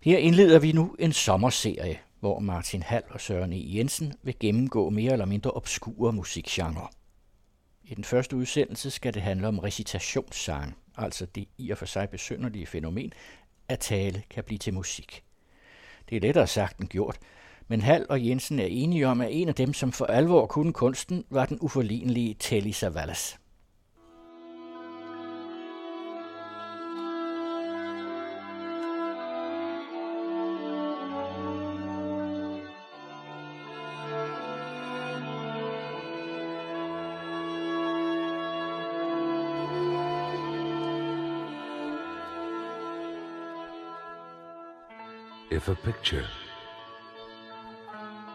[0.00, 3.76] Her indleder vi nu en sommerserie, hvor Martin Hall og Søren E.
[3.76, 6.88] Jensen vil gennemgå mere eller mindre obskure musikgenre.
[7.84, 12.08] I den første udsendelse skal det handle om recitationssang, altså det i og for sig
[12.08, 13.12] besynderlige fænomen,
[13.68, 15.22] at tale kan blive til musik.
[16.08, 17.18] Det er lettere sagt end gjort,
[17.68, 20.72] men Hall og Jensen er enige om, at en af dem, som for alvor kunne
[20.72, 23.38] kunsten, var den uforlignelige Telly Savalas.
[45.68, 46.26] A picture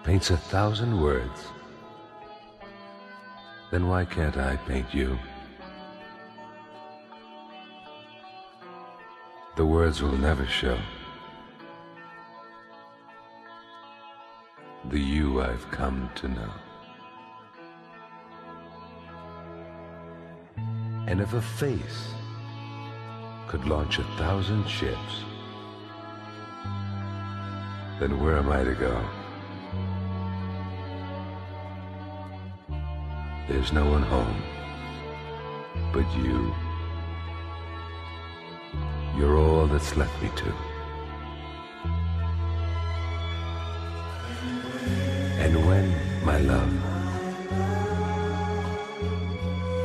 [0.04, 1.48] paints a thousand words,
[3.72, 5.18] then why can't I paint you?
[9.56, 10.78] The words will never show
[14.90, 16.52] the you I've come to know.
[21.08, 22.10] And if a face
[23.48, 25.24] could launch a thousand ships,
[28.00, 29.02] then where am I to go?
[33.48, 34.42] There's no one home
[35.92, 36.54] but you.
[39.18, 40.54] You're all that's left me to.
[45.40, 46.74] And when, my love,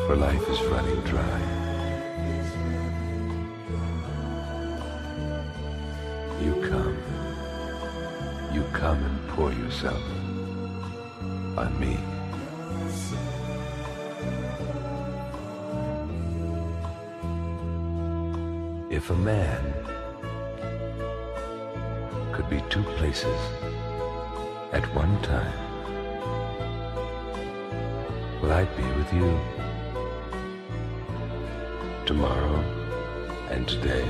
[0.07, 1.68] for life is running dry,
[8.89, 10.03] come and pour yourself
[11.59, 11.95] on me.
[18.89, 19.63] If a man
[22.33, 23.41] could be two places
[24.73, 25.59] at one time,
[28.41, 29.29] will I be with you
[32.07, 32.57] tomorrow
[33.51, 34.09] and today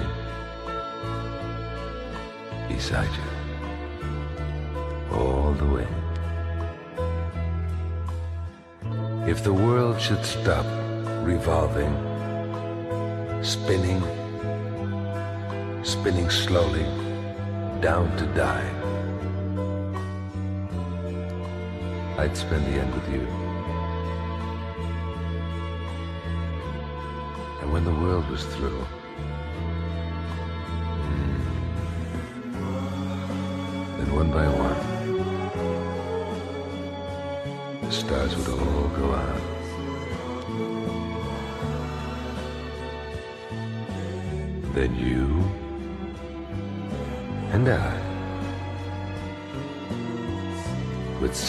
[2.69, 3.38] beside you
[5.48, 5.86] all the way.
[9.31, 10.66] If the world should stop
[11.22, 11.94] revolving,
[13.42, 14.03] spinning,
[15.82, 16.84] spinning slowly
[17.81, 18.69] down to die,
[22.19, 23.25] I'd spend the end with you.
[27.60, 28.84] And when the world was through,
[31.06, 31.41] mm,
[33.97, 34.57] then one by one,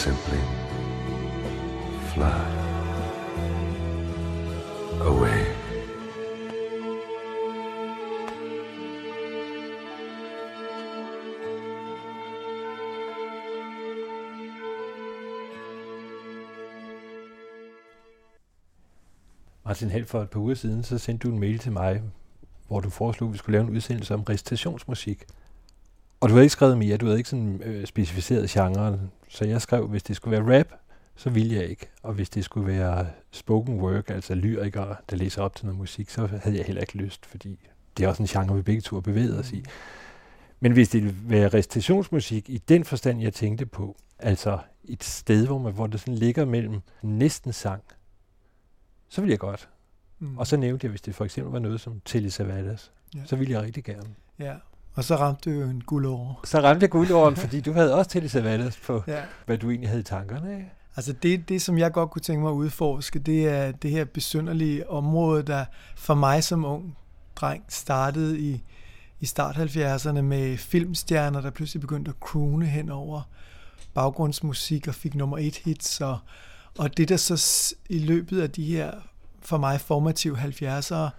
[0.00, 0.40] simply
[2.14, 2.40] fly
[5.02, 5.44] away.
[19.64, 22.02] Martin Held, for et par uger siden, så sendte du en mail til mig,
[22.68, 25.24] hvor du foreslog, at vi skulle lave en udsendelse om recitationsmusik.
[26.20, 29.62] Og du havde ikke skrevet mere, du havde ikke sådan øh, specificeret genren, så jeg
[29.62, 30.66] skrev, hvis det skulle være rap,
[31.16, 31.90] så ville jeg ikke.
[32.02, 36.10] Og hvis det skulle være spoken work, altså lyrikere, der læser op til noget musik,
[36.10, 37.58] så havde jeg heller ikke lyst, fordi
[37.96, 39.64] det er også en genre, vi begge to har bevæget os i.
[40.60, 45.46] Men hvis det ville være recitationsmusik i den forstand, jeg tænkte på, altså et sted,
[45.46, 47.82] hvor, man, hvor det sådan ligger mellem næsten sang,
[49.08, 49.68] så ville jeg godt.
[50.18, 50.38] Mm.
[50.38, 53.20] Og så nævnte jeg, hvis det for eksempel var noget som Telly Savalas, Ja.
[53.24, 54.14] så ville jeg rigtig gerne.
[54.38, 54.54] Ja,
[54.94, 56.40] og så ramte du jo en guldår.
[56.44, 59.22] Så ramte jeg guldåren, fordi du havde også Telly Savalas på, Ja.
[59.46, 60.54] hvad du egentlig havde i tankerne.
[60.54, 60.72] Ikke?
[60.96, 64.04] Altså det, det, som jeg godt kunne tænke mig at udforske, det er det her
[64.04, 65.64] besynderlige område, der
[65.96, 66.96] for mig som ung
[67.36, 68.62] dreng startede i,
[69.20, 73.22] i start 70'erne med filmstjerner, der pludselig begyndte at croone hen over
[73.94, 76.00] baggrundsmusik og fik nummer et hits.
[76.00, 76.18] Og,
[76.78, 78.92] og det der så i løbet af de her
[79.42, 81.10] for mig formative 70'ere,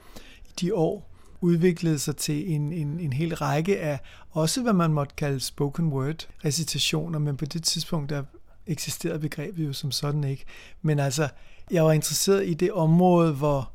[0.45, 1.10] i de år,
[1.41, 3.99] udviklede sig til en, en, en hel række af
[4.31, 8.23] også hvad man måtte kalde spoken word recitationer, men på det tidspunkt der
[8.67, 10.45] eksisterede begrebet jo som sådan ikke.
[10.81, 11.29] Men altså,
[11.71, 13.71] jeg var interesseret i det område, hvor,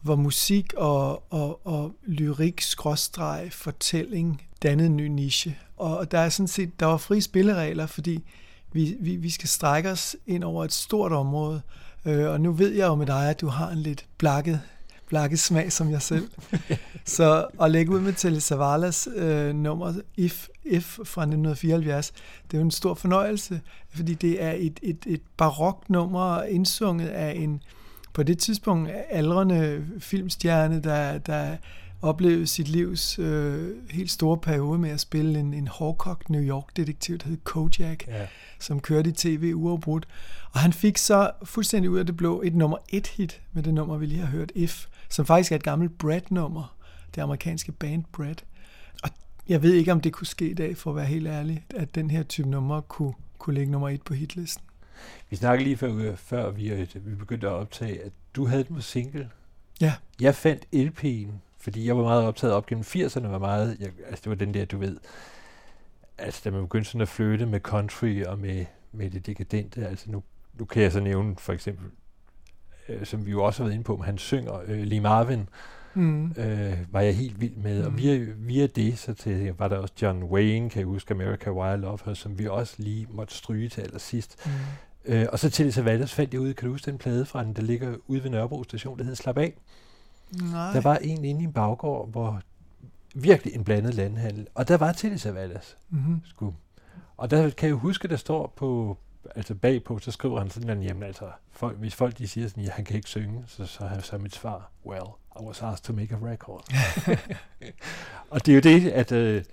[0.00, 5.58] hvor musik og, og, og lyrik, skråstreg, fortælling dannede en ny niche.
[5.76, 8.24] Og der er sådan set, der var frie spilleregler, fordi
[8.72, 11.60] vi, vi, vi skal strække os ind over et stort område.
[12.04, 14.60] Øh, og nu ved jeg jo med dig, at du har en lidt blakket
[15.08, 16.28] blakke smag som jeg selv.
[17.04, 22.12] så at lægge ud med Telly Savalas øh, nummer If, If fra 1974,
[22.50, 23.60] det er jo en stor fornøjelse,
[23.90, 27.62] fordi det er et, et, et barok nummer indsunget af en
[28.12, 31.56] på det tidspunkt aldrende filmstjerne, der, der
[32.02, 37.18] oplevede sit livs øh, helt store periode med at spille en, en hårdkogt New York-detektiv,
[37.18, 38.26] der hed Kojak, ja.
[38.58, 40.08] som kørte i tv uafbrudt.
[40.52, 43.74] Og han fik så fuldstændig ud af det blå et nummer et hit med det
[43.74, 46.76] nummer, vi lige har hørt, If, som faktisk er et gammelt Brad-nummer,
[47.14, 48.36] det amerikanske band Brad.
[49.02, 49.10] Og
[49.48, 51.94] jeg ved ikke, om det kunne ske i dag, for at være helt ærlig, at
[51.94, 54.64] den her type nummer kunne, kunne ligge nummer et på hitlisten.
[55.30, 58.76] Vi snakkede lige før, før vi, øh, vi begyndte at optage, at du havde den
[58.76, 59.30] på single.
[59.80, 59.94] Ja.
[60.20, 64.22] Jeg fandt LP'en fordi jeg var meget optaget op gennem 80'erne, var meget, jeg, altså
[64.24, 64.96] det var den der, du ved,
[66.18, 70.10] altså da man begyndte sådan at flytte med country og med, med det dekadente, altså
[70.10, 70.22] nu,
[70.54, 71.90] nu kan jeg så nævne for eksempel,
[72.88, 75.48] øh, som vi jo også har været inde på, han synger øh, Lee Marvin,
[75.94, 76.26] mm.
[76.36, 77.86] øh, var jeg helt vild med, mm.
[77.86, 81.50] og via, via det, så til, var der også John Wayne, kan jeg huske, America
[81.50, 84.46] Wild Love Her, som vi også lige måtte stryge til allersidst.
[84.46, 84.52] Mm.
[85.04, 87.52] Øh, og så til Savalas fandt jeg ud, kan du huske den plade fra den,
[87.52, 89.54] der ligger ude ved Nørrebro station, der hedder Slap af?
[90.52, 90.72] Nej.
[90.72, 92.40] Der var en inde i en baggård, hvor
[93.14, 94.46] virkelig en blandet landhandel.
[94.54, 95.76] Og der var Tilly Savalas.
[95.90, 96.20] Mm-hmm.
[96.24, 96.50] Sku.
[97.16, 98.98] Og der kan jeg huske, der står på,
[99.36, 101.24] altså bagpå, så skriver han sådan, jamen altså,
[101.58, 104.70] folk, hvis folk de siger sådan, han kan ikke synge, så, så så mit svar,
[104.86, 105.06] well,
[105.40, 106.62] I was asked to make a record.
[108.30, 109.44] og det er jo det, at øh,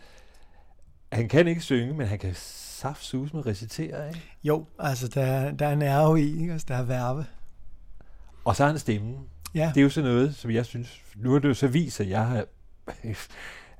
[1.11, 4.21] han kan ikke synge, men han kan saft sus med recitere, ikke?
[4.43, 6.53] Jo, altså der, der er nerve i, ikke?
[6.53, 7.25] Altså, der er verbe.
[8.45, 9.17] Og så har han stemmen.
[9.55, 9.71] Ja.
[9.75, 12.09] Det er jo sådan noget, som jeg synes, nu er det jo så vist, at
[12.09, 12.45] jeg har,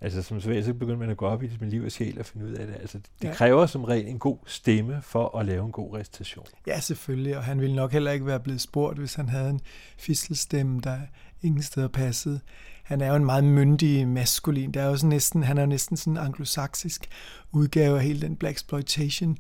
[0.01, 2.19] altså som så, så begynder man at gå op i det med liv og sjæl
[2.19, 2.75] og finde ud af det.
[2.75, 3.33] Altså, det ja.
[3.33, 6.45] kræver som regel en god stemme for at lave en god recitation.
[6.67, 9.61] Ja, selvfølgelig, og han ville nok heller ikke være blevet spurgt, hvis han havde en
[9.97, 10.97] fistelstemme, der
[11.41, 12.39] ingen steder passede.
[12.83, 14.71] Han er jo en meget myndig maskulin.
[14.71, 17.07] Det er jo sådan næsten, han er jo næsten sådan en anglosaksisk
[17.51, 19.37] udgave af hele den Black Exploitation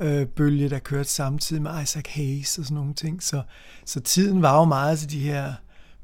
[0.00, 3.22] øh, bølge, der kørte samtidig med Isaac Hayes og sådan nogle ting.
[3.22, 3.42] Så,
[3.84, 5.54] så tiden var jo meget til de her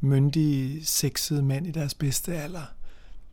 [0.01, 2.73] myndige, sexede mænd i deres bedste alder,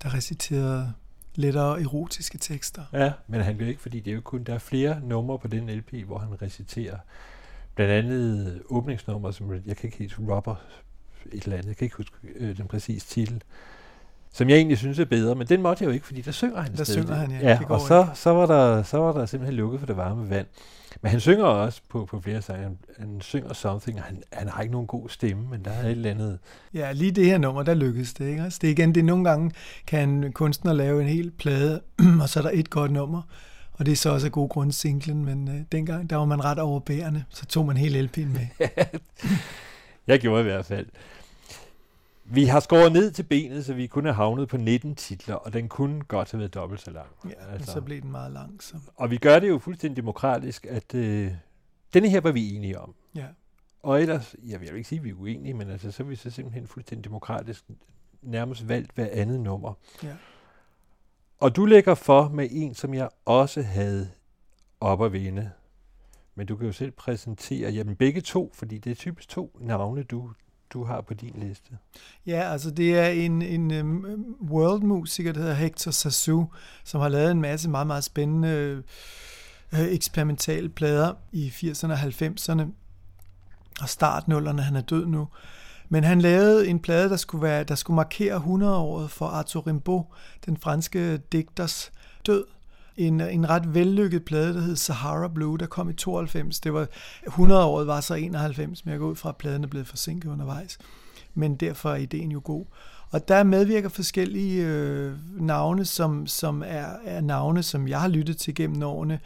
[0.04, 0.94] der reciterede
[1.36, 2.82] lettere erotiske tekster.
[2.94, 5.48] Ja, men han gør ikke, fordi det er jo kun, der er flere numre på
[5.48, 6.98] den LP, hvor han reciterer.
[7.76, 10.56] Blandt andet åbningsnummer, som jeg kan ikke helt Robber
[11.34, 13.42] et eller andet, jeg kan ikke huske øh, den præcise titel,
[14.32, 16.62] som jeg egentlig synes er bedre, men den måtte jeg jo ikke, fordi der synger
[16.62, 17.04] han Der stadig.
[17.04, 17.50] synger han, ja.
[17.50, 20.48] ja og så, så, var der, så var der simpelthen lukket for det varme vand.
[21.02, 22.64] Men han synger også på, på flere sange.
[22.64, 25.84] Han, han synger something, og han, han har ikke nogen god stemme, men der er
[25.84, 26.40] et eller andet...
[26.74, 28.44] Ja, lige det her nummer, der lykkedes det, ikke?
[28.44, 29.52] Altså, det er igen, det er nogle gange,
[29.88, 31.82] kan en kunstner lave en hel plade,
[32.22, 33.22] og så er der et godt nummer,
[33.74, 36.44] og det er så også af god grund singlen, men øh, dengang, der var man
[36.44, 38.70] ret overbærende, så tog man hele LP'en med.
[40.08, 40.88] jeg gjorde i hvert fald.
[42.30, 45.54] Vi har skåret ned til benet, så vi kunne have havnet på 19 titler, og
[45.54, 47.08] den kunne godt have været dobbelt så lang.
[47.26, 47.72] Ja, altså.
[47.72, 48.64] så blev den meget lang.
[48.64, 48.76] Så.
[48.96, 51.32] Og vi gør det jo fuldstændig demokratisk, at øh,
[51.94, 52.96] denne her var vi enige om.
[53.16, 53.26] Ja.
[53.84, 56.16] Og ellers, jeg vil ikke sige, at vi er uenige, men altså, så er vi
[56.16, 57.66] så simpelthen fuldstændig demokratisk
[58.22, 59.74] nærmest valgt hver andet nummer.
[60.04, 60.16] Ja.
[61.40, 64.10] Og du lægger for med en, som jeg også havde
[64.80, 65.52] op at vinde.
[66.36, 70.04] Men du kan jo selv præsentere, jamen begge to, fordi det er typisk to navne,
[70.04, 70.32] du,
[70.74, 71.78] du har på din liste?
[72.26, 74.06] Ja, altså det er en, en um,
[74.42, 76.48] world-musiker, der hedder Hector Sassou,
[76.84, 78.84] som har lavet en masse meget, meget spændende
[79.74, 82.64] øh, eksperimentale plader i 80'erne og 90'erne
[83.82, 84.62] og startnullerne.
[84.62, 85.28] Han er død nu.
[85.90, 90.04] Men han lavede en plade, der skulle, være, der skulle markere 100-året for Arthur Rimbaud,
[90.46, 91.92] den franske digters
[92.26, 92.46] død
[92.98, 96.60] en, en ret vellykket plade, der hed Sahara Blue, der kom i 92.
[96.60, 96.88] Det var
[97.28, 100.78] 100-året var så 91, men jeg går ud fra, at pladen er blevet forsinket undervejs.
[101.34, 102.66] Men derfor er ideen jo god.
[103.10, 108.38] Og der medvirker forskellige øh, navne, som, som er, er navne, som jeg har lyttet
[108.38, 109.20] til gennem årene.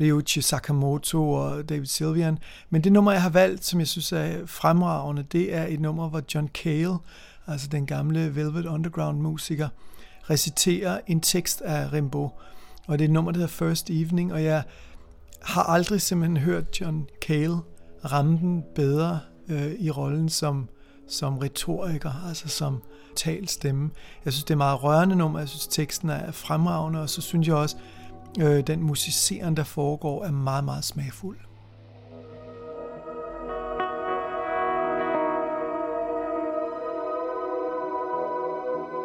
[0.00, 2.38] Ryuichi Sakamoto og David Sylvian.
[2.70, 6.08] Men det nummer, jeg har valgt, som jeg synes er fremragende, det er et nummer,
[6.08, 6.96] hvor John Cale,
[7.46, 9.68] altså den gamle Velvet Underground musiker,
[10.30, 12.28] reciterer en tekst af Rimbaud
[12.86, 14.62] og det er et nummer, der hedder First Evening, og jeg
[15.42, 17.58] har aldrig simpelthen hørt John Cale
[18.04, 20.68] ramme den bedre øh, i rollen som,
[21.08, 22.82] som retoriker, altså som
[23.16, 23.90] talstemme.
[24.24, 27.48] Jeg synes, det er meget rørende nummer, jeg synes, teksten er fremragende, og så synes
[27.48, 27.76] jeg også,
[28.40, 31.36] øh, den musiceren, der foregår, er meget, meget smagfuld.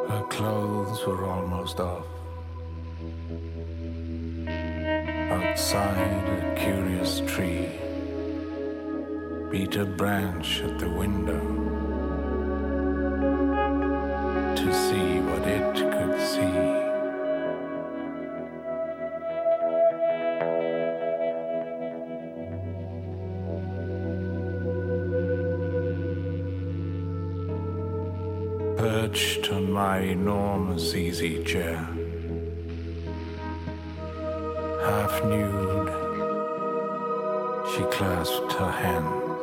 [0.09, 2.18] Her clothes were almost off.
[5.59, 7.67] outside a curious tree,
[9.51, 11.41] beat a branch at the window
[14.55, 16.59] to see what it could see.
[28.77, 31.85] Perched on my enormous easy chair
[35.09, 35.89] Half nude,
[37.71, 39.41] she clasped her hands.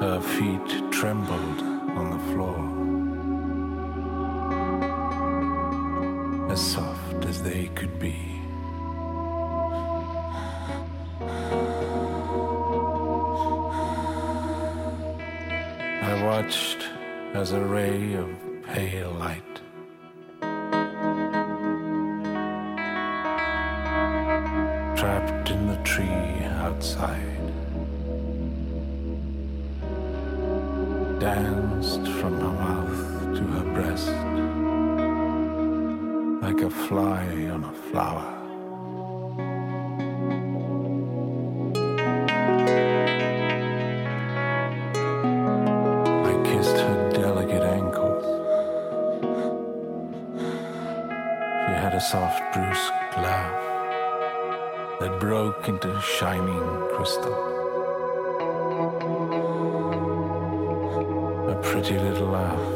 [0.00, 1.60] Her feet trembled
[1.98, 2.60] on the floor,
[6.52, 8.40] as soft as they could be.
[16.02, 16.88] I watched
[17.34, 18.28] as a ray of
[18.62, 19.55] pale light
[56.18, 57.34] shining crystal.
[61.50, 62.66] A pretty little laugh.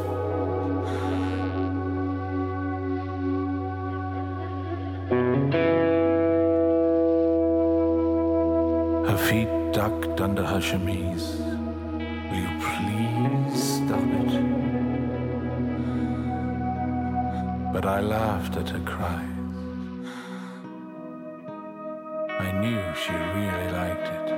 [9.09, 11.39] Her feet ducked under her chemise.
[12.29, 14.33] Will you please stop it?
[17.73, 19.30] But I laughed at her cries.
[23.03, 24.29] She really liked it.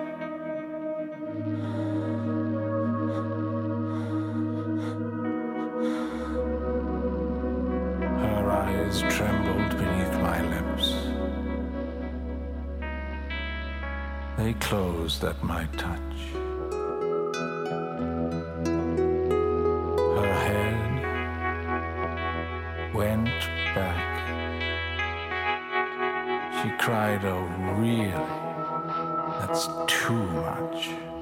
[8.23, 10.87] Her eyes trembled beneath my lips.
[14.37, 16.17] They closed at my touch.
[20.17, 20.79] Her head
[22.93, 23.25] went
[23.75, 24.13] back.
[26.61, 27.43] She cried, Oh,
[27.77, 28.52] really?
[29.53, 31.12] That's too much.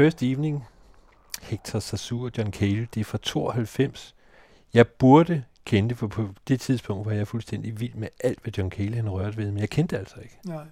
[0.00, 0.64] First Evening,
[1.42, 4.14] Hector Sassur og John Cale, det er fra 92.
[4.74, 8.52] Jeg burde kende det, for på det tidspunkt var jeg fuldstændig vild med alt, hvad
[8.58, 10.38] John Cale han rørte ved, men jeg kendte det altså ikke.
[10.44, 10.64] Nej.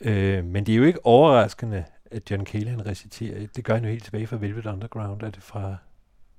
[0.00, 3.46] Øh, men det er jo ikke overraskende, at John Cale han reciterer.
[3.46, 5.22] Det gør han jo helt tilbage fra Velvet Underground.
[5.22, 5.76] Er det fra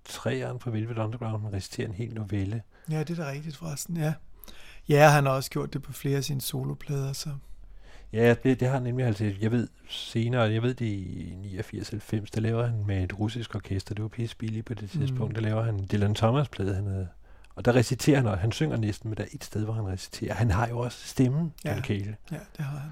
[0.05, 2.61] træerne fra Velvet Underground, han reciterer en hel novelle.
[2.91, 4.13] Ja, det er da rigtigt forresten, ja.
[4.89, 7.29] Ja, han har også gjort det på flere af sine soloplader, så...
[8.13, 9.31] Ja, det, det har han nemlig altså.
[9.41, 13.95] Jeg ved senere, jeg ved det i 89-90, der laver han med et russisk orkester.
[13.95, 15.29] Det var pisse billigt på det tidspunkt.
[15.29, 15.33] Mm.
[15.33, 17.07] Der laver han Dylan Thomas plade, han havde.
[17.55, 19.87] Og der reciterer han, og han synger næsten, men der er et sted, hvor han
[19.87, 20.33] reciterer.
[20.33, 21.69] Han har jo også stemmen, Ja.
[21.71, 22.15] John Cale.
[22.31, 22.89] Ja, det har han.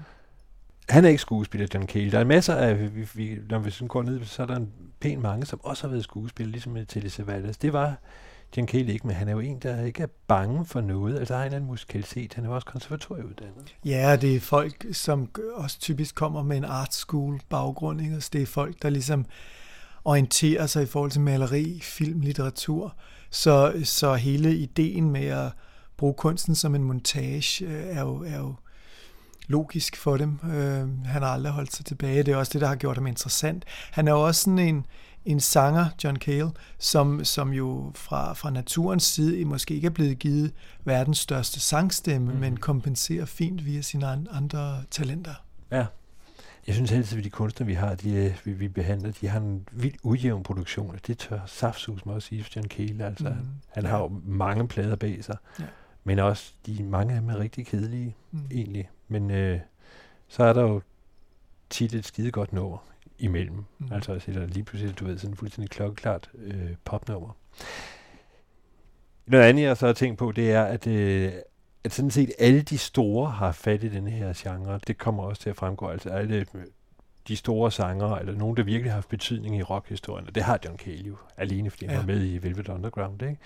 [0.88, 2.10] Han er ikke skuespiller, John Cale.
[2.10, 4.72] Der er masser af, vi, vi, når vi sådan går ned, så er der en
[5.00, 7.56] pæn mange, som også har været skuespiller, ligesom med Telly Savalas.
[7.56, 7.96] Det var
[8.56, 11.18] John Cale ikke, men han er jo en, der ikke er bange for noget.
[11.18, 12.34] Altså, der er en eller anden musikalitet.
[12.34, 13.74] Han er jo også konservatorieuddannet.
[13.84, 18.00] Ja, det er folk, som også typisk kommer med en art school baggrund.
[18.00, 18.14] Ikke?
[18.14, 19.26] Altså, det er folk, der ligesom
[20.04, 22.94] orienterer sig i forhold til maleri, film, litteratur.
[23.30, 25.52] Så, så hele ideen med at
[25.96, 28.54] bruge kunsten som en montage øh, er jo, er jo
[29.46, 30.38] logisk for dem.
[30.44, 32.22] Øh, han har aldrig holdt sig tilbage.
[32.22, 33.64] Det er også det, der har gjort ham interessant.
[33.90, 34.86] Han er jo også sådan en,
[35.24, 40.18] en sanger, John Cale, som, som jo fra, fra naturens side måske ikke er blevet
[40.18, 40.52] givet
[40.84, 42.38] verdens største sangstemme, mm.
[42.38, 45.34] men kompenserer fint via sine an- andre talenter.
[45.70, 45.86] Ja.
[46.66, 49.40] Jeg synes altid, at de kunstnere, vi har, de, øh, vi, vi behandler, de har
[49.40, 53.04] en vildt ujævn produktion, og det tør saftsus mig også sige for John Cale.
[53.04, 53.46] Altså, mm.
[53.68, 55.64] Han har jo mange plader bag sig, Ja.
[56.04, 58.40] men også de mange af dem er rigtig kedelige, Mm.
[58.50, 58.90] egentlig.
[59.08, 59.60] Men øh,
[60.28, 60.82] så er der jo
[61.70, 62.78] tit et skide godt nummer
[63.18, 63.64] imellem.
[63.78, 63.92] Mm.
[63.92, 67.36] Altså, altså eller lige pludselig, du ved, sådan fuldstændig klokkeklart øh, popnummer.
[69.26, 71.32] Noget andet, jeg så har tænkt på, det er, at, øh,
[71.84, 74.80] at sådan set alle de store har fat i den her genre.
[74.86, 75.88] Det kommer også til at fremgå.
[75.88, 76.46] Altså alle
[77.28, 80.58] de store sangere, eller nogen, der virkelig har haft betydning i rockhistorien, og det har
[80.64, 82.00] John Cale jo, alene fordi han Ja.
[82.00, 83.22] var med i Velvet Underground.
[83.22, 83.36] Ikke?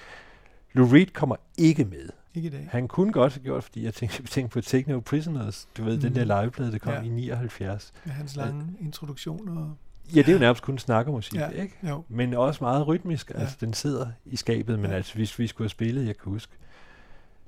[0.73, 2.09] Lou Reed kommer ikke med.
[2.35, 2.69] Ikke i dag.
[2.71, 6.01] Han kunne godt have gjort, fordi jeg tænkte, tænkte på Techno Prisoners, du ved, mm.
[6.01, 6.29] den Mhm.
[6.29, 6.99] der liveplade, der kom Ja.
[7.01, 7.05] ja.
[7.07, 7.93] i 79.
[8.05, 9.77] Med hans lange introduktioner.
[10.15, 11.51] Ja, det er jo nærmest kun snakkermusik, Ja.
[11.51, 11.63] ja.
[11.63, 11.75] ikke?
[11.89, 12.05] Jo.
[12.09, 13.41] Men også meget rytmisk, Ja.
[13.41, 14.97] altså den sidder i skabet, men Ja.
[14.97, 16.53] altså hvis vi skulle have spillet, jeg kan huske,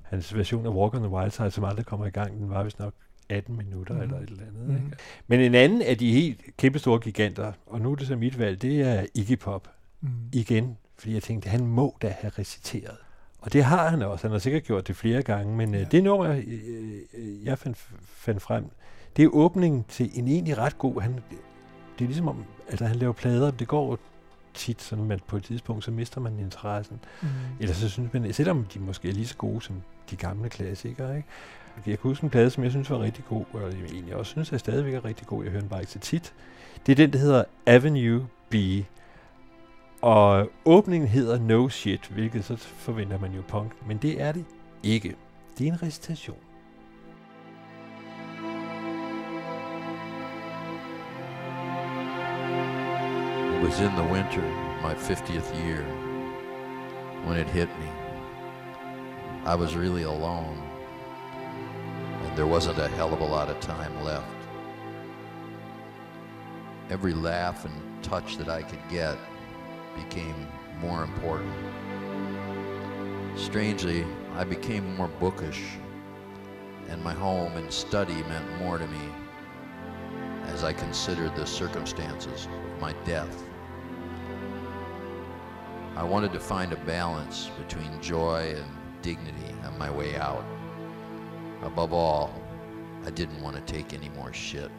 [0.03, 2.63] hans version af Walk on the Wild Side, som aldrig kommer i gang, den var
[2.63, 2.93] vist nok
[3.29, 4.03] 18 minutter Mhm.
[4.03, 4.09] mm.
[4.09, 4.67] eller et eller andet.
[4.67, 4.75] Mhm.
[4.75, 4.97] Ikke?
[5.27, 8.39] Men en anden af de helt kæmpe store giganter, og nu er det så mit
[8.39, 9.67] valg, det er Iggy Pop.
[10.01, 10.09] Mm.
[10.33, 12.97] Igen, fordi jeg tænkte, han må da have reciteret.
[13.45, 14.23] Og det har han også.
[14.27, 15.79] Han har sikkert gjort det flere gange, men Ja.
[15.79, 15.85] ja.
[15.91, 16.43] det nummer, øh,
[17.17, 18.65] øh, jeg fandt, fandt frem,
[19.17, 21.01] det er åbningen til en egentlig ret god...
[21.01, 21.13] Han,
[21.99, 23.99] det er ligesom om, altså han laver plader, det går
[24.53, 26.99] tit sådan, at på et tidspunkt, så mister man interessen.
[27.21, 27.27] Mm.
[27.59, 29.75] Eller så synes man, selvom de måske er lige så gode som
[30.11, 31.27] de gamle klassikere, ikke?
[31.75, 34.31] Jeg kan huske en plade, som jeg synes var rigtig god, og jeg egentlig også
[34.31, 35.43] synes, at jeg stadigvæk er rigtig god.
[35.43, 36.33] Jeg hører den bare ikke så tit.
[36.85, 38.55] Det er den, der hedder Avenue B.
[40.05, 44.45] Og åbningen hedder No Shit, hvilket så forventer man jo punk, men det er det
[44.83, 45.15] ikke.
[45.57, 46.37] Det er en recitation.
[53.55, 54.43] It was in the winter,
[54.83, 55.83] my 50th year,
[57.27, 57.89] when it hit me.
[59.45, 60.57] I was really alone,
[62.23, 64.49] and there wasn't a hell of a lot of time left.
[66.91, 69.17] Every laugh and touch that I could get
[69.95, 70.47] became
[70.79, 71.53] more important.
[73.35, 74.05] Strangely,
[74.35, 75.63] I became more bookish,
[76.89, 79.09] and my home and study meant more to me
[80.47, 83.43] as I considered the circumstances of my death.
[85.95, 88.65] I wanted to find a balance between joy and
[89.01, 90.45] dignity on my way out.
[91.63, 92.41] Above all,
[93.05, 94.71] I didn't want to take any more shit.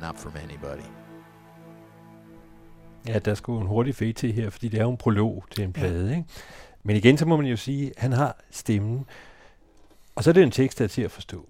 [0.00, 0.84] Not from anybody.
[3.06, 5.64] Ja, der skulle en hurtig fade til her, fordi det er jo en prolog til
[5.64, 5.80] en Ja.
[5.80, 6.24] plade, ikke?
[6.82, 9.04] Men igen, så må man jo sige, at han har stemmen.
[10.14, 11.48] Og så er det en tekst, der er til at forstå.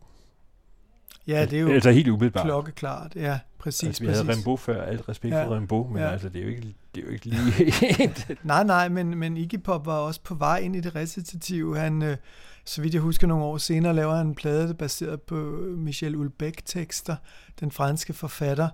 [1.26, 2.44] Ja, det er jo Altså helt umiddelbart.
[2.44, 3.12] klokkeklart.
[3.16, 4.22] Ja, præcis, Altså, vi præcis.
[4.22, 5.46] havde Rimbaud før, alt respekt Ja, ja.
[5.46, 6.04] for Rimbaud, men ja.
[6.04, 6.10] ja.
[6.12, 8.36] altså, det er jo ikke, det er jo ikke lige...
[8.42, 11.78] Nej, nej, men, men Iggy Pop var også på vej ind i det recitative.
[11.78, 12.16] Han, øh,
[12.64, 15.34] så vidt jeg husker nogle år senere, laver han en plade baseret på
[15.76, 17.16] Michel Houellebecq-tekster,
[17.60, 18.68] den franske forfatter.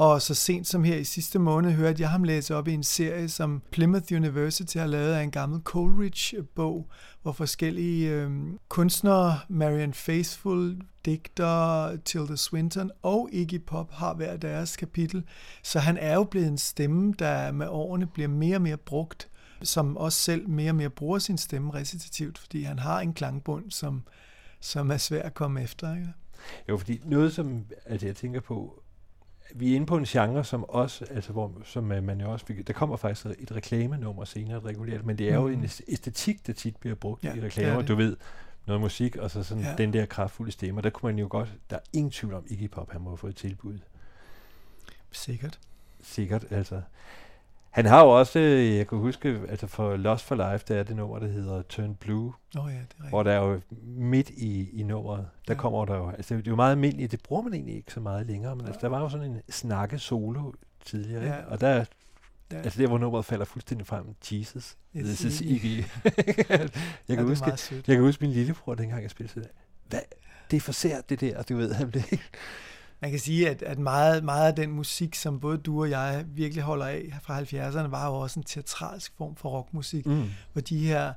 [0.00, 2.82] Og så sent som her i sidste måned hørte jeg ham læse op i en
[2.82, 6.88] serie, som Plymouth University har lavet af en gammel Coleridge-bog,
[7.22, 8.30] hvor forskellige øh,
[8.68, 15.24] kunstnere, Marian Faithfull, digter, Tilda Swinton og Iggy Pop har hver deres kapitel.
[15.62, 19.28] Så han er jo blevet en stemme, der med årene bliver mere og mere brugt,
[19.62, 23.70] som også selv mere og mere bruger sin stemme recitativt, fordi han har en klangbund,
[23.70, 24.02] som,
[24.60, 25.96] som er svær at komme efter.
[25.96, 26.12] Ikke?
[26.68, 28.79] jo, fordi noget, som altså, jeg tænker på,
[29.54, 32.44] vi er inde på en genre, som også, altså hvor, som øh, man jo også,
[32.66, 35.52] der kommer faktisk et reklamenummer senere, et regulært, men det er jo Mm.
[35.52, 37.88] en æstetik, der tit bliver brugt Ja, i det er reklamer, det.
[37.88, 38.16] du ved,
[38.66, 39.74] noget musik, og så sådan Ja.
[39.78, 42.70] den der kraftfulde stemme, der kunne man jo godt, der er ingen tvivl om, Iggy
[42.70, 43.78] Pop, han må have fået et tilbud.
[45.12, 45.58] Sikkert.
[46.02, 46.82] Sikkert, altså.
[47.70, 50.82] Han har jo også, øh, jeg kan huske, altså for Lost for Life, der er
[50.82, 54.30] det nummer, der hedder Turn Blue, Nå ja, det er hvor der er jo midt
[54.30, 55.60] i, i nummeret, der Ja.
[55.60, 58.00] kommer der jo, altså det er jo meget almindeligt, det bruger man egentlig ikke så
[58.00, 60.52] meget længere, men altså der var jo sådan en snakke solo
[60.84, 61.36] tidligere, Ja.
[61.36, 61.48] ikke?
[61.48, 61.84] og der,
[62.52, 62.56] Ja.
[62.56, 65.76] altså der hvor nummeret falder fuldstændig frem, Jesus, It's this is Iggy.
[65.84, 65.84] Jeg,
[66.48, 66.68] ja, kan
[67.08, 69.50] det er huske, jeg kan huske min lillebror, dengang jeg spillede, sådan,
[69.88, 70.00] hvad,
[70.50, 72.02] det er for sært det der, du ved, han blev
[73.00, 76.24] Man kan sige, at, at meget, meget af den musik, som både du og jeg
[76.28, 80.24] virkelig holder af fra 70'erne, var jo også en teatralsk form for rockmusik, mm.
[80.52, 81.12] hvor de her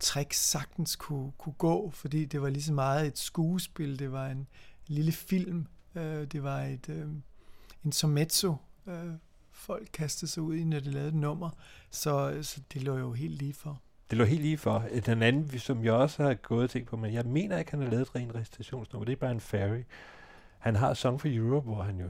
[0.00, 4.26] tricks sagtens kunne, kunne gå, fordi det var lige så meget et skuespil, det var
[4.26, 4.46] en
[4.86, 7.06] lille film, øh, det var et øh,
[7.84, 8.94] intermezzo, øh,
[9.52, 11.50] folk kastede sig ud i, når de lavede et nummer,
[11.90, 13.80] så, så det lå jo helt lige for.
[14.10, 14.84] Det lå helt lige for.
[15.06, 17.80] Den anden, som jeg også har gået og tænkt på, men jeg mener ikke, han
[17.80, 19.04] har lavet et rent recitationsnummer.
[19.04, 19.82] Det er bare en Ferry.
[20.66, 22.08] Han har Song for Europe, hvor han jo,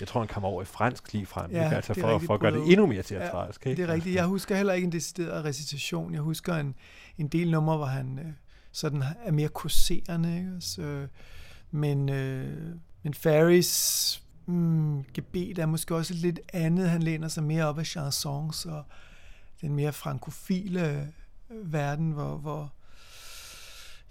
[0.00, 1.76] jeg tror, han kommer over i fransk lige frem, Ja, ikke?
[1.76, 3.66] Altså for, rigtigt for at gøre det endnu mere teatralsk.
[3.66, 3.82] ikke?
[3.82, 4.14] Det er rigtigt.
[4.14, 6.14] Jeg husker heller ikke en decideret recitation.
[6.14, 6.74] Jeg husker en,
[7.18, 8.32] en del numre, hvor han øh,
[8.72, 10.36] sådan er mere kurserende.
[10.36, 10.52] Ikke?
[10.60, 11.08] Så, øh,
[11.70, 16.90] men, øh, men Ferris mm, gebet er måske også lidt andet.
[16.90, 18.84] Han læner sig mere op af chansons og
[19.60, 20.90] den mere frankofile
[21.50, 22.72] øh, verden, hvor, hvor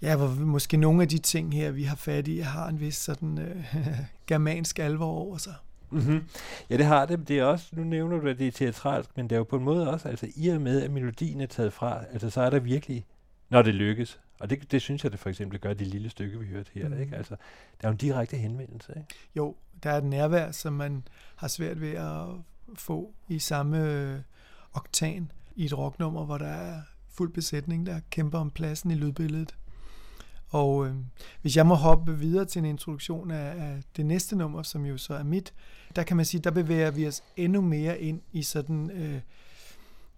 [0.02, 2.96] Ja, hvor måske nogle af de ting her, vi har fat i, har en vis
[2.96, 3.64] sådan øh,
[4.26, 5.54] germansk alvor over sig.
[5.90, 6.22] Mm-hmm.
[6.70, 7.28] Ja, det har det.
[7.28, 9.56] Det er også, nu nævner du, at det er teatralsk, men det er jo på
[9.56, 12.50] en måde også, altså i og med, at melodien er taget fra, altså så er
[12.50, 13.06] der virkelig,
[13.50, 16.38] når det lykkes, og det, det synes jeg, det for eksempel gør det lille stykke,
[16.38, 16.94] vi hørte her, Mm.
[16.94, 17.00] mm.
[17.00, 17.16] ikke?
[17.16, 17.34] Altså,
[17.80, 19.08] der er jo en direkte henvendelse, ikke?
[19.36, 21.02] Jo, der er et nærvær, som man
[21.36, 22.26] har svært ved at
[22.74, 24.18] få i samme øh,
[24.74, 29.54] oktan i et rocknummer, hvor der er fuld besætning, der kæmper om pladsen i lydbilledet.
[30.52, 30.94] Og øh,
[31.42, 34.98] hvis jeg må hoppe videre til en introduktion af, af det næste nummer, som jo
[34.98, 35.54] så er mit,
[35.96, 39.20] der kan man sige, der bevæger vi os endnu mere ind i sådan øh,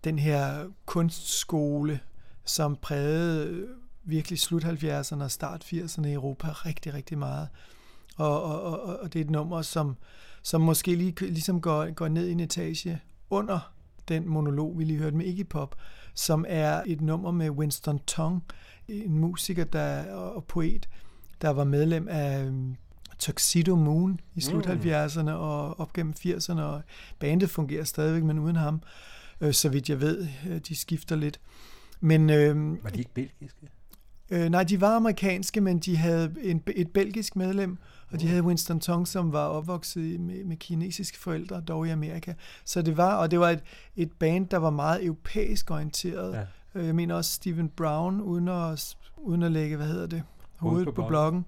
[0.05, 2.01] den her kunstskole,
[2.45, 3.69] som prægede øh,
[4.05, 7.49] virkelig slut 70'erne og start 80'erne i Europa rigtig, rigtig meget.
[8.17, 9.97] Og, og, og, og det er et nummer, som,
[10.43, 13.75] som måske lige, ligesom går, går ned i en etage under
[14.09, 15.77] den monolog, vi lige hørte med Iggy Pop,
[16.15, 18.45] som er et nummer med Winston Tong,
[18.89, 20.89] en musiker der, og, poet,
[21.43, 22.77] der var medlem af um,
[23.19, 24.73] Tuxedo Moon i slut Mm.
[24.73, 26.83] 70'erne og op gennem 80'erne, og
[27.19, 28.83] bandet fungerer stadigvæk, men uden ham,
[29.41, 31.41] øh, så vidt jeg ved, øh, de skifter lidt.
[32.01, 33.69] Men øh, Var de ikke belgiske?
[34.31, 37.79] Øh, nej, de var amerikanske, men de havde en, et belgisk medlem,
[38.11, 42.35] og de havde Winston Tong, som var opvokset med, med kinesiske forældre, dog i Amerika.
[42.65, 43.63] Så det var, og det var et,
[43.97, 46.35] et band, der var meget europæisk orienteret.
[46.35, 46.45] Ja.
[46.75, 50.23] Øh, Jeg mener også Stephen Brown, uden at, uden at lægge, hvad hedder det,
[50.57, 51.45] hovedet på på bloggen.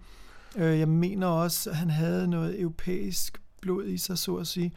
[0.57, 4.73] Øh, Jeg mener også, at han havde noget europæisk blod i sig, så at sige.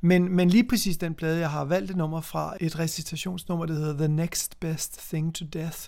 [0.00, 3.74] Men, men lige præcis den plade, jeg har valgt et nummer fra, et recitationsnummer, der
[3.74, 5.78] hedder The Next Best Thing to Death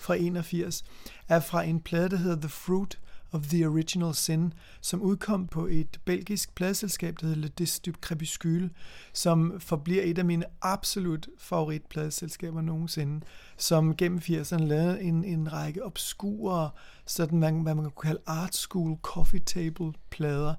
[0.00, 0.84] fra 81,
[1.28, 2.98] er fra en plade, der hedder The Fruit
[3.36, 8.70] of the Original Sin, som udkom på et belgisk pladeselskab, der hedder Le Disque Crepuscule,
[9.12, 15.84] som forbliver et af mine absolut favoritpladselskaber nogensinde, som gennem 80'erne lavede en, en række
[15.84, 16.70] obskure,
[17.06, 20.54] sådan man, hvad man kan kalde art school coffee table plader,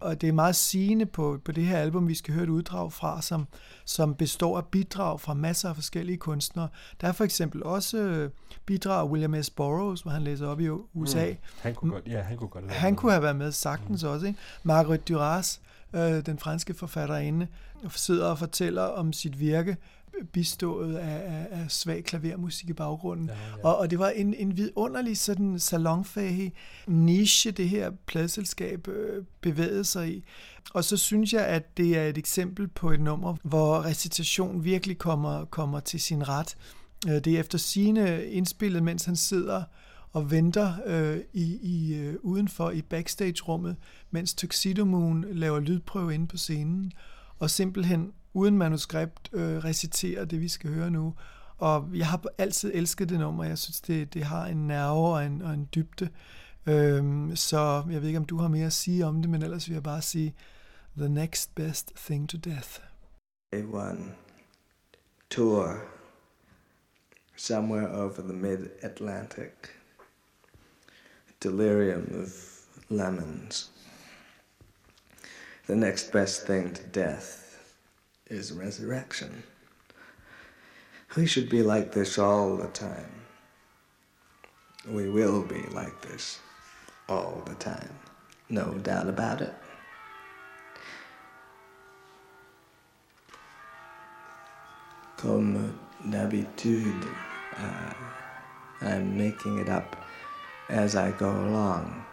[0.00, 2.92] og det er meget sigende på, på det her album, vi skal høre et uddrag
[2.92, 3.46] fra, som,
[3.84, 6.68] som består af bidrag fra masser af forskellige kunstnere.
[7.00, 8.30] Der er for eksempel også øh,
[8.66, 9.50] bidrag af William S.
[9.50, 11.30] Burroughs, hvor han læser op i USA.
[11.30, 11.36] Mm.
[11.60, 12.98] Han kunne godt, ja, han kunne godt have Han med.
[12.98, 14.08] kunne have været med sagtens mm.
[14.08, 14.26] også.
[14.26, 14.38] Ikke?
[14.62, 15.60] Margaret Duras,
[15.94, 17.46] øh, den franske forfatterinde,
[17.90, 19.76] sidder og fortæller om sit virke,
[20.32, 23.26] bistået af, af, af svag klavermusik i baggrunden.
[23.26, 23.64] Ja, ja.
[23.64, 26.52] Og, og det var en, en vidunderlig sådan salonfæhig
[26.86, 30.24] niche, det her pladselskab øh, bevægede sig i.
[30.74, 34.98] Og så synes jeg, at det er et eksempel på et nummer, hvor recitation virkelig
[34.98, 36.56] kommer, kommer til sin ret.
[37.08, 39.62] Øh, Det er efter sine indspillet, mens han sidder
[40.12, 43.76] og venter øh, i, i øh, udenfor i backstage-rummet,
[44.10, 46.92] mens Tuxedo Moon laver lydprøve inde på scenen,
[47.38, 51.14] og simpelthen uden manuskript øh, reciterer det, vi skal høre nu.
[51.58, 53.44] Og jeg har altid elsket det nummer.
[53.44, 56.08] Jeg synes, det, det har en nerve og en, og en dybde.
[56.66, 59.68] Øhm, så jeg ved ikke, om du har mere at sige om det, men ellers
[59.68, 60.34] vil jeg bare sige,
[60.96, 62.80] the next best thing to death.
[63.52, 64.00] A one
[65.30, 65.84] tour
[67.36, 69.52] somewhere over the mid Atlantic.
[71.42, 72.28] Delirium of
[72.88, 73.74] lemons.
[75.66, 77.43] the next best thing to death
[78.34, 79.44] is resurrection.
[81.16, 83.12] We should be like this all the time.
[84.88, 86.40] We will be like this
[87.08, 87.94] all the time.
[88.50, 89.54] No doubt about it.
[95.16, 95.78] Comme
[96.10, 97.06] d'habitude,
[97.56, 97.94] uh,
[98.82, 99.96] I'm making it up
[100.68, 102.04] as I go along.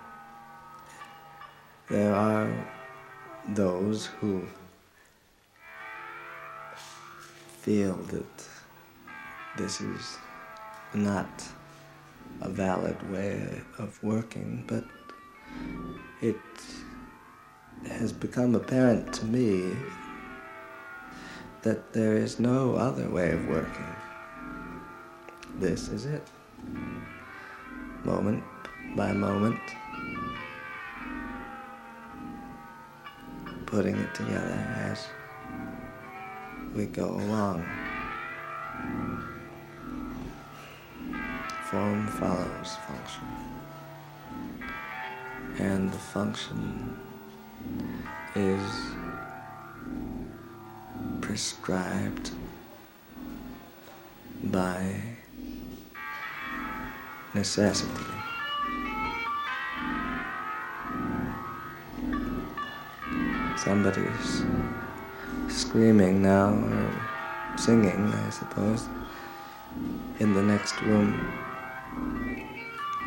[1.90, 2.50] There are
[3.50, 4.44] those who
[7.62, 8.48] feel that
[9.56, 10.18] this is
[10.96, 11.30] not
[12.42, 14.84] a valid way of working, but
[16.22, 16.36] it
[17.86, 19.76] has become apparent to me
[21.62, 23.96] that there is no other way of working.
[25.60, 26.28] This is it.
[28.04, 28.44] Moment
[28.96, 29.62] by moment,
[33.68, 35.06] putting it together as
[36.76, 37.66] we go along.
[41.70, 43.24] Form follows function.
[45.60, 46.98] And the function
[48.36, 48.62] is
[51.20, 52.32] prescribed
[54.46, 54.96] by
[57.34, 57.92] necessity.
[63.58, 64.44] Somebody's
[65.50, 68.88] screaming now, or singing, I suppose,
[70.20, 71.14] in the next room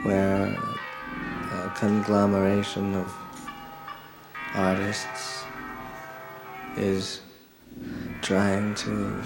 [0.05, 3.13] where a conglomeration of
[4.55, 5.45] artists
[6.77, 7.21] is
[8.21, 9.23] trying to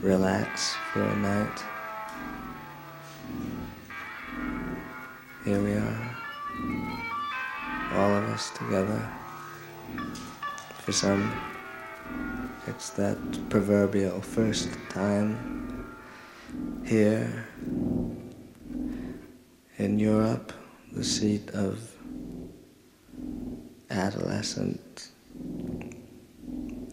[0.00, 1.64] relax for a night.
[5.44, 6.16] Here we are,
[7.94, 9.21] all of us together.
[10.84, 11.32] For some,
[12.66, 13.16] it's that
[13.48, 15.96] proverbial first time
[16.84, 17.46] here
[19.78, 20.52] in Europe,
[20.90, 21.88] the seat of
[23.90, 25.10] adolescent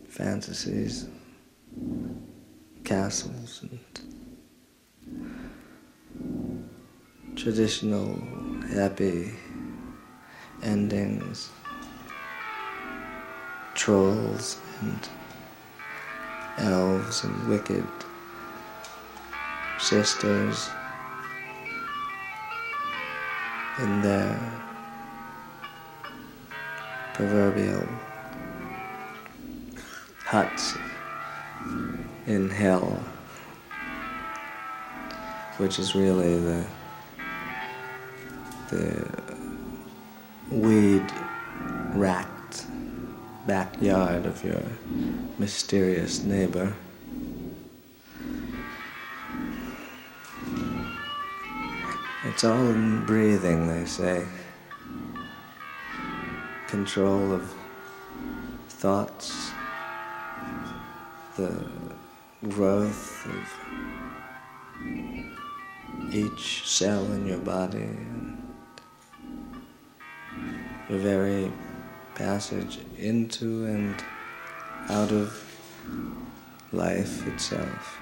[0.08, 1.08] fantasies,
[2.84, 3.80] castles, and
[7.36, 8.22] traditional
[8.72, 9.32] happy
[10.62, 11.50] endings,
[13.80, 15.08] trolls and
[16.58, 17.88] elves and wicked
[19.80, 20.70] sisters
[23.80, 24.38] in their
[27.14, 27.88] proverbial
[30.26, 30.78] huts
[32.28, 33.02] in hell,
[35.56, 36.66] which is really the
[38.72, 39.08] the
[40.52, 41.06] weed
[41.94, 42.39] racked
[43.50, 44.62] backyard of your
[45.40, 46.72] mysterious neighbor.
[52.26, 54.24] It's all in breathing, they say.
[56.68, 57.52] Control of
[58.68, 59.50] thoughts,
[61.36, 61.66] the
[62.50, 63.48] growth of
[66.14, 68.44] each cell in your body, and
[70.88, 71.52] your very
[72.20, 73.96] passage into and
[74.90, 75.32] out of
[76.74, 77.98] life itself.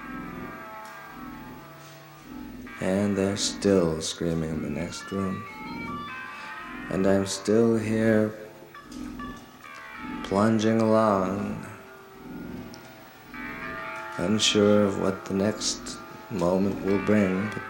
[2.80, 5.44] And they're still screaming in the next room.
[6.90, 8.34] And I'm still here
[10.24, 11.64] plunging along,
[14.16, 15.96] unsure of what the next
[16.28, 17.62] moment will bring, but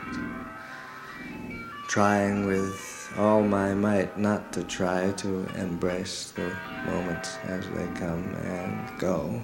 [1.88, 6.52] trying with all my might not to try to embrace the
[6.86, 9.42] moments as they come and go.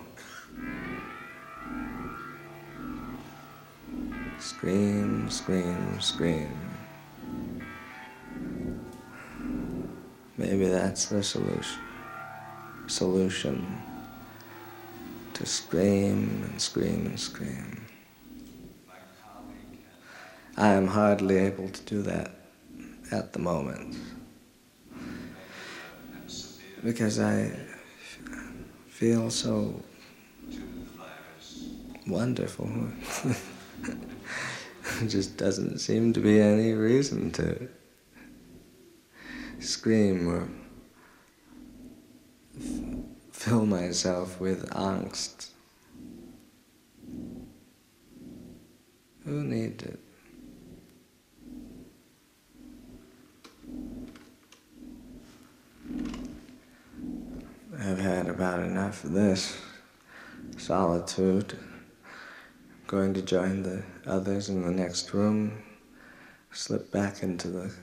[4.39, 6.51] Scream, scream, scream.
[10.37, 11.81] Maybe that's the solution.
[12.87, 13.81] Solution
[15.33, 17.87] to scream and scream and scream.
[20.57, 22.44] I am hardly able to do that
[23.15, 23.97] at the moment
[26.83, 27.51] because I
[28.89, 29.81] feel so
[32.07, 32.69] wonderful.
[35.09, 37.69] Just doesn't seem to be any reason to
[39.61, 40.49] scream or
[43.33, 45.49] fill myself with angst.
[49.25, 49.85] Who needs
[57.81, 59.57] I've had about enough of this
[60.57, 61.59] solitude.
[62.05, 65.63] I'm going to join the others in the next room,
[66.53, 67.75] slip back into the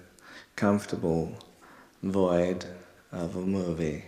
[0.55, 1.35] comfortable
[2.03, 2.65] void
[3.11, 4.05] of a movie.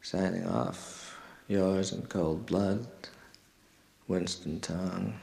[0.00, 2.86] Signing off, yours in cold blood,
[4.08, 5.20] Winston Tong.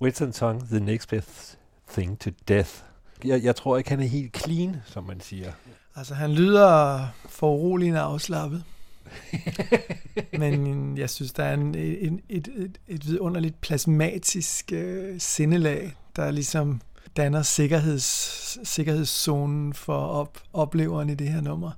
[0.00, 2.85] Winston Tong, The Next Best Thing to Death.
[3.24, 5.52] Jeg, jeg tror ikke, han er helt clean, som man siger.
[5.96, 8.64] Altså, han lyder for uroligende afslappet.
[10.38, 16.30] Men jeg synes, der er en, et, et, et, et vidunderligt plasmatisk øh, sindelag, der
[16.30, 16.80] ligesom
[17.16, 21.70] danner sikkerheds, sikkerhedszonen for op, opleveren i det her nummer.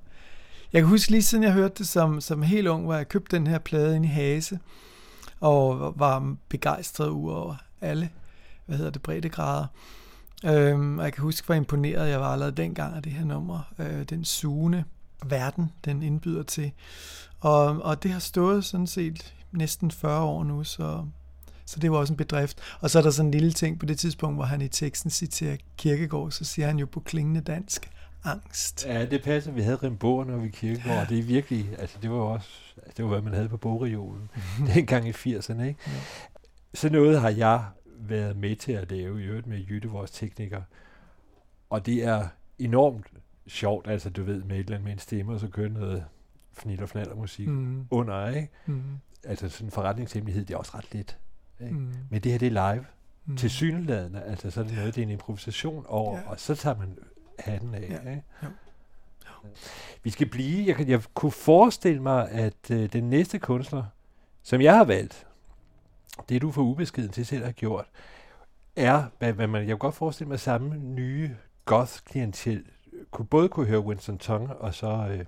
[0.73, 3.35] Jeg kan huske lige siden jeg hørte det som, som helt ung, hvor jeg købte
[3.35, 4.59] den her plade ind i Hase,
[5.39, 8.09] og var begejstret over alle,
[8.65, 9.65] hvad hedder det, breddegrader.
[10.45, 13.73] Øhm, og jeg kan huske, hvor imponeret jeg var allerede dengang af det her nummer.
[13.79, 14.83] Øh, den sugende
[15.25, 16.71] verden, den indbyder til.
[17.39, 21.05] Og, og det har stået sådan set næsten 40 år nu, så,
[21.65, 22.59] så det var også en bedrift.
[22.79, 25.11] Og så er der sådan en lille ting på det tidspunkt, hvor han i teksten
[25.11, 27.89] citerer Kirkegård, så siger han jo på klingende dansk,
[28.23, 28.85] angst.
[28.85, 29.51] Ja, det passer.
[29.51, 32.49] Vi havde Rimbaud, når vi Kirkegård, og det er virkelig, altså det var også,
[32.97, 34.29] det var hvad man havde på bogreolen
[34.73, 35.79] dengang i 80'erne, ikke?
[35.87, 35.91] Ja.
[36.73, 37.63] Så noget har jeg
[37.99, 40.61] været med til at lave, i øvrigt med Jytte, vores tekniker.
[41.69, 42.27] Og det er
[42.59, 43.07] enormt
[43.47, 46.05] sjovt, altså du ved, med et eller andet med en stemme, og så kører noget
[46.53, 47.87] fnit og fnaller musik mm.
[47.91, 48.49] under, ikke?
[48.65, 48.81] Mm.
[49.23, 51.17] Altså sådan en forretningshemmelighed, det er også ret let.
[51.61, 51.73] Ikke?
[51.73, 51.93] Mm.
[52.09, 52.85] Men det her, det er live.
[53.25, 53.37] Mm.
[53.37, 56.29] Til synlædende, altså så er det noget, det er en improvisation over, ja.
[56.29, 56.97] og så tager man
[57.39, 57.81] hatten af.
[57.89, 58.09] Ja.
[58.09, 58.23] Ikke?
[58.43, 58.47] Ja.
[60.03, 63.83] Vi skal blive, jeg, jeg kunne forestille mig, at øh, den næste kunstner,
[64.43, 65.27] som jeg har valgt,
[66.29, 67.85] det du for ubeskeden til selv har gjort,
[68.75, 72.63] er, hvad, hvad man, jeg kan godt forestille mig, samme nye goth-klientel
[73.11, 75.25] kunne både kunne høre Winston Tong, og så øh,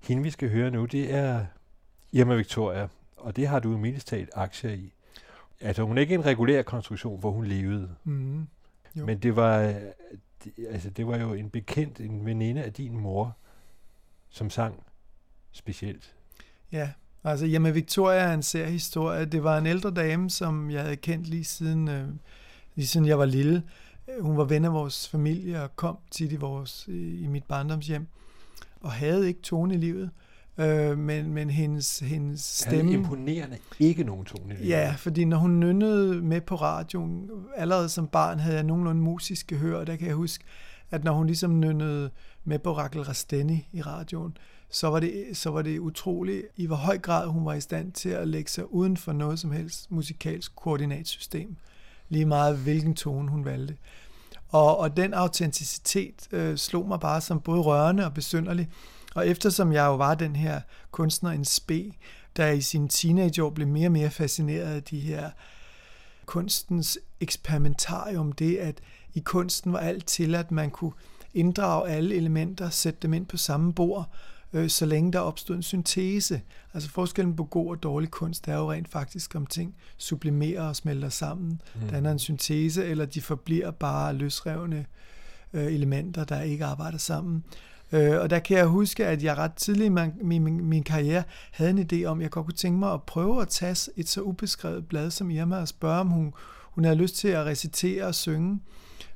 [0.00, 1.46] hende, vi skal høre nu, det er
[2.12, 4.92] Irma Victoria, og det har du i talt aktier i.
[5.60, 7.94] Altså, hun er ikke en regulær konstruktion, hvor hun levede.
[8.04, 8.46] Mm.
[8.96, 9.06] Jo.
[9.06, 9.58] Men det var,
[10.44, 13.36] det, altså, det var jo en bekendt, en veninde af din mor,
[14.28, 14.82] som sang
[15.52, 16.14] specielt.
[16.72, 16.92] Ja,
[17.24, 19.24] Altså, jamen, Victoria er en sær historie.
[19.24, 22.08] Det var en ældre dame, som jeg havde kendt lige siden, øh,
[22.74, 23.62] lige siden jeg var lille.
[24.20, 28.06] Hun var ven af vores familie og kom tit i, vores, i mit barndomshjem
[28.80, 30.10] og havde ikke tone i livet.
[30.58, 32.82] Øh, men, men hendes, hendes stemme...
[32.82, 34.68] Havde imponerende ikke nogen tone i livet.
[34.68, 39.56] Ja, fordi når hun nynnede med på radioen, allerede som barn havde jeg nogenlunde musiske
[39.56, 40.44] hør, og der kan jeg huske,
[40.90, 42.10] at når hun ligesom nynnede
[42.44, 44.36] med på Rakel Rasteni i radioen,
[44.70, 47.92] så var, det, så var det utroligt, i hvor høj grad hun var i stand
[47.92, 51.56] til at lægge sig uden for noget som helst musikalsk koordinatsystem.
[52.08, 53.76] Lige meget hvilken tone hun valgte.
[54.48, 58.68] Og, og den autenticitet øh, slog mig bare som både rørende og besynderlig.
[59.14, 61.92] Og eftersom jeg jo var den her kunstner en spe,
[62.36, 65.30] der i sin teenageår blev mere og mere fascineret af de her
[66.26, 68.80] kunstens eksperimentarium, det at
[69.14, 70.92] i kunsten var alt til, at man kunne
[71.34, 74.10] inddrage alle elementer, sætte dem ind på samme bord,
[74.52, 76.40] øh, så længe der opstod en syntese.
[76.74, 80.76] Altså forskellen på god og dårlig kunst er jo rent faktisk, om ting sublimerer og
[80.76, 81.60] smelter sammen.
[81.74, 81.88] Mm.
[81.88, 84.86] Der er en syntese, eller de forbliver bare løsrevne
[85.52, 87.44] øh, elementer, der ikke arbejder sammen.
[87.92, 91.22] Øh, og der kan jeg huske, at jeg ret tidligt i min, min, min karriere
[91.50, 94.08] havde en idé om, at jeg godt kunne tænke mig at prøve at tage et
[94.08, 96.32] så ubeskrevet blad som Irma og spørge, om hun,
[96.62, 98.60] hun havde lyst til at recitere og synge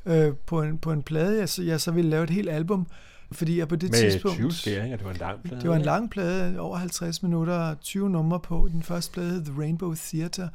[0.06, 1.38] øh, på, en, på en plade.
[1.38, 2.86] Jeg jeg så ville lave et helt album,
[3.32, 4.36] fordi jeg på det Med tidspunkt...
[4.36, 5.60] 20 skæringer, det var en lang plade.
[5.60, 8.68] Det var en lang plade, over 50 minutter, 20 numre på.
[8.72, 10.48] Den første plade hed The Rainbow Theater.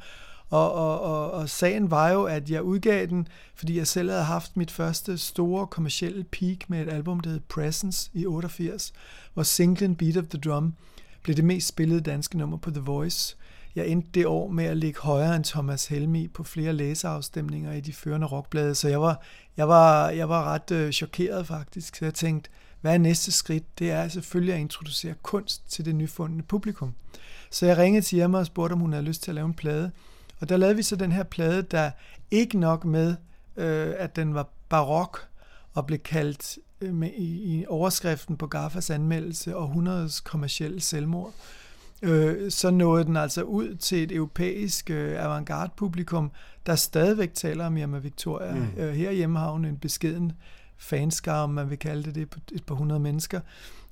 [0.50, 4.24] Og, og, og, og sagen var jo, at jeg udgav den, fordi jeg selv havde
[4.24, 8.92] haft mit første store kommercielle peak med et album, der hed Presence i 88,
[9.34, 10.74] hvor singlen Beat of the Drum
[11.22, 13.36] blev det mest spillede danske nummer på The Voice.
[13.76, 17.80] Jeg endte det år med at ligge højere end Thomas Helmi på flere læseafstemninger i
[17.80, 19.22] de førende rockblade, så jeg var,
[19.56, 21.96] jeg var, jeg var ret øh, chokeret faktisk.
[21.96, 22.50] Så jeg tænkte,
[22.80, 23.78] hvad er næste skridt?
[23.78, 26.94] Det er selvfølgelig at introducere kunst til det nyfundne publikum.
[27.50, 29.54] Så jeg ringede til Irma og spurgte, om hun havde lyst til at lave en
[29.54, 29.90] plade.
[30.40, 31.90] Og der lavede vi så den her plade, der
[32.30, 33.16] ikke nok med,
[33.56, 35.28] øh, at den var barok
[35.74, 41.32] og blev kaldt øh, med, i, i overskriften på Gaffas anmeldelse århundredes kommercielle selvmord,
[42.02, 46.30] øh, så nåede den altså ud til et europæisk øh, avantgarde publikum,
[46.66, 48.54] der stadigvæk taler om Irma Victoria.
[48.54, 48.68] Mm.
[48.76, 50.32] Øh, herhjemme har hun en beskeden
[50.78, 53.40] fanskar, om man vil kalde det det, et par hundrede mennesker.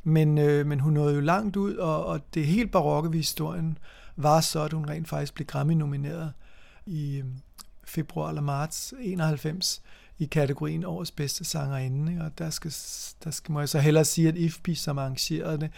[0.05, 3.79] Men, øh, men hun nåede jo langt ud, og, og det helt barokke ved historien
[4.17, 6.33] var så, at hun rent faktisk blev Grammy-nomineret
[6.87, 7.25] i øh,
[7.85, 9.83] februar eller marts 91
[10.19, 12.25] i kategorien årets bedste sangerinde.
[12.25, 12.71] Og der skal,
[13.25, 15.71] der skal, må jeg så hellere sige, at IFPI, som arrangerede det,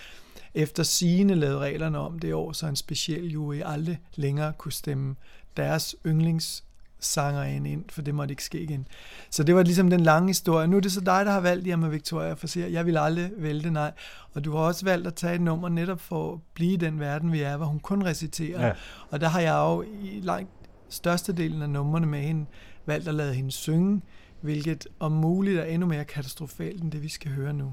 [0.55, 5.17] efter sigende lavede reglerne om det år, så en speciel jury aldrig længere kunne stemme
[5.57, 6.65] deres yndlings
[7.01, 8.87] sangerinde ind, for det måtte ikke ske igen.
[9.31, 10.67] Så det var ligesom den lange historie.
[10.67, 13.31] Nu er det så dig, der har valgt Irma Victoria, for siger, jeg vil aldrig
[13.37, 13.93] vælge det, nej.
[14.35, 17.01] Og du har også valgt at tage et nummer netop for at blive i den
[17.01, 18.67] verden, vi er, hvor hun kun reciterer.
[18.67, 18.73] Ja.
[19.11, 20.51] Og der har jeg jo i langt
[20.89, 22.47] størstedelen af numrene med hende
[22.87, 24.03] valgt at lade hende synge,
[24.41, 27.73] hvilket om muligt er endnu mere katastrofalt end det, vi skal høre nu.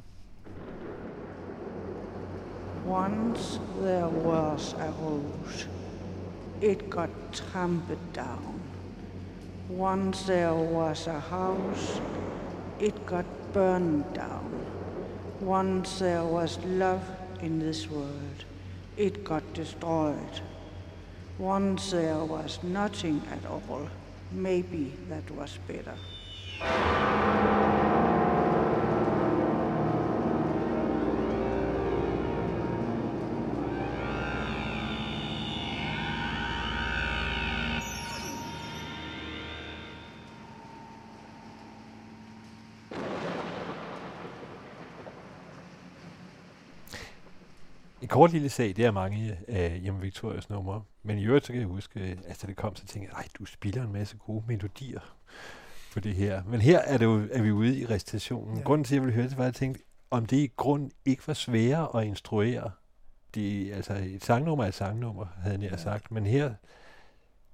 [2.88, 5.69] Once there was a rose.
[6.61, 8.61] It got trampled down.
[9.70, 11.99] Once there was a house.
[12.80, 14.66] It got burned down.
[15.39, 17.03] Once there was love
[17.41, 18.45] in this world.
[18.95, 20.41] It got destroyed.
[21.39, 23.89] Once there was nothing at all.
[24.32, 25.95] Maybe that was better.
[48.16, 50.84] Kort lille sag, det er mange af Hjemme Victorias numre.
[51.03, 53.45] Men i øvrigt, så kan jeg huske, at altså, det kom, så tænkte jeg, du
[53.45, 54.99] spiller en masse gode melodier
[55.93, 56.43] på det her.
[56.43, 58.57] Men her er, det jo, er vi ude i recitationen.
[58.57, 58.63] Ja.
[58.63, 60.91] Grunden til, at jeg ville høre det, var, at jeg tænkte, om det i grund
[61.05, 62.72] ikke var sværere at instruere.
[63.34, 65.78] Det, altså, et sangnummer er et sangnummer, havde jeg ja.
[65.78, 66.11] sagt.
[66.11, 66.53] Men her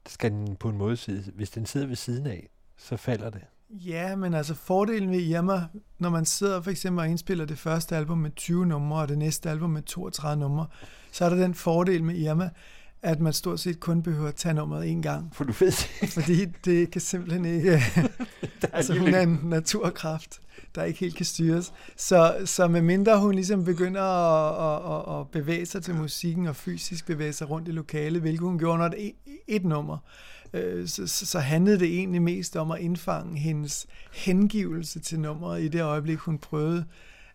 [0.07, 3.41] skal den på en måde sidde, hvis den sidder ved siden af, så falder det.
[3.73, 5.63] Ja, men altså fordelen ved Irma,
[5.99, 9.17] når man sidder for eksempel og indspiller det første album med 20 numre, og det
[9.17, 10.67] næste album med 32 numre,
[11.11, 12.49] så er der den fordel med Irma,
[13.01, 15.35] at man stort set kun behøver at tage nummeret en gang.
[15.35, 15.71] For du ved
[16.21, 17.81] Fordi det kan simpelthen ikke...
[18.73, 20.41] altså hun er en naturkraft,
[20.75, 21.73] der ikke helt kan styres.
[21.97, 27.05] Så, så medmindre hun ligesom begynder at, at, at bevæge sig til musikken og fysisk
[27.05, 29.13] bevæge sig rundt i lokalet, hvilket hun gjorde under et,
[29.47, 29.97] et nummer,
[30.53, 35.67] øh, så, så handlede det egentlig mest om at indfange hendes hengivelse til nummeret i
[35.67, 36.85] det øjeblik, hun prøvede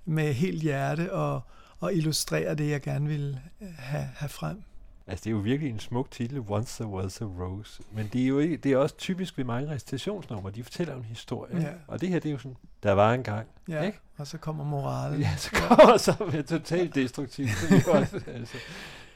[0.05, 1.41] med helt hjerte og,
[1.81, 3.41] og illustrere det, jeg gerne ville
[3.79, 4.63] have, have frem.
[5.09, 7.83] Altså, det er jo virkelig en smuk titel, Once There Was a Rose.
[7.93, 10.51] Men det er jo ikke, det er også typisk ved mange recitationsnumre.
[10.51, 11.61] De fortæller en historie.
[11.61, 11.73] Ja.
[11.87, 13.47] Og det her, det er jo sådan, der var en gang.
[13.69, 13.99] Ja, ikke?
[14.17, 15.21] og så kommer moralen.
[15.21, 15.99] Ja, så kommer ja.
[15.99, 17.51] så med totalt destruktivt.
[17.51, 18.57] som, jo også, altså,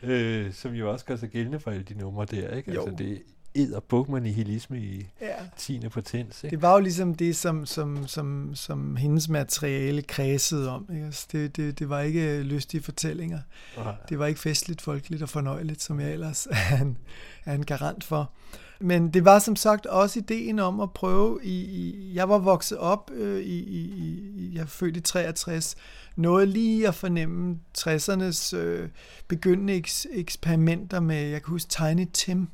[0.03, 2.51] øh, som jo også gør sig gældende for alle de numre der.
[2.51, 2.75] Ikke?
[2.75, 2.81] Jo.
[2.81, 3.23] Altså, det,
[3.55, 5.35] edderbuk nihilisme i ja.
[5.57, 5.89] 10.
[5.89, 6.45] potens.
[6.45, 6.57] Ikke?
[6.57, 10.89] Det var jo ligesom det, som, som, som, som hendes materiale kredsede om.
[10.93, 11.05] Ikke?
[11.05, 13.41] Altså det, det, det var ikke lystige fortællinger.
[13.77, 13.91] Aha.
[14.09, 16.99] Det var ikke festligt, folkeligt og fornøjeligt, som jeg ellers er en,
[17.45, 18.33] er en garant for.
[18.81, 22.79] Men det var som sagt også ideen om at prøve i, i jeg var vokset
[22.79, 25.77] op øh, i, i, i, jeg er født i 63,
[26.17, 28.89] noget lige at fornemme 60'ernes øh,
[29.29, 32.49] begyndende eks, eksperimenter med, jeg kan huske Tiny Tim,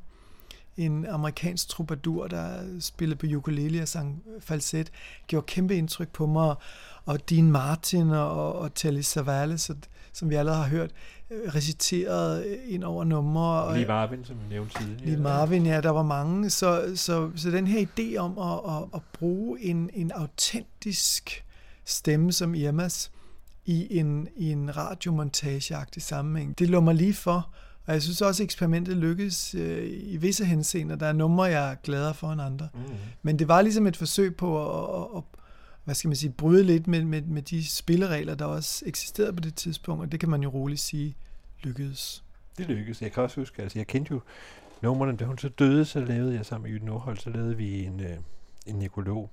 [0.77, 4.93] en amerikansk troubadour, der spillede på ukulele og sang falset,
[5.27, 6.55] gjorde kæmpe indtryk på mig,
[7.05, 9.71] og Dean Martin og, og Telly Savalas,
[10.13, 10.91] som vi allerede har hørt,
[11.31, 13.75] øh, reciterede ind over numre.
[13.75, 15.05] Lige Marvin, som vi nævnte tidligere.
[15.05, 16.51] Lige Marvin, ja, der var mange.
[16.51, 21.45] Så, så, så den her idé om at, at, at bruge en, en autentisk
[21.85, 23.11] stemme som Irmas
[23.65, 27.49] i en, i en radiomontageagtig sammenhæng, det lå mig lige for,
[27.87, 30.97] og jeg synes også, at eksperimentet lykkedes øh, i visse henseender.
[30.97, 32.69] Der er numre, jeg er gladere for end andre.
[32.75, 32.81] Mm.
[33.23, 35.23] Men det var ligesom et forsøg på at, at, at
[35.85, 39.41] hvad skal man sige, bryde lidt med, med, med de spilleregler, der også eksisterede på
[39.41, 41.17] det tidspunkt, og det kan man jo roligt sige
[41.63, 42.25] lykkedes.
[42.59, 43.03] Det lykkedes.
[43.03, 44.21] Jeg kan også huske, altså jeg kendte jo
[44.83, 47.85] numrene, da hun så døde, så lavede jeg sammen med Jytte Nordholt, så lavede vi
[47.85, 48.17] en, øh,
[48.67, 49.31] en nekolog.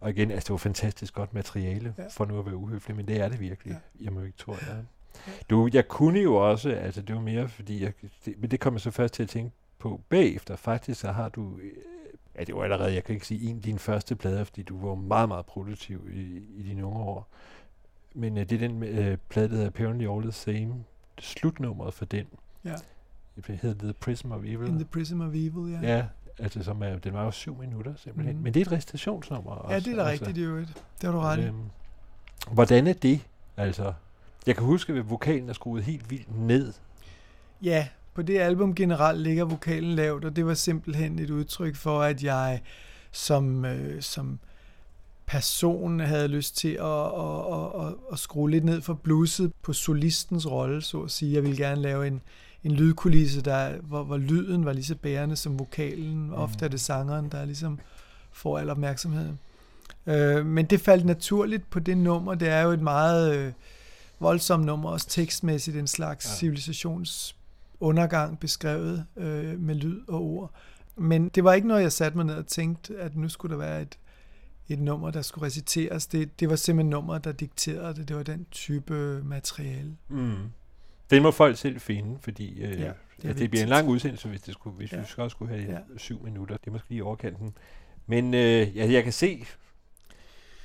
[0.00, 2.04] Og igen, altså det var fantastisk godt materiale, ja.
[2.10, 4.04] for nu at være uhøflig, men det er det virkelig, ja.
[4.04, 4.76] Irma Victoria.
[5.50, 7.92] Du, jeg kunne jo også, altså det var mere fordi, jeg,
[8.24, 10.56] det, men det kommer så først til at tænke på bagefter.
[10.56, 11.70] Faktisk så har du, øh,
[12.38, 14.86] ja det var allerede, jeg kan ikke sige en af dine første plader, fordi du
[14.88, 17.28] var meget, meget produktiv i, i dine unge år.
[18.14, 20.74] Men uh, det er den uh, plade, der hedder Apparently All the Same,
[21.18, 22.26] slutnummeret for den.
[22.64, 22.74] Ja.
[23.36, 24.68] Det hedder The Prism of Evil.
[24.68, 25.96] In the Prism of Evil, ja.
[25.96, 26.06] Ja,
[26.38, 28.36] altså som er, den var jo syv minutter simpelthen.
[28.36, 28.42] Mm.
[28.42, 29.74] Men det er et recitationsnummer også.
[29.74, 30.24] Ja, det er da altså.
[30.24, 30.84] rigtigt i øvrigt.
[31.00, 31.42] Det har du ret i.
[31.42, 31.70] Øhm,
[32.52, 33.20] hvordan er det?
[33.56, 33.92] Altså,
[34.46, 36.72] jeg kan huske, at vokalen er skruet helt vildt ned.
[37.62, 42.02] Ja, på det album generelt ligger vokalen lavt, og det var simpelthen et udtryk for,
[42.02, 42.60] at jeg
[43.10, 44.38] som, øh, som
[45.26, 49.72] person havde lyst til at, at, at, at, at skrue lidt ned for bluset på
[49.72, 51.32] solistens rolle, så at sige.
[51.32, 52.22] Jeg ville gerne lave en,
[52.64, 56.26] en lydkulisse, der, hvor, hvor lyden var lige så bærende som vokalen.
[56.26, 56.34] Mm.
[56.34, 57.78] Ofte er det sangeren, der ligesom
[58.32, 59.38] får al opmærksomheden.
[60.06, 62.34] Øh, men det faldt naturligt på det nummer.
[62.34, 63.52] Det er jo et meget øh,
[64.22, 66.30] voldsomt nummer, også tekstmæssigt en slags ja.
[66.34, 70.54] civilisationsundergang beskrevet øh, med lyd og ord.
[70.96, 73.58] Men det var ikke noget, jeg satte mig ned og tænkte, at nu skulle der
[73.58, 73.98] være et,
[74.68, 76.06] et nummer, der skulle reciteres.
[76.06, 78.08] Det, det var simpelthen nummer, der dikterede det.
[78.08, 79.96] Det var den type materiale.
[80.08, 80.36] Mm.
[81.10, 82.92] Det må folk selv finde, fordi øh, ja,
[83.22, 84.96] det, at det bliver en lang udsendelse, hvis, det skulle, hvis ja.
[84.96, 85.78] vi også skulle have ja.
[85.96, 86.56] syv minutter.
[86.56, 87.54] Det er måske lige overkanten.
[88.06, 89.46] Men øh, ja, jeg kan se,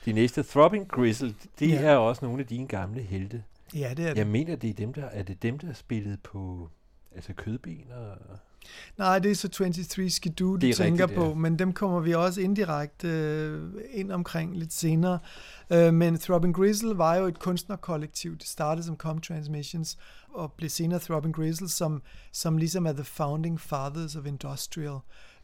[0.08, 1.82] de næste Throbbing Gristle, det ja.
[1.82, 3.44] er også nogle af dine gamle helte.
[3.76, 4.18] Ja, det er det.
[4.18, 6.70] Jeg mener, det er dem, der, er det dem, der har spillet på
[7.16, 8.18] altså kødben og...
[8.98, 11.34] Nej, det er så 23 Skidoo, du tænker rigtigt, på, ja.
[11.34, 15.20] men dem kommer vi også indirekte øh, ind omkring lidt senere.
[15.70, 18.38] Øh, men Throbbing Grizzle var jo et kunstnerkollektiv.
[18.38, 19.98] Det startede som Com Transmissions
[20.34, 22.02] og blev senere Throbbing Grizzle, som,
[22.32, 25.00] som ligesom er the founding fathers of industrial.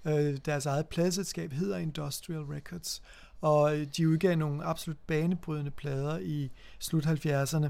[0.06, 3.02] Øh, deres eget pladselskab hedder Industrial Records,
[3.44, 7.68] og øh, de udgav nogle absolut banebrydende plader i slut 70'erne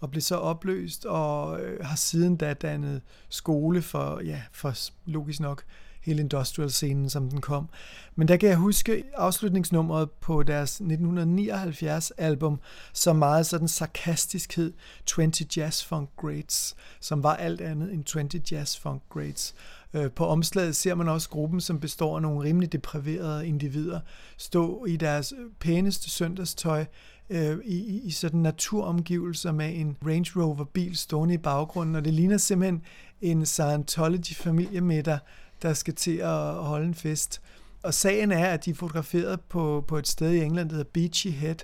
[0.00, 5.40] og blev så opløst og øh, har siden da dannet skole for, ja, for logisk
[5.40, 5.64] nok,
[6.04, 7.68] hele industrial-scenen, som den kom.
[8.16, 12.60] Men der kan jeg huske afslutningsnummeret på deres 1979-album,
[12.92, 14.72] som meget sådan sarkastisk hed
[15.06, 19.54] 20 Jazz Funk Greats, som var alt andet end 20 Jazz Funk Greats.
[19.94, 24.00] Øh, på omslaget ser man også gruppen, som består af nogle rimelig depriverede individer,
[24.36, 26.84] stå i deres pæneste søndagstøj,
[27.30, 32.14] øh, i, i sådan naturomgivelser med en Range Rover bil stående i baggrunden, og det
[32.14, 32.82] ligner simpelthen
[33.20, 35.18] en Scientology familiemiddag,
[35.64, 37.40] der skal til at holde en fest.
[37.82, 40.90] Og sagen er, at de er fotograferet på, på et sted i England, der hedder
[40.92, 41.56] Beachy Head,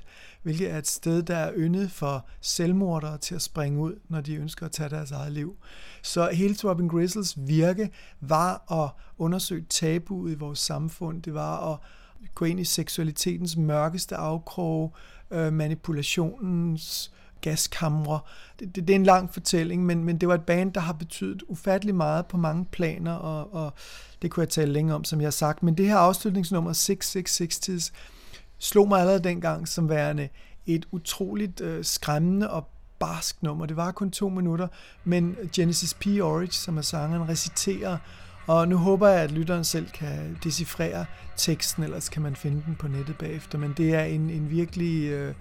[0.42, 4.34] hvilket er et sted, der er yndet for selvmordere til at springe ud, når de
[4.34, 5.57] ønsker at tage deres eget liv.
[6.03, 7.90] Så hele Robin Grizzles virke
[8.20, 11.22] var at undersøge tabuet i vores samfund.
[11.22, 11.78] Det var at
[12.34, 14.94] gå ind i seksualitetens mørkeste afkrog,
[15.30, 18.20] øh, manipulationens gaskamre.
[18.59, 20.93] Det, det, det er en lang fortælling, men, men det var et band, der har
[20.93, 23.72] betydet ufattelig meget på mange planer, og, og
[24.22, 25.62] det kunne jeg tale længe om, som jeg har sagt.
[25.62, 27.93] Men det her afslutningsnummer 666
[28.59, 30.28] slog mig allerede dengang som værende
[30.66, 32.68] et utroligt øh, skræmmende og
[32.99, 33.66] barsk nummer.
[33.66, 34.68] Det var kun to minutter,
[35.05, 36.07] men Genesis P.
[36.07, 37.97] Orridge, som er sangeren, reciterer
[38.51, 42.74] og nu håber jeg, at lytteren selv kan decifrere teksten, ellers kan man finde den
[42.74, 43.59] på nettet bagefter.
[43.59, 45.34] Men det er en, en virkelig øh,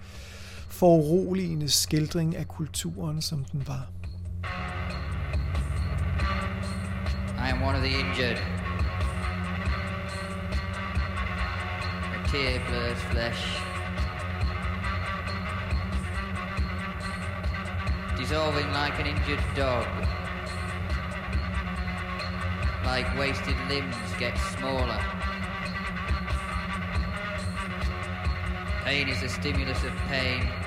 [0.80, 3.86] foruroligende skildring af kulturen, som den var.
[7.38, 8.38] I am one of the injured.
[12.14, 13.42] A tear blurs flesh.
[18.18, 19.86] Dissolving like an injured dog.
[22.84, 25.00] like wasted limbs get smaller.
[28.84, 30.59] Pain is a stimulus of pain.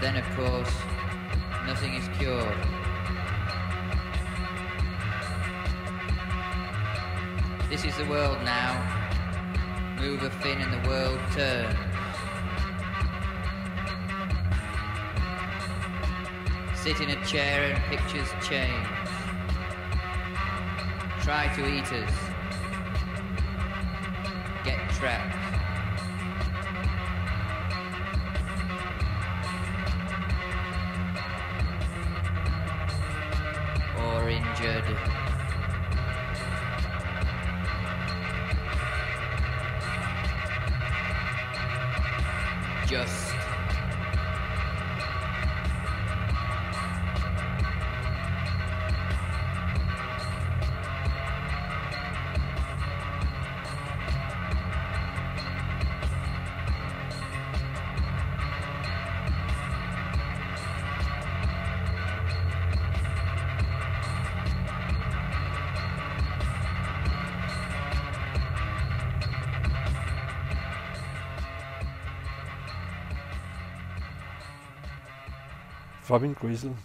[0.00, 0.72] Then, of course,
[1.66, 2.56] nothing is cured.
[7.68, 9.00] This is the world now.
[10.00, 11.76] Move a fin and the world turns.
[16.74, 18.88] Sit in a chair and pictures change.
[21.22, 22.14] Try to eat us.
[24.64, 25.39] Get trapped.
[34.64, 35.19] Injured.
[76.10, 76.76] Robin Grizzle.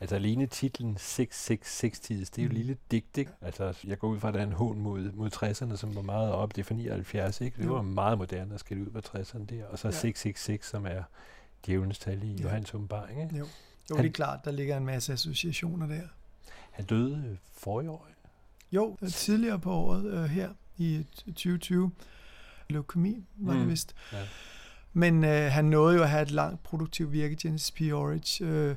[0.00, 2.54] Altså alene titlen 666 tids, det er jo mm.
[2.54, 3.30] lille digt, ikke?
[3.40, 6.02] Altså, jeg går ud fra, at der er en hån mod, mod 60'erne, som var
[6.02, 6.56] meget op.
[6.56, 7.62] Det er for 79, ikke?
[7.62, 9.64] Det var meget moderne at skille ud på 60'erne der.
[9.66, 9.92] Og så ja.
[9.92, 11.02] 666, som er
[11.66, 12.42] djævelens tal i ja.
[12.42, 13.36] Johannes åbenbaring, ikke?
[13.36, 13.46] Jo.
[13.90, 16.02] jo, han, det er klart, der ligger en masse associationer der.
[16.70, 18.08] Han døde for i år.
[18.72, 21.90] Jo, tidligere på året øh, her i 2020.
[22.70, 23.58] Leukemi var mm.
[23.58, 23.94] det vist.
[24.12, 24.26] Ja.
[24.92, 27.80] Men øh, han nåede jo at have et langt produktivt virke, Genesis P.
[27.80, 28.44] Orridge.
[28.44, 28.74] Øh,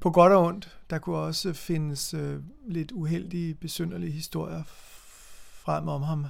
[0.00, 0.78] på godt og ondt.
[0.90, 4.62] Der kunne også findes øh, lidt uheldige, besynderlige historier
[5.52, 6.26] frem om ham.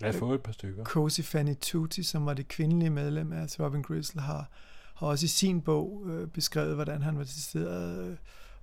[0.00, 0.84] Jeg har fået et par stykker.
[0.84, 4.48] Cozy Fanny Tutti, som var det kvindelige medlem af Robin Gristle, har,
[4.94, 8.16] har også i sin bog øh, beskrevet, hvordan han var til stedet øh,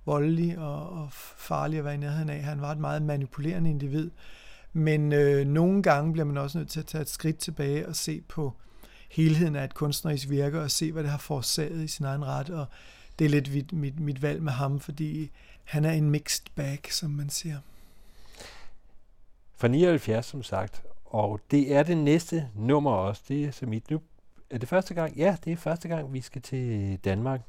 [0.06, 2.42] voldelig og, og farlig at være i nærheden af.
[2.42, 4.10] Han var et meget manipulerende individ.
[4.72, 7.96] Men øh, nogle gange bliver man også nødt til at tage et skridt tilbage og
[7.96, 8.52] se på
[9.12, 12.50] helheden af et kunstnerisk virke og se, hvad det har forårsaget i sin egen ret.
[12.50, 12.66] Og
[13.18, 15.30] det er lidt mit, mit, mit valg med ham, fordi
[15.64, 17.58] han er en mixed bag, som man siger.
[19.56, 23.22] Fra 79, som sagt, og det er det næste nummer også.
[23.28, 24.00] Det er så mit nu.
[24.50, 25.16] Er det første gang?
[25.16, 27.40] Ja, det er første gang, vi skal til Danmark.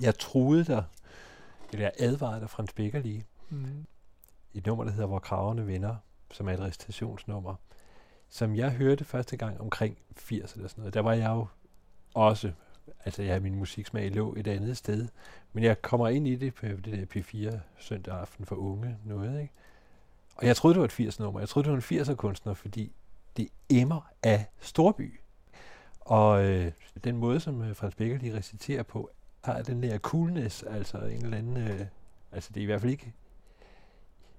[0.00, 0.82] Jeg troede der,
[1.72, 3.24] eller jeg advarede dig, Frans Becker lige.
[3.50, 3.86] Mm.
[4.54, 5.96] Et nummer, der hedder Hvor kraverne venner,
[6.30, 7.54] som er et recitationsnummer,
[8.32, 10.94] som jeg hørte første gang omkring 80 eller sådan noget.
[10.94, 11.46] Der var jeg jo
[12.14, 12.52] også,
[13.04, 15.08] altså jeg min musiksmag lå et andet sted,
[15.52, 19.40] men jeg kommer ind i det på det der P4 søndag aften for unge noget,
[19.40, 19.52] ikke?
[20.36, 21.40] Og jeg troede, det var et 80 nummer.
[21.40, 22.92] Jeg troede, det var en 80'er kunstner, fordi
[23.36, 25.20] det emmer af storby.
[26.00, 26.72] Og øh,
[27.04, 29.10] den måde, som øh, Frans Becker lige reciterer på,
[29.44, 31.56] har den der coolness, altså en eller anden...
[31.56, 31.80] Øh,
[32.32, 33.12] altså det er i hvert fald ikke...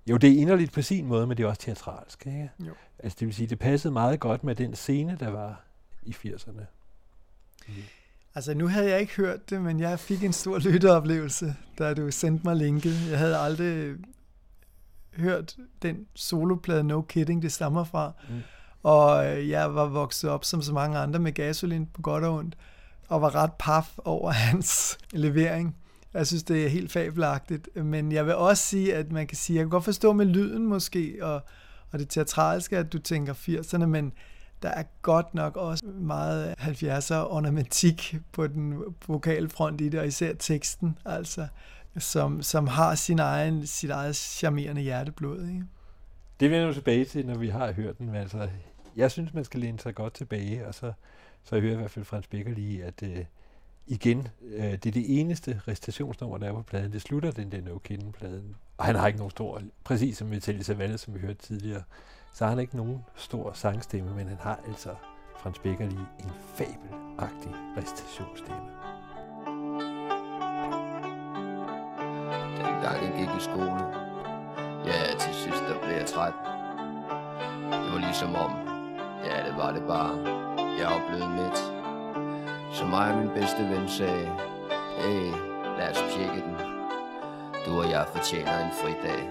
[0.08, 2.52] Jo, det er inderligt på sin måde, men det er også teatralsk, ikke?
[2.60, 2.74] Jo.
[3.00, 5.64] Altså det vil sige, det passede meget godt med den scene, der var
[6.04, 6.62] i 80'erne.
[7.68, 7.74] Mm.
[8.36, 12.12] Altså nu havde jeg ikke hørt det, men jeg fik en stor lytteoplevelse, da du
[12.12, 13.10] sendte mig linket.
[13.10, 13.96] Jeg havde aldrig
[15.18, 18.12] hørt den soloplade No Kidding, det stammer fra.
[18.30, 18.42] Mm.
[18.84, 22.36] Og øh, jeg var vokset op som så mange andre med gasolin på godt og
[22.36, 22.58] ondt,
[23.08, 25.76] og var ret paf over hans levering.
[26.14, 27.76] Jeg synes, det er helt fabelagtigt.
[27.76, 30.66] Men jeg vil også sige, at man kan sige, jeg kan godt forstå med lyden
[30.66, 31.42] måske, og,
[31.92, 34.14] og det teatralske, at du tænker 80'erne, men
[34.62, 40.08] der er godt nok også meget 70'er ornamentik på den vokale front i det, og
[40.08, 41.48] især teksten, altså,
[41.98, 45.48] som, som har sin egen, sit eget charmerende hjerteblod.
[45.48, 45.64] Ikke?
[46.40, 48.16] Det vender vi tilbage til, når vi har hørt den.
[48.16, 48.50] Altså,
[48.96, 50.94] jeg synes, man skal læne sig godt tilbage, og så,
[51.44, 53.26] så jeg hører i hvert fald Frans Becker lige, at øh,
[53.88, 56.92] igen, øh, det er det eneste recitationsnummer, der er på pladen.
[56.92, 57.78] Det slutter den der No
[58.12, 61.84] pladen Og han har ikke nogen stor, præcis som Metallica Savalle, som vi hørte tidligere,
[62.34, 64.90] så har han ikke nogen stor sangstemme, men han har altså
[65.38, 68.70] Frans Becker lige en fabelagtig recitationsstemme.
[72.58, 73.84] Dengang jeg gik i skole,
[74.86, 76.34] ja, til sidst der blev jeg træt.
[77.84, 78.52] Det var ligesom om,
[79.26, 80.44] ja, det var det bare.
[80.80, 81.73] Jeg oplevede midt.
[82.74, 84.32] Så mig og min bedste ven sagde,
[84.98, 85.32] hey,
[85.78, 86.56] lad os pjekke den.
[87.66, 89.30] Du og jeg fortjener en fridag.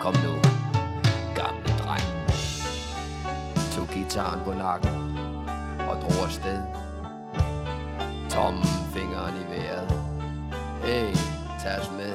[0.00, 0.34] Kom nu,
[1.34, 2.08] gamle dreng.
[3.72, 5.18] Tog gitaren på nakken
[5.88, 6.62] og drog afsted.
[8.30, 8.54] Tom
[8.94, 9.90] fingeren i vejret.
[10.84, 11.14] Hey,
[11.62, 12.14] tag os med.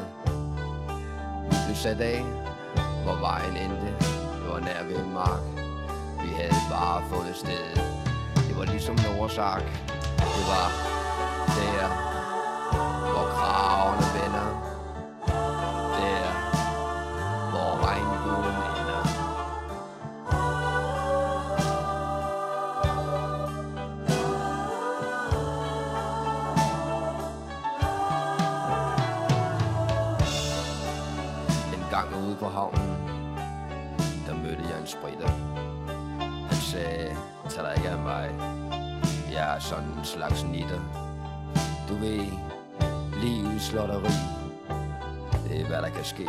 [1.49, 2.21] Vi blev sat af,
[3.03, 3.87] hvor vejen endte.
[4.39, 5.43] Det var nær ved en mark.
[6.23, 7.81] Vi havde bare fundet stedet.
[8.47, 9.63] Det var ligesom Norsak
[10.43, 10.71] ark.
[11.47, 12.06] Det var
[40.07, 40.79] slags nitter.
[41.89, 42.25] Du ved,
[43.21, 44.13] livets slotteri.
[45.47, 46.25] Det er hvad der kan ske.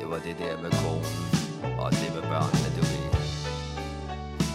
[0.00, 3.08] Det var det der med konen, og det med børnene, du ved.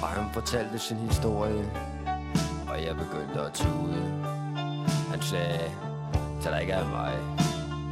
[0.02, 1.66] Og han fortalte sin historie,
[2.68, 4.02] og jeg begyndte at tude.
[5.10, 5.72] Han sagde,
[6.41, 7.14] tag dig ikke af mig.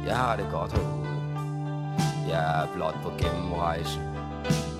[0.06, 1.08] Jeg har det godt herude.
[2.28, 4.00] Jeg er blot på gennemrejse.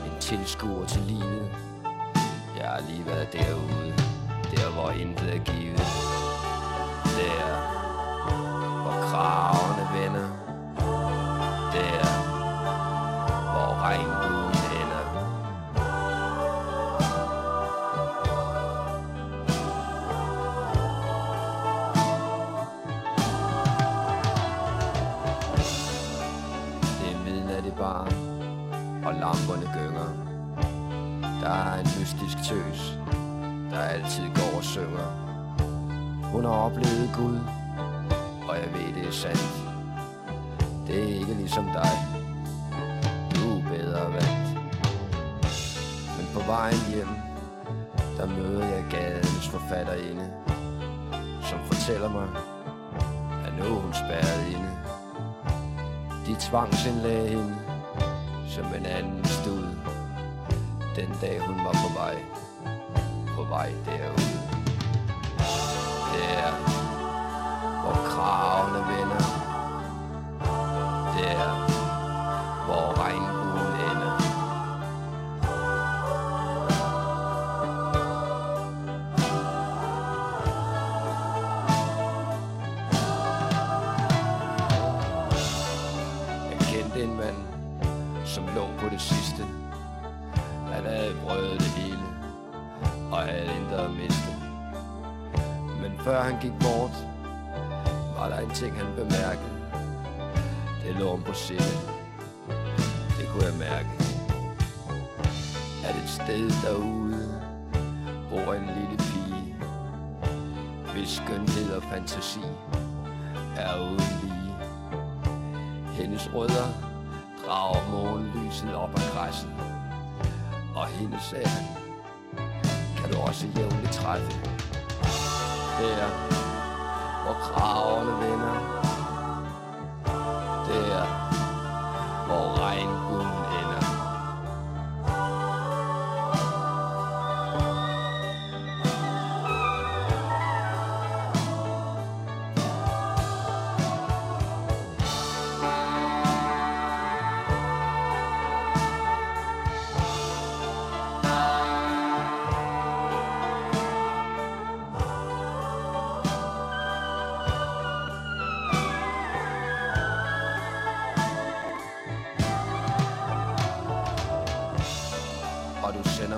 [0.07, 1.51] En tilskuer til livet.
[2.59, 4.02] Jeg har lige været derude.
[4.75, 5.87] Hvor intet er givet.
[7.19, 7.73] Der
[8.83, 10.29] hvor kravene vender.
[11.73, 12.22] Der
[39.23, 39.49] sandt.
[40.87, 41.93] Det er ikke ligesom dig.
[43.35, 44.49] Du er bedre vant.
[46.17, 47.09] Men på vejen hjem,
[48.17, 50.31] der møder jeg gadens forfatterinde.
[51.43, 52.29] som fortæller mig,
[53.47, 54.71] at nu er hun spærret inde.
[56.27, 57.57] De tvangsindlagde hende
[58.49, 59.67] som en anden stud,
[60.97, 62.17] den dag hun var på vej,
[63.37, 64.39] på vej derude.
[66.17, 66.82] Yeah
[67.93, 69.32] hvor kravene vender, der,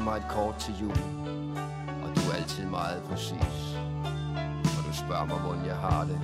[0.05, 0.99] mig et kort til jul
[2.05, 3.57] Og du er altid meget præcis.
[4.77, 6.19] Og du spørger mig, hvordan jeg har det.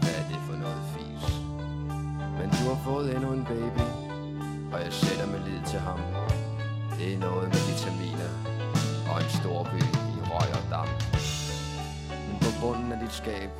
[0.00, 1.24] Hvad er det for noget fis?
[2.38, 3.86] Men du har fået endnu en baby
[4.72, 6.00] Og jeg sætter med lid til ham.
[6.98, 8.32] Det er noget med vitaminer
[9.10, 9.82] Og en stor by
[10.16, 11.02] i røg og damp
[12.26, 13.50] Men på bunden af dit skab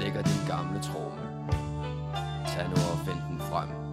[0.00, 1.22] Ligger din gamle tromme.
[2.46, 3.85] Tag nu og find den frem.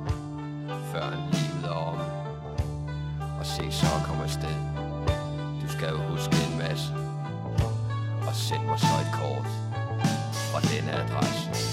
[5.83, 6.93] Skal jo huske en masse,
[8.27, 9.47] og send mig så et kort
[10.51, 11.72] fra denne adresse.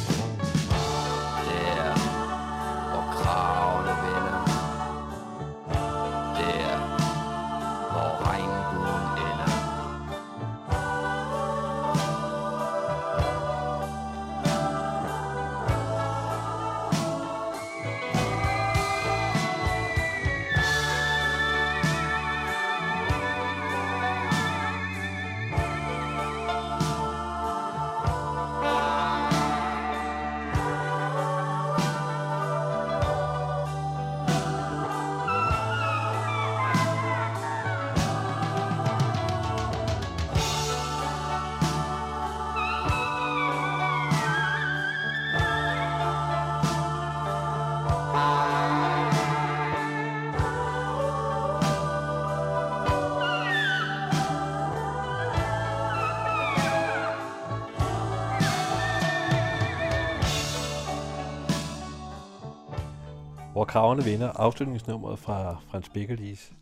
[63.70, 66.52] Hvor kravene vinder afslutningsnummeret fra Frans Beckerlis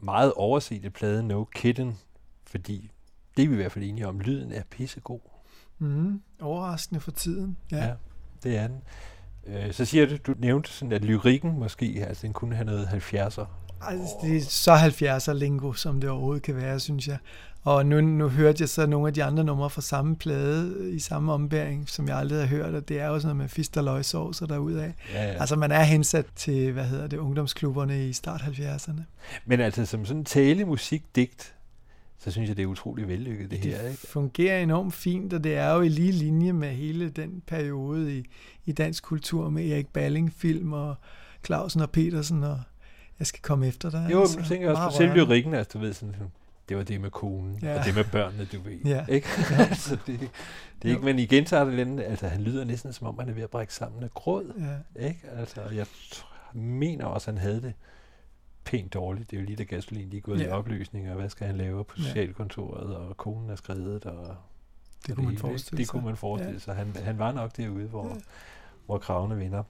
[0.00, 1.98] meget oversete plade No Kitten,
[2.46, 2.90] fordi
[3.36, 5.20] det er vi i hvert fald enige om, lyden er pissegod.
[5.78, 7.56] Mm, overraskende for tiden.
[7.72, 7.84] Ja.
[7.86, 7.94] ja.
[8.42, 8.82] det er den.
[9.46, 12.86] Øh, så siger du, du nævnte sådan, at lyrikken måske, altså den kunne have noget
[12.86, 13.44] 70'er.
[13.88, 17.18] Altså, det er så 70'er lingo, som det overhovedet kan være, synes jeg.
[17.64, 20.98] Og nu, nu hørte jeg så nogle af de andre numre fra samme plade i
[20.98, 23.76] samme ombæring, som jeg aldrig har hørt, og det er jo sådan noget med fist
[23.76, 24.92] og løgsovser derudaf.
[25.12, 25.40] Ja, ja.
[25.40, 29.00] Altså man er hensat til, hvad hedder det, ungdomsklubberne i start 70'erne.
[29.44, 31.54] Men altså som sådan talemusikdigt,
[32.18, 33.88] så synes jeg, det er utrolig vellykket, det, det her.
[33.88, 34.06] Ikke?
[34.06, 38.24] fungerer enormt fint, og det er jo i lige linje med hele den periode i,
[38.64, 40.94] i dansk kultur med Erik Balling film og
[41.46, 42.60] Clausen og Petersen, og
[43.18, 44.08] jeg skal komme efter dig.
[44.12, 46.14] Jo, altså, men tænker også på selv lyrikken, altså du ved sådan,
[46.68, 47.78] det var det med konen, ja.
[47.78, 48.78] og det med børnene, du ved.
[48.84, 49.06] Ja.
[49.06, 49.28] Ikke?
[49.70, 50.20] altså, det,
[50.82, 53.28] det er ikke, men igen tager det lidt, altså han lyder næsten som om, han
[53.28, 54.52] er ved at brække sammen af gråd.
[54.96, 55.06] Ja.
[55.08, 55.20] Ikke?
[55.36, 55.86] Altså, jeg
[56.52, 57.72] mener også, han havde det
[58.64, 59.30] pænt dårligt.
[59.30, 60.44] Det er jo lige da gasolin lige gået ja.
[60.44, 64.36] i opløsning, og hvad skal han lave på socialkontoret, og konen er skrevet, og
[65.06, 66.74] det kunne man forestille Det kunne man forestille sig.
[66.74, 68.20] Han, han var nok derude, hvor, ja.
[68.86, 69.62] hvor kravene vinder.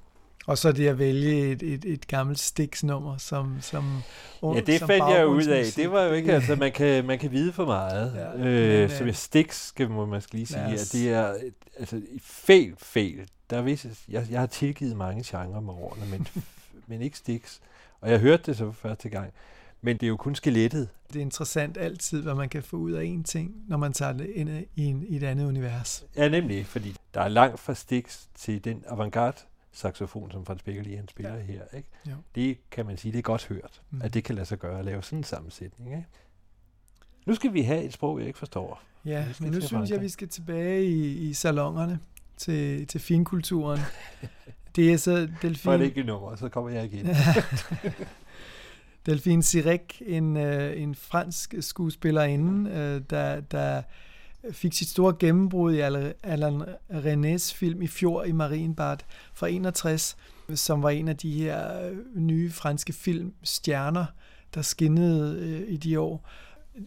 [0.47, 4.03] Og så det at vælge et, et, et gammelt Styx-nummer som, som
[4.43, 5.65] Ja, det som fandt jeg ud af.
[5.77, 8.13] Det var jo ikke, altså man kan, man kan vide for meget.
[8.15, 10.73] Ja, Ja, men, øh, øh, som jeg Stix, skal må man skal lige sige, lad
[10.73, 11.35] at os- det er
[11.79, 13.29] altså fejl, fejl.
[13.51, 16.29] Der er visse, jeg, jeg har tilgivet mange genrer med årene, men,
[16.89, 17.59] men ikke Stix.
[18.01, 19.33] Og jeg hørte det så for første gang.
[19.83, 20.89] Men det er jo kun skelettet.
[21.09, 24.13] Det er interessant altid, hvad man kan få ud af en ting, når man tager
[24.13, 26.05] det ind i, en, i et andet univers.
[26.17, 29.37] Ja, nemlig, fordi der er langt fra Stix til den avantgarde
[29.75, 31.41] saxofon, som Frans Becker lige han spiller ja.
[31.43, 31.63] her.
[31.77, 31.89] Ikke?
[32.07, 32.15] Jo.
[32.35, 34.03] Det kan man sige, det er godt hørt, Mm.
[34.03, 35.91] at det kan lade sig gøre at lave sådan en sammensætning.
[35.91, 36.07] Ikke?
[37.27, 38.83] Nu skal vi have et sprog, jeg ikke forstår.
[39.05, 41.99] Ja, men nu synes jeg, vi skal tilbage i, i salongerne
[42.37, 43.81] til, til finkulturen.
[44.77, 45.55] Det er så Delphine...
[45.57, 47.07] For det ikke nummer, så kommer jeg igen.
[49.07, 53.83] Delphine Sirek, en, øh, en fransk skuespillerinde, øh, der, der
[54.53, 58.97] fik sit store gennembrud i Alan Alain Renés film i fjor i Marienbad
[59.35, 60.17] fra 61,
[60.55, 64.05] som var en af de her øh, nye franske filmstjerner,
[64.55, 66.29] der skinnede øh, i de år.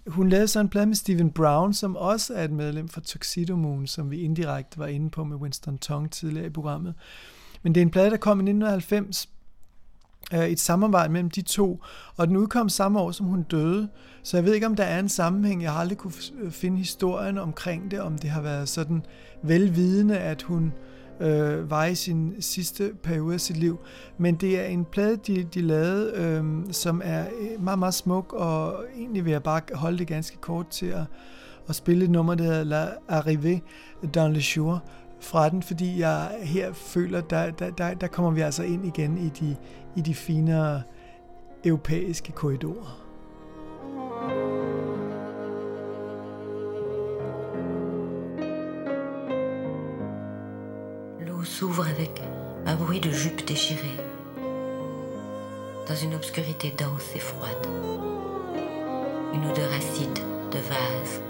[0.08, 3.56] Hun lavede så en plade med Stephen Brown, som også er et medlem fra Tuxedo
[3.56, 6.94] Moon, som vi indirekte var inde på med Winston Tong tidligere i programmet.
[7.64, 9.30] Men det er en plade, der kom i 1990,
[10.34, 11.84] et samarbejde mellem de to,
[12.18, 13.90] og den udkom samme år, som hun døde.
[14.24, 15.64] Så jeg ved ikke, om der er en sammenhæng.
[15.64, 19.06] Jeg har aldrig kunne øh, finde historien omkring det, om det har været sådan
[19.44, 20.74] velvidende, at hun
[21.20, 23.80] øh, var i sin sidste periode af sit liv.
[24.18, 28.34] Men det er en plade, de, de lavede, øh, som er øh, meget, meget smuk,
[28.34, 31.04] og egentlig vil jeg bare holde det ganske kort til at,
[31.70, 33.60] at spille et nummer, der hedder La Arrivée
[34.14, 34.84] dans le jour
[35.20, 39.18] fra den, fordi jeg her føler, der, der, der, der kommer vi altså ind igen
[39.18, 39.56] i de,
[39.96, 40.82] i de finere
[41.66, 43.04] europæiske korridorer.
[51.20, 52.24] L'eau s'ouvre avec
[52.66, 54.00] un bruit de jupe déchirée.
[55.88, 57.66] Dans une obscurité dense et froide.
[59.34, 60.20] Une odeur acide
[60.52, 61.27] de vase.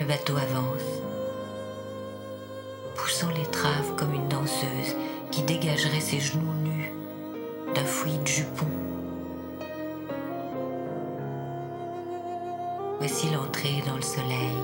[0.00, 1.02] Le bateau avance,
[2.94, 4.94] poussant l'étrave comme une danseuse
[5.32, 6.92] qui dégagerait ses genoux nus
[7.74, 8.66] d'un fouillis de jupons.
[12.98, 14.54] Voici l'entrée dans le soleil,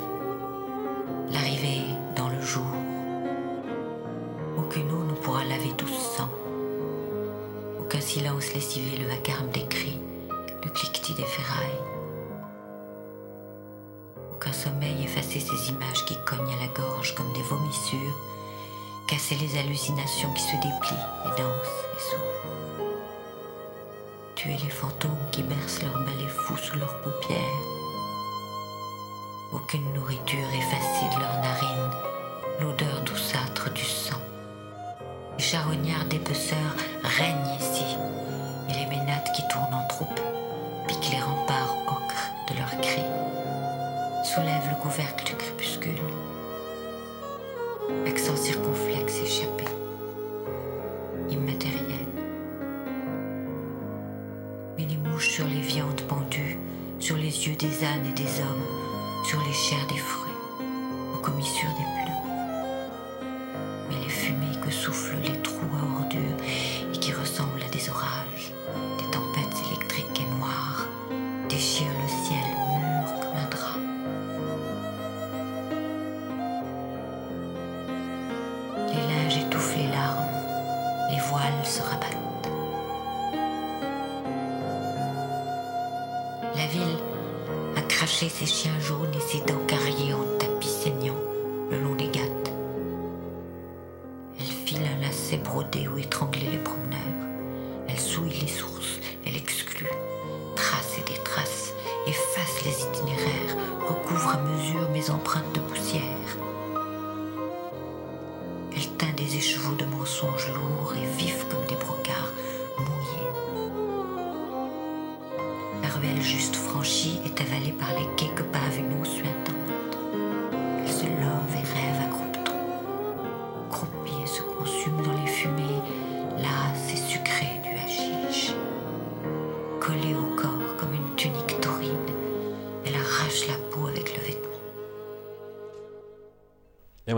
[1.33, 1.83] l'arrivée
[2.15, 2.67] dans le jour.
[4.57, 6.31] Aucune eau ne pourra laver tout ce sang.
[7.81, 9.99] Aucun silence lessiver le vacarme des cris,
[10.65, 11.94] le cliquetis des ferrailles.
[14.55, 18.17] Sommeil effacer ces images qui cognent à la gorge comme des vomissures,
[19.09, 22.55] casser les hallucinations qui se déplient et dansent et s'ouvrent.
[24.37, 27.39] Tuer les fantômes qui bercent leurs balais fous sous leurs paupières.
[29.53, 31.91] Aucune nourriture effacer de leurs narines
[32.61, 34.21] l'odeur douceâtre du sang.
[35.37, 37.97] Les charognards d'épaisseur règnent ici,
[38.69, 40.21] et les ménates qui tournent en troupe
[40.87, 43.03] piquent les remparts ocre de leurs cris,
[44.35, 46.03] soulèvent le couvercle du crépuscule.
[48.05, 49.65] Accent circonflexe échappé,
[51.31, 52.09] immatériel.
[54.77, 56.59] Mais les mouches sur les viandes pendues,
[56.99, 60.33] sur les yeux des ânes et des hommes, sur les chairs des fruits,
[61.15, 63.25] aux commissures des plats.
[63.89, 66.37] Mais les fumées que soufflent les trous à ordures
[88.45, 89.04] 陷入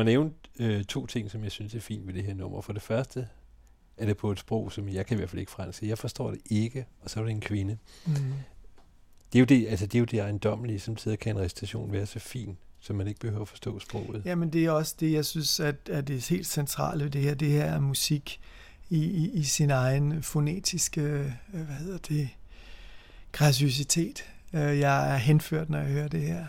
[0.06, 2.60] nævne øh, to ting, som jeg synes er fint ved det her nummer.
[2.60, 3.28] For det første
[3.96, 5.82] er det på et sprog, som jeg kan i hvert fald ikke fransk.
[5.82, 7.78] Jeg forstår det ikke, og så er det en kvinde.
[8.06, 8.12] Mm.
[9.32, 11.92] Det er jo det, altså det, er jo det ejendommelige, som tider kan en recitation
[11.92, 12.56] være så fin.
[12.80, 14.22] så man ikke behøver at forstå sproget.
[14.24, 17.20] Jamen det er også det, jeg synes, at, at det er helt centralt ved det
[17.20, 17.34] her.
[17.34, 18.40] Det her er musik
[18.90, 22.28] i, i, i sin egen fonetiske, øh, hvad hedder det,
[23.32, 24.24] graciositet.
[24.52, 26.46] Øh, jeg er henført, når jeg hører det her.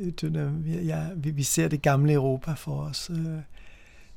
[0.00, 3.10] Øh, jeg, vi, vi ser det gamle Europa for os.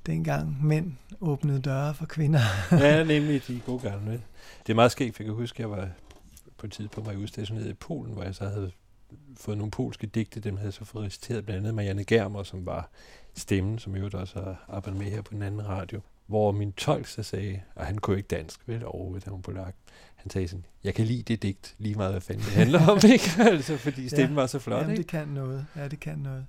[0.05, 2.39] Dengang mænd åbnede døre for kvinder.
[2.71, 4.11] ja, nemlig de gode gamle.
[4.67, 5.89] Det er meget skægt, for jeg kan huske, at jeg var
[6.57, 8.71] på et tidspunkt var jeg udstationeret i Polen, hvor jeg så havde
[9.37, 12.65] fået nogle polske digte, dem havde jeg så fået reciteret blandt andet Marianne Germer, som
[12.65, 12.89] var
[13.33, 17.07] stemmen, som jo også har arbejdet med her på den anden radio, hvor min tolk
[17.07, 19.75] så sagde, og han kunne ikke dansk, vel, overhovedet, han var polak,
[20.23, 22.99] han sagde sådan, jeg kan lide det digt, lige meget hvad fanden det handler om,
[23.13, 23.31] ikke?
[23.39, 24.97] altså, fordi stemmen ja, var så flot, ja, ikke?
[24.97, 25.65] det kan noget.
[25.75, 26.45] Ja, det kan noget.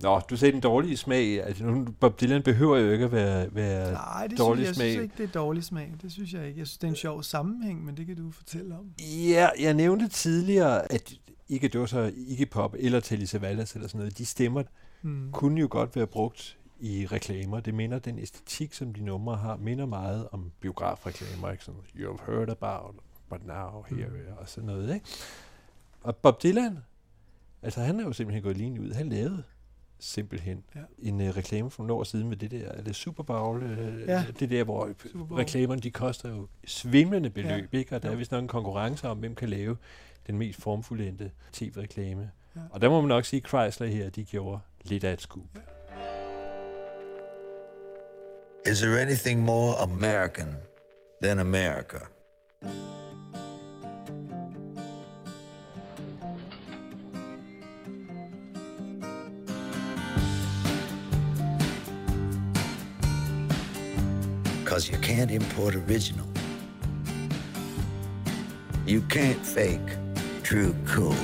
[0.00, 1.44] Nå, du sagde den dårlige smag.
[1.44, 4.86] Altså, Bob Dylan behøver jo ikke at være, være Nej, det dårlig synes, smag.
[4.86, 5.92] jeg synes ikke, det er dårlig smag.
[6.02, 6.58] Det synes jeg ikke.
[6.58, 8.86] Jeg synes, det er en sjov sammenhæng, men det kan du fortælle om.
[9.28, 11.12] Ja, jeg nævnte tidligere, at
[11.48, 14.62] ikke det var så Iggy Pop eller Telly Savalas eller sådan noget, de stemmer
[15.02, 15.32] mm.
[15.32, 17.60] kunne jo godt være brugt i reklamer.
[17.60, 21.64] Det minder den æstetik, som de numre har, minder meget om biografreklamer, ikke?
[21.64, 22.94] Sådan, you've heard about,
[23.30, 24.36] but now here, mm.
[24.36, 25.06] og sådan noget, ikke?
[26.02, 26.78] Og Bob Dylan,
[27.62, 28.92] altså han er jo simpelthen gået lige ud.
[28.92, 29.42] Han lavede
[29.98, 30.80] simpelthen ja.
[30.98, 34.00] en uh, reklame for nogle år siden med det der, er det Super Bowl, uh,
[34.06, 34.24] ja.
[34.40, 34.88] det der, hvor
[35.38, 37.78] reklamerne, de koster jo svimlende beløb, ja.
[37.78, 37.96] ikke?
[37.96, 39.76] og der er vist nok en konkurrence om, hvem kan lave
[40.26, 42.30] den mest formfuldendte tv-reklame.
[42.56, 42.60] Ja.
[42.70, 45.48] Og der må man nok sige, at Chrysler her, de gjorde lidt af et skub.
[45.54, 45.60] Ja.
[48.64, 50.56] Is there anything more American
[51.20, 52.08] than America?
[64.60, 66.26] Because you can't import original.
[68.86, 69.80] You can't fake
[70.42, 71.14] true cool.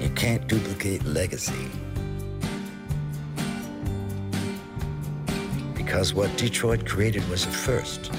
[0.00, 1.79] You can't duplicate legacy.
[5.90, 8.12] Because what Detroit created was a first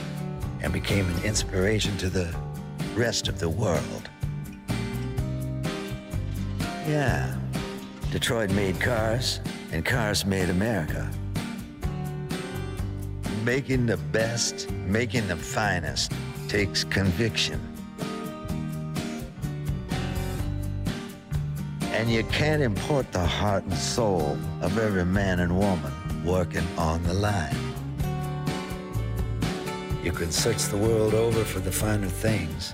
[0.59, 2.35] and became an inspiration to the
[2.95, 4.09] rest of the world.
[6.85, 7.33] Yeah,
[8.11, 9.39] Detroit made cars,
[9.71, 11.09] and cars made America.
[13.45, 16.11] Making the best, making the finest
[16.49, 17.61] takes conviction.
[21.93, 25.93] And you can't import the heart and soul of every man and woman
[26.23, 27.55] working on the line.
[30.03, 32.73] You can search the world over for the finer things,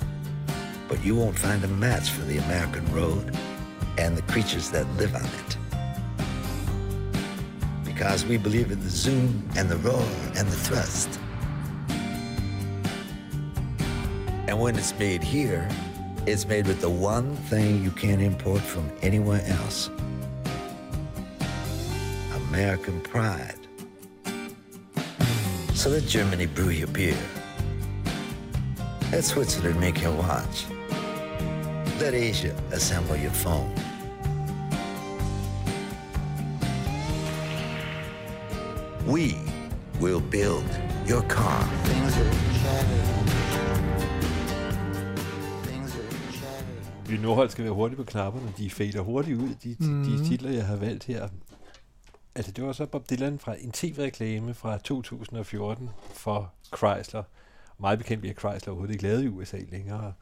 [0.88, 3.36] but you won't find a match for the American road
[3.98, 5.58] and the creatures that live on it.
[7.84, 11.20] Because we believe in the zoom and the roar and the thrust.
[14.48, 15.68] And when it's made here,
[16.26, 19.90] it's made with the one thing you can't import from anywhere else
[22.58, 23.68] American pride.
[25.76, 27.22] So let Germany brew your beer.
[29.12, 30.66] Let Switzerland make your watch.
[32.02, 33.72] Let Asia assemble your phone.
[39.06, 39.36] We
[40.02, 40.70] will build
[41.08, 41.64] your car.
[47.08, 48.54] Vi Nordhold skal være hurtigt på knapperne.
[48.58, 50.04] De fader hurtigt ud, de, mm.
[50.04, 51.28] de titler, jeg har valgt her.
[52.38, 57.24] Altså, det var så Bob Dylan fra en tv-reklame fra 2014 for Chrysler.
[57.80, 60.14] Meget bekendt bliver Chrysler overhovedet ikke lavet i USA længere.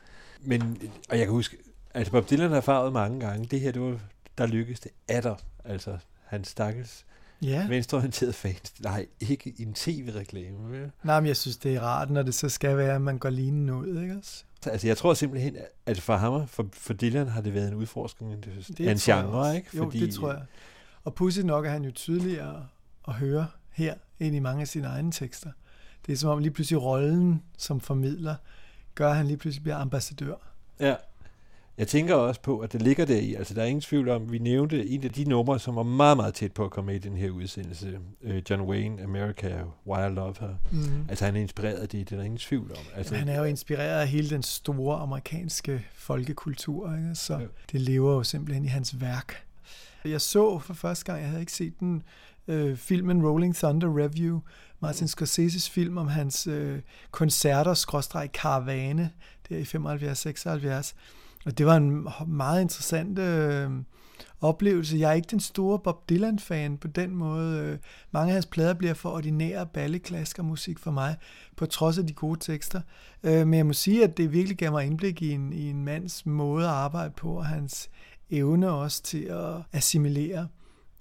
[0.41, 0.77] Men,
[1.09, 1.57] og jeg kan huske,
[1.93, 3.47] altså Bob Dylan har farvet mange gange.
[3.51, 3.99] Det her, det var,
[4.37, 5.35] der lykkedes det atter.
[5.65, 7.05] Altså, han stakkels
[7.41, 7.67] ja.
[7.67, 8.73] venstreorienteret fans.
[8.79, 10.91] Nej, ikke en tv-reklame.
[11.03, 13.29] Nej, men jeg synes, det er rart, når det så skal være, at man går
[13.29, 14.43] lignende ud, ikke også?
[14.65, 18.31] Altså, jeg tror simpelthen, at for ham, for, for Dylan har det været en udforskning
[18.31, 19.69] af en genre, ikke?
[19.69, 20.41] Fordi, jo, det tror jeg.
[21.05, 22.67] Og pudsigt nok er han jo tydeligere
[23.07, 25.49] at høre her, end i mange af sine egne tekster.
[26.05, 28.35] Det er som om lige pludselig rollen som formidler,
[28.95, 30.35] gør, at han lige pludselig bliver ambassadør.
[30.79, 30.95] Ja.
[31.77, 34.31] Jeg tænker også på, at det ligger der i, altså der er ingen tvivl om,
[34.31, 36.95] vi nævnte en af de numre, som var meget, meget tæt på at komme med
[36.95, 37.99] i den her udsendelse.
[38.21, 40.55] Uh, John Wayne, America, Why I Love Her.
[40.71, 41.05] Mm.
[41.09, 42.77] Altså han er inspireret af det, det er der ingen tvivl om.
[42.95, 47.15] Altså, Jamen, han er jo inspireret af hele den store amerikanske folkekultur, ikke?
[47.15, 47.45] så ja.
[47.71, 49.45] det lever jo simpelthen i hans værk.
[50.05, 52.03] Jeg så for første gang, jeg havde ikke set den,
[52.47, 54.39] øh, filmen Rolling Thunder Review,
[54.79, 56.79] Martin Scorseses film om hans øh,
[57.11, 59.11] koncerter, skråstreg karavane,
[59.49, 60.93] der i 75-76.
[61.45, 63.71] Og det var en meget interessant øh,
[64.41, 64.97] oplevelse.
[64.97, 67.59] Jeg er ikke den store Bob Dylan-fan på den måde.
[67.59, 67.77] Øh,
[68.11, 71.15] mange af hans plader bliver for ordinære balleklaskermusik for mig,
[71.55, 72.81] på trods af de gode tekster.
[73.23, 75.83] Øh, men jeg må sige, at det virkelig gav mig indblik i en, i en
[75.85, 77.89] mands måde at arbejde på, og hans
[78.29, 80.47] evne også til at assimilere.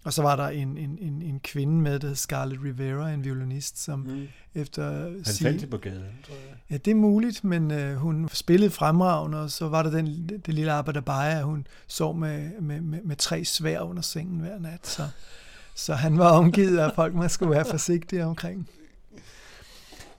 [0.05, 3.25] Og så var der en, en, en, en kvinde med, der hed Scarlett Rivera, en
[3.25, 4.29] violinist, som mm.
[4.55, 5.03] efter...
[5.03, 6.57] Han fandt det på gaden, tror jeg.
[6.71, 10.55] Ja, det er muligt, men øh, hun spillede fremragende, og så var der den, det,
[10.55, 14.59] lille arbejde bare, at hun sov med, med, med, med tre svær under sengen hver
[14.59, 14.87] nat.
[14.87, 15.09] Så,
[15.75, 18.69] så han var omgivet af folk, man skulle være forsigtig omkring.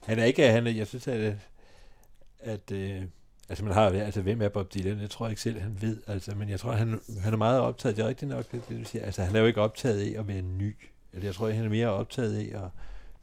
[0.06, 1.36] Han er ikke, han er, jeg synes, at,
[2.40, 3.02] at øh,
[3.50, 5.00] altså man har, altså hvem er Bob Dylan?
[5.00, 7.98] Jeg tror ikke selv, han ved, altså, men jeg tror, han, han er meget optaget,
[7.98, 10.20] det er rigtigt nok, det, det vil sige, altså han er jo ikke optaget af
[10.20, 10.76] at være ny,
[11.14, 12.70] eller jeg tror, han er mere optaget af at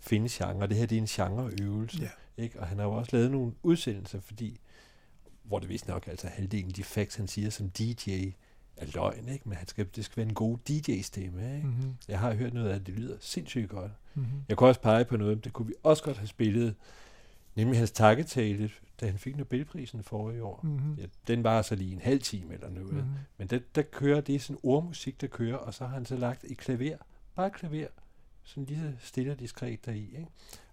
[0.01, 2.43] finde genre, det her det er en genreøvelse, Ja.
[2.43, 2.61] ikke?
[2.61, 4.61] og han har jo også lavet nogle udsendelser, fordi,
[5.43, 8.11] hvor det vist nok, altså halvdelen af de facts, han siger som DJ,
[8.77, 9.49] er løgn, ikke?
[9.49, 11.57] men han skal, det skal være en god DJ-stemme.
[11.57, 11.67] Ikke?
[11.67, 11.95] Mhm.
[12.09, 13.91] Jeg har hørt noget af det, det lyder sindssygt godt.
[14.15, 14.27] Mhm.
[14.49, 16.75] Jeg kunne også pege på noget, det kunne vi også godt have spillet,
[17.57, 18.71] nemlig hans takketale,
[19.03, 20.61] da han fik Nobelprisen forrige år.
[20.63, 20.95] Mhm.
[20.95, 22.95] Ja, den var så lige en halv time eller noget.
[22.95, 23.05] Mhm.
[23.39, 26.17] Men der, der kører, det er sådan ordmusik, der kører, og så har han så
[26.17, 26.97] lagt et klaver,
[27.35, 27.87] bare et klaver,
[28.45, 30.01] sådan lige så stille og diskret deri.
[30.05, 30.27] Ikke?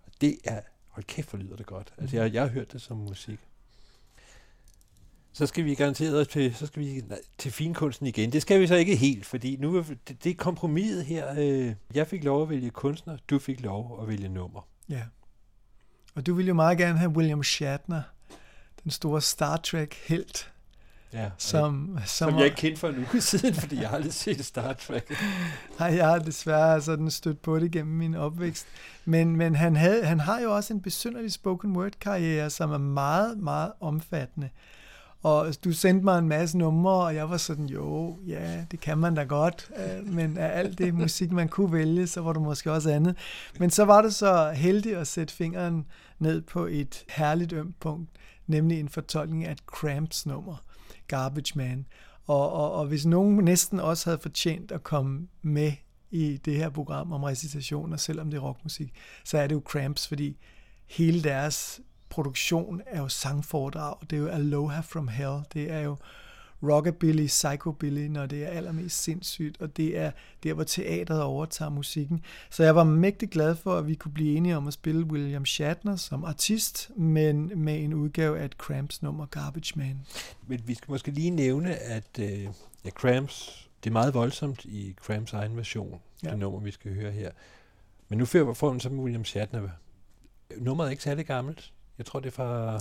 [0.06, 1.94] Og det er, hold kæft, hvor lyder det godt.
[1.98, 2.24] Altså, Mhm.
[2.24, 3.40] jeg, jeg har hørt det som musik.
[5.32, 8.32] Så skal vi garanteret til, så skal vi nej, til finkunsten igen.
[8.32, 11.36] Det skal vi så ikke helt, fordi nu er det, det er kompromiset her.
[11.40, 14.68] Øh, jeg fik lov at vælge kunstner, du fik lov at vælge nummer.
[14.90, 15.04] Ja.
[16.16, 18.02] Og du ville jo meget gerne have William Shatner,
[18.84, 20.52] den store Star Trek-helt.
[21.14, 24.46] Ja, som, som jeg ikke kendte for en uge siden, fordi jeg har aldrig set
[24.46, 25.14] Star Trek.
[25.80, 28.66] Nej, jeg har desværre sådan stødt på det gennem min opvækst.
[29.06, 33.38] Men, men han, havde, han har jo også en besynderlig spoken word-karriere, som er meget,
[33.38, 34.50] meget omfattende.
[35.24, 38.98] Og du sendte mig en masse numre, og jeg var sådan, jo, ja, det kan
[38.98, 39.70] man da godt.
[39.78, 43.16] øh, Men af alt det musik, man kunne vælge, så var der måske også andet.
[43.60, 45.86] Men så var det så heldigt at sætte fingeren
[46.20, 48.10] ned på et herligt ømt punkt,
[48.50, 50.64] nemlig en fortolkning af et Cramps nummer,
[51.08, 51.86] Garbage Man.
[52.28, 55.72] Og, og, og hvis nogen næsten også havde fortjent at komme med
[56.12, 58.94] i det her program om recitationer, selvom det er rockmusik,
[59.26, 60.38] så er det jo Cramps, fordi
[60.88, 63.96] hele deres produktion er jo sangforedrag.
[64.10, 65.40] Det er jo Aloha from Hell.
[65.54, 65.98] Det er jo
[66.64, 70.12] rockabilly, psychobilly, når det er allermest sindssygt, og det er
[70.44, 72.24] der, hvor teatret overtager musikken.
[72.50, 75.46] Så jeg var mægtig glad for, at vi kunne blive enige om at spille William
[75.46, 80.00] Shatner som artist, men med en udgave af et Cramps nummer, Garbage Man.
[80.48, 82.44] Men vi skal måske lige nævne, at øh,
[82.86, 86.30] ja, Cramps, det er meget voldsomt i Cramps egen version, ja.
[86.30, 87.32] Det nummer, vi skal høre her.
[88.10, 89.70] Men nu får den som William Shatner.
[90.58, 91.74] Nummeret er ikke særlig gammelt.
[91.98, 92.80] Jeg tror, det er fra...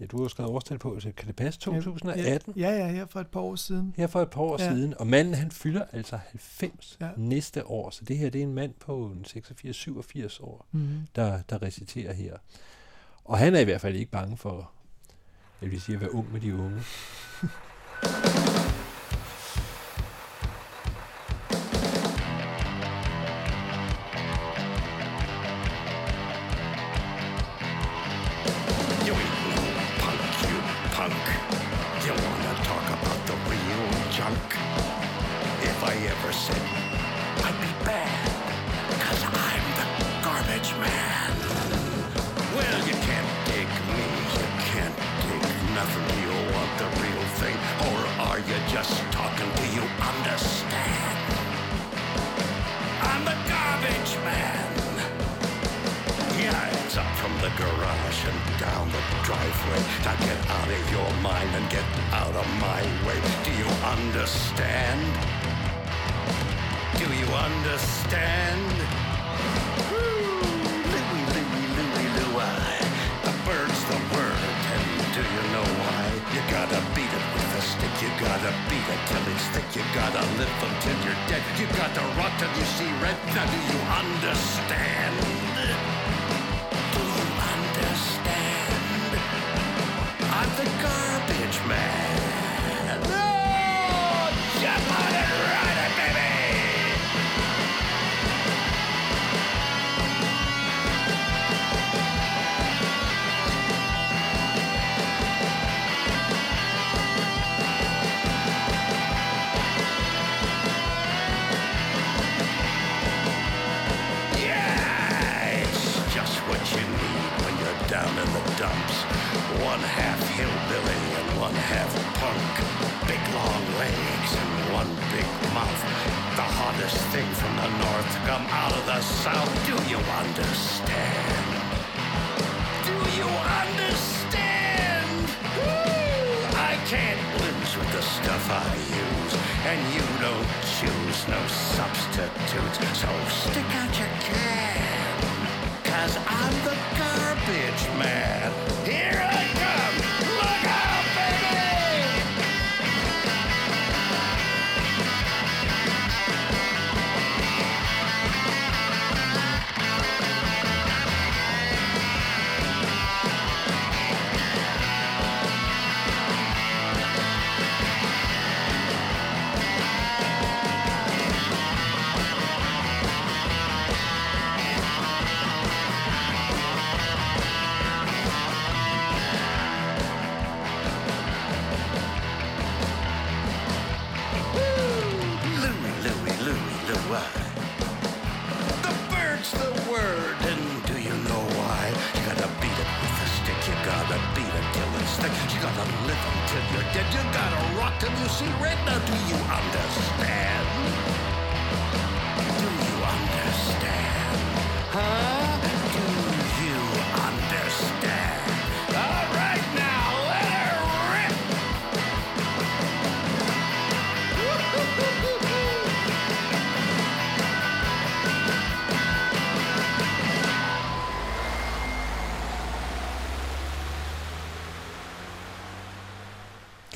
[0.00, 1.60] Ja, du har skrevet årstal på, så kan det passe?
[1.60, 2.54] 2018?
[2.56, 3.94] Ja, ja, her for et par år siden.
[3.96, 4.64] Her for et par år Ja.
[4.64, 4.70] ja.
[4.74, 4.94] siden.
[4.98, 7.06] Og manden, han fylder altså 90 Ja.
[7.06, 7.12] ja.
[7.16, 7.90] næste år.
[7.90, 11.06] Så det her, det er en mand på en 86-87 år, Mhm.
[11.16, 12.36] der, der reciterer her.
[13.24, 14.70] Og han er i hvert fald ikke bange for,
[15.62, 16.80] jeg vil sige, at være ung med de unge.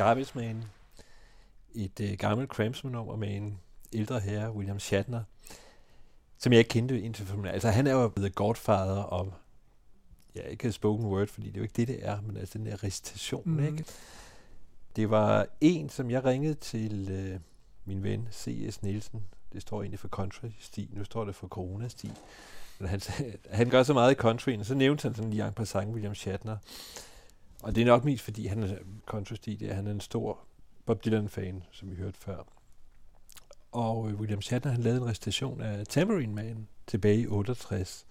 [0.05, 0.65] Garbage Man.
[1.75, 3.61] Et øh, gammelt Cramsman-nummer med en
[3.93, 5.23] ældre herre, William Shatner,
[6.39, 9.33] som jeg ikke kendte indtil for Altså, han er jo blevet godfather om,
[10.35, 12.67] ja, ikke spoken word, fordi det er jo ikke det, det er, men altså den
[12.67, 13.65] der recitation, mm.
[13.65, 13.85] ikke?
[14.97, 17.41] Det var en, som jeg ringede til øh,
[17.85, 18.83] min ven C.S.
[18.83, 19.25] Nielsen.
[19.53, 20.91] Det står egentlig for country-sti.
[20.93, 22.11] Nu står det for corona-sti.
[22.79, 23.01] Men han,
[23.51, 26.15] han gør så meget i countryen, så nævnte han sådan lige en par sange, William
[26.15, 26.57] Shatner.
[27.65, 28.77] Og det er nok mest, fordi han er
[29.07, 30.39] country-sti, det er, han er en stor
[30.87, 32.47] Bob Dylan-fan, som vi hørte før.
[33.73, 38.07] Og øh, William Shatner, han lavede en recitation af Tambourine Man tilbage i 68.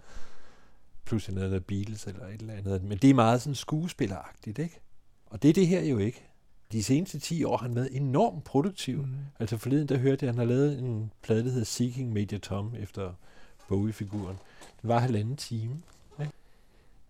[1.06, 2.84] Plus af noget Beatles eller et eller andet.
[2.84, 4.80] Men det er meget sådan skuespilleragtigt, ikke?
[5.26, 6.24] Og det er det her jo ikke.
[6.72, 9.02] De seneste 10 år har han været enormt produktiv.
[9.02, 9.16] Mm.
[9.40, 12.38] Altså forleden, der hørte jeg, at han har lavet en plade, der hedder Seeking Major
[12.38, 13.14] Tom, efter
[13.68, 14.38] Bowie-figuren.
[14.82, 15.82] Den var halvanden time.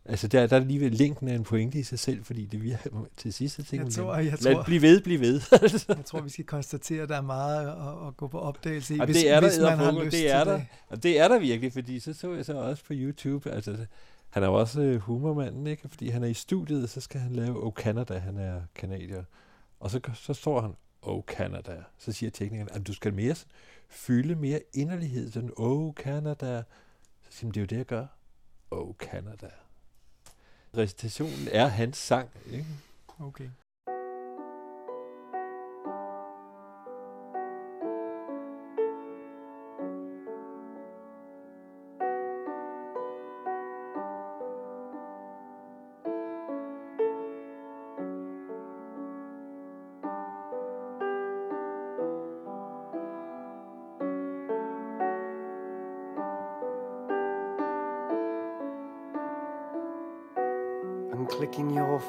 [0.06, 2.64] Altså der, der er lige ved linken af en pointe i sig selv, fordi det
[2.64, 5.42] virker til sidst, jeg tænker, Jeg tror, jeg lad tror- blive ved, blive ved.
[5.98, 9.00] jeg tror, vi skal konstatere, at der er meget at, at gå på opdagelse i,
[9.00, 10.66] Og hvis, det er der, hvis man har lyst det er til der, det.
[10.90, 13.86] Og det er der virkelig, fordi så så jeg så også på YouTube, altså
[14.30, 15.90] han er jo også øh, humormanden, ikke?
[15.90, 19.24] Fordi han er i studiet, så skal han lave Oh Canada, han er kanadier.
[19.80, 20.72] Og så, så står han,
[21.02, 21.76] Oh Canada.
[21.98, 23.36] Så siger teknikeren, at du skal mere
[23.90, 26.64] fylde mere inderlighed, sådan Oh Canada.
[27.22, 28.06] Så siger han, det er jo det, jeg gør.
[28.72, 29.48] Oh Canada.
[30.78, 32.66] Recitationen er hans sang, ikke?
[33.20, 33.50] Okay.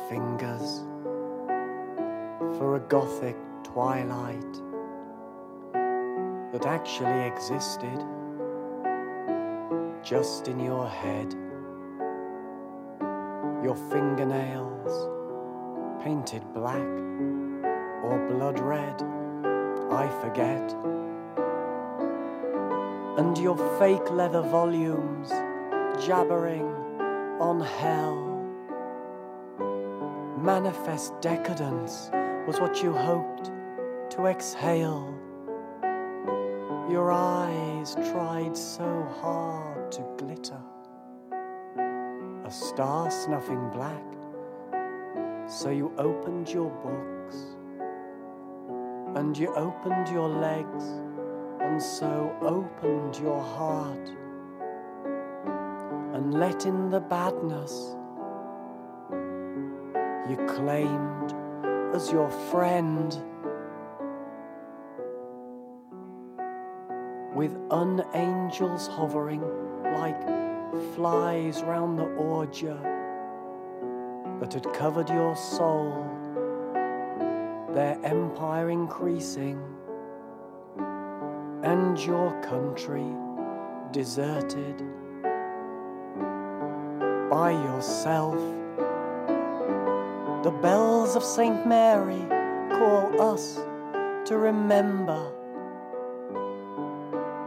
[0.08, 0.84] Fingers
[2.58, 4.52] for a gothic twilight
[6.52, 7.98] that actually existed
[10.04, 11.32] just in your head.
[13.64, 15.08] Your fingernails
[16.04, 16.86] painted black
[18.04, 19.02] or blood red,
[19.90, 20.72] I forget.
[23.18, 25.30] And your fake leather volumes
[26.04, 26.66] jabbering
[27.40, 28.33] on hell.
[30.44, 32.10] Manifest decadence
[32.46, 33.50] was what you hoped
[34.10, 35.18] to exhale.
[36.90, 40.60] Your eyes tried so hard to glitter.
[42.44, 44.04] A star snuffing black.
[45.48, 47.36] So you opened your books.
[49.18, 50.84] And you opened your legs.
[51.60, 54.10] And so opened your heart.
[56.12, 57.96] And let in the badness
[60.28, 61.34] you claimed
[61.94, 63.12] as your friend.
[67.34, 69.42] With unangels hovering
[69.94, 70.22] like
[70.94, 72.78] flies round the ordure
[74.40, 76.06] that had covered your soul,
[77.72, 79.60] their empire increasing,
[81.62, 83.06] and your country
[83.92, 84.82] deserted
[87.30, 88.63] by yourself.
[90.44, 91.66] The bells of St.
[91.66, 92.22] Mary
[92.68, 93.54] call us
[94.26, 95.32] to remember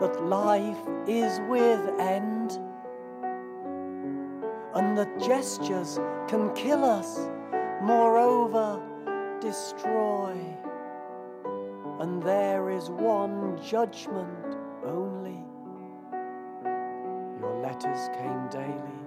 [0.01, 2.57] that life is with end
[4.73, 7.19] and that gestures can kill us,
[7.83, 8.81] moreover,
[9.41, 10.35] destroy.
[11.99, 15.37] And there is one judgment only.
[17.39, 18.97] Your letters came daily,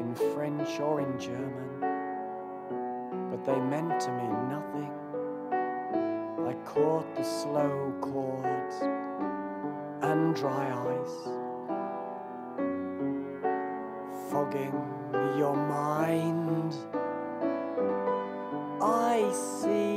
[0.00, 1.89] in French or in German,
[3.44, 4.92] but they meant to me nothing.
[6.46, 8.76] I caught the slow chords
[10.02, 11.28] and dry ice,
[14.30, 14.72] fogging
[15.38, 16.74] your mind.
[18.82, 19.89] I see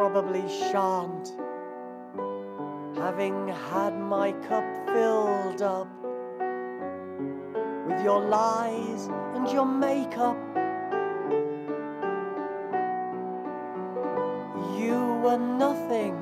[0.00, 1.34] probably shan't.
[2.96, 5.88] Having had my cup filled up
[7.86, 10.38] with your lies and your makeup.
[14.80, 16.16] You were nothing,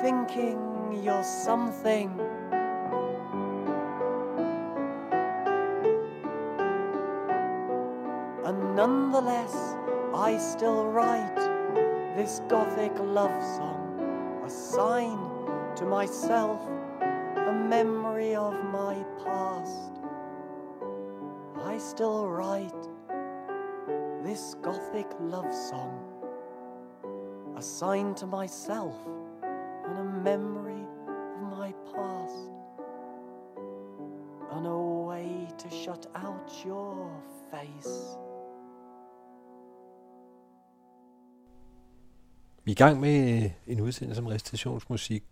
[0.00, 2.08] thinking you're something.
[8.44, 9.56] And nonetheless,
[10.14, 11.35] I still write
[12.16, 15.18] this gothic love song, a sign
[15.76, 16.62] to myself,
[17.02, 20.00] a memory of my past.
[21.62, 22.72] I still write
[24.24, 26.00] this gothic love song,
[27.54, 28.96] a sign to myself
[29.84, 32.50] and a memory of my past,
[34.52, 37.10] and a way to shut out your
[37.50, 38.16] face.
[42.66, 45.24] Vi er i gang med en udsendelse om recitationsmusik,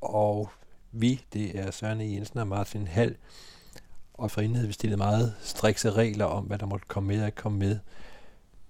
[0.00, 0.50] og
[0.92, 2.04] vi, det er Søren E.
[2.04, 3.16] Jensen og Martin Hall,
[4.14, 7.20] og for inden havde vi stillet meget strikse regler om, hvad der måtte komme med
[7.20, 7.78] og ikke komme med.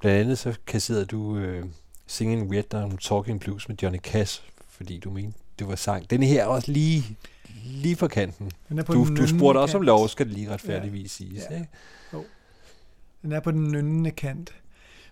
[0.00, 1.64] Blandt andet så kasserede du uh,
[2.06, 6.10] Singing Vietnam Talking Blues med Johnny Cash, fordi du mente, det var sang.
[6.10, 7.16] Den her er også lige,
[7.64, 8.50] lige på kanten.
[8.68, 11.24] Den er på du, du spurgte også om lov, skal det lige retfærdigvis Ja.
[11.24, 11.42] siges.
[11.50, 11.54] Ja.
[11.56, 11.68] Ikke?
[12.12, 12.24] Jo.
[13.22, 14.54] Den er på den nynnende kant.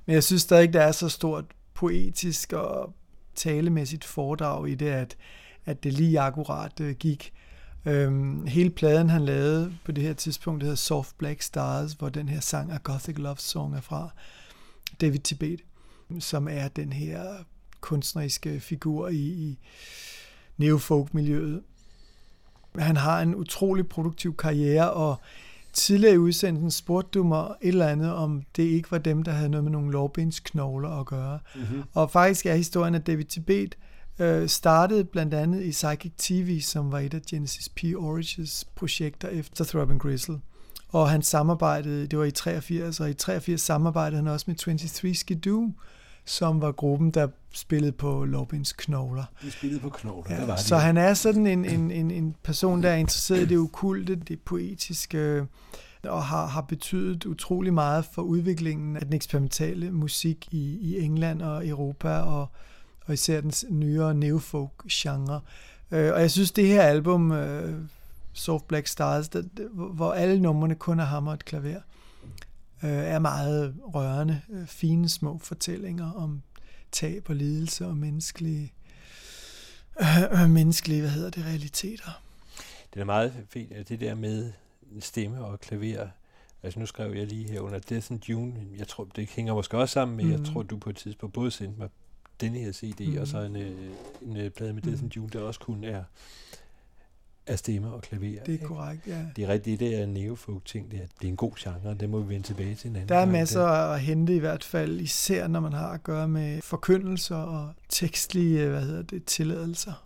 [0.06, 1.44] Men jeg synes stadig, der er så stort
[1.82, 2.94] poetisk og
[3.34, 5.16] talemæssigt foredrag i det, at,
[5.66, 7.32] at det lige akkurat øh, gik.
[7.86, 12.08] Øhm, hele pladen, han lavede på det her tidspunkt, det hedder Soft Black Stars, hvor
[12.08, 14.10] den her sang A Gothic Love Song er fra
[15.00, 15.60] David Tibet,
[16.18, 17.24] som er den her
[17.80, 19.58] kunstneriske figur i, i
[20.56, 21.62] neofolk-miljøet.
[22.78, 25.20] Han har en utrolig produktiv karriere, og
[25.72, 29.32] tidligere i udsendelsen spurgte du mig et eller andet, om det ikke var dem, der
[29.32, 31.38] havde noget med nogle lårbensknogler at gøre.
[31.54, 31.82] Mhm.
[31.94, 33.76] Og faktisk er historien, at David Tibet
[34.18, 37.80] øh, startede blandt andet i Psychic TV, som var et af Genesis P.
[37.84, 40.40] Orridge's projekter efter Throbbing Gristle.
[40.88, 45.14] Og han samarbejdede, det var i 83, og i 83 samarbejdede han også med 23
[45.14, 45.72] Skidoo,
[46.24, 49.24] som var gruppen, der spillede på Lårbens knogler.
[49.42, 50.62] De spillede på knogler, Ja, der var de.
[50.62, 54.14] så han er sådan en, en, en, en person, der er interesseret i det okulte,
[54.14, 55.46] det poetiske,
[56.04, 61.42] og har, har betydet utrolig meget for udviklingen af den eksperimentale musik i, i England
[61.42, 62.46] og Europa, og,
[63.06, 65.40] og især den nyere neofolk-genre.
[65.90, 67.74] Øh, og jeg synes, det her album, øh,
[68.32, 69.42] Soft Black Stars, der,
[69.94, 71.80] hvor alle numrene kun er hammer og et klaver,
[72.82, 76.42] øh, er meget rørende, øh, fine små fortællinger om
[76.92, 78.72] tab og lidelse og menneskelige
[80.00, 82.22] øh, menneskelige, hvad hedder det, realiteter.
[82.94, 84.52] Det er meget fint, det der med
[85.00, 86.08] stemme og klaver.
[86.62, 88.54] Altså nu skrev jeg lige her under Death and June.
[88.78, 90.30] Jeg tror, det hænger måske også sammen med, mm.
[90.30, 90.44] Mhm.
[90.44, 91.88] jeg tror, du på et tidspunkt både sendte mig
[92.40, 93.06] denne her CD, mm.
[93.12, 93.20] Mhm.
[93.20, 93.90] og så en, øh,
[94.22, 95.04] en øh, plade med Death Mhm.
[95.04, 96.04] and June, der også kun er
[97.46, 98.22] af stemme og klaver.
[98.40, 98.64] Det er ikke?
[98.64, 99.18] korrekt, ja.
[99.36, 102.10] Det er rigtigt, det der neofolk ting, det er, det er en god genre, det
[102.10, 103.32] må vi vende tilbage til en anden Der er gang.
[103.32, 107.72] masser at hente i hvert fald, især når man har at gøre med forkyndelser og
[107.88, 110.04] tekstlige, hvad hedder det, tilladelser.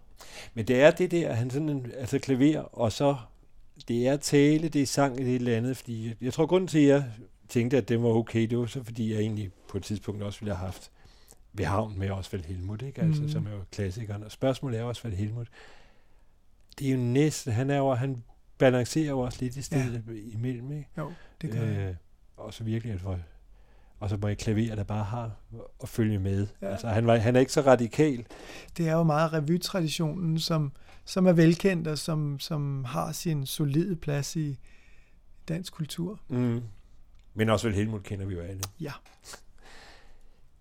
[0.54, 3.16] Men det er det der, han sådan en, altså klaver, og så
[3.88, 6.68] det er tale, det er sang, det er et eller andet, fordi jeg tror grunden
[6.68, 7.04] til, at jeg
[7.48, 10.40] tænkte, at det var okay, det var så fordi, jeg egentlig på et tidspunkt også
[10.40, 10.90] ville have haft
[11.52, 13.02] ved havn med Osvald Helmut, ikke?
[13.02, 13.30] Altså, Mhm.
[13.30, 14.22] som er jo klassikeren.
[14.24, 15.46] Og spørgsmålet er Osvald Helmut,
[16.78, 18.24] det er jo næsten, han er jo, han
[18.58, 20.12] balancerer jo også lidt i stedet ja.
[20.12, 20.90] imellem, ikke?
[20.98, 21.94] Jo, det gør øh,
[22.36, 23.18] Og så virkelig, at for,
[24.00, 25.36] og så må jeg klaver, der bare har
[25.82, 26.46] at følge med.
[26.62, 26.66] Ja.
[26.66, 28.26] Altså, han, var, han er ikke så radikal.
[28.76, 30.72] Det er jo meget revytraditionen, som,
[31.04, 34.58] som er velkendt og som, som har sin solide plads i
[35.48, 36.20] dansk kultur.
[36.28, 36.62] Mm.
[37.34, 38.62] Men også vel Helmut kender vi jo alle.
[38.80, 38.92] Ja.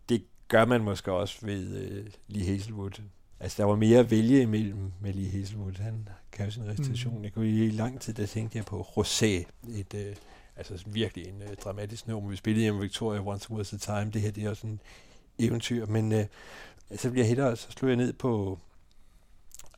[0.10, 3.02] Det gør man måske også ved øh, Lee Hazelwood.
[3.46, 5.74] Altså, der var mere at vælge imellem med Lee Hazelwood.
[5.74, 7.18] Han kan jo sin recitation.
[7.18, 7.24] Mm.
[7.24, 9.26] Jeg kunne i lang tid, der tænkte jeg på Rosé.
[9.70, 10.16] Et, øh,
[10.56, 12.30] altså virkelig en øh, dramatisk nummer.
[12.30, 14.12] Vi spillede hjemme Victoria Once Was a Time.
[14.12, 14.82] Det her, det er også en
[15.40, 15.86] eventyr.
[15.86, 16.26] Men øh,
[16.96, 18.60] så bliver jeg hellere, så slog jeg ned på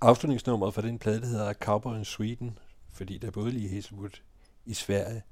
[0.01, 2.59] afslutningsnummeret for den plade, der hedder Cowboy in Sweden.
[2.91, 4.21] Fordi der er både Lee Hazelwood
[4.65, 5.23] i Sverige.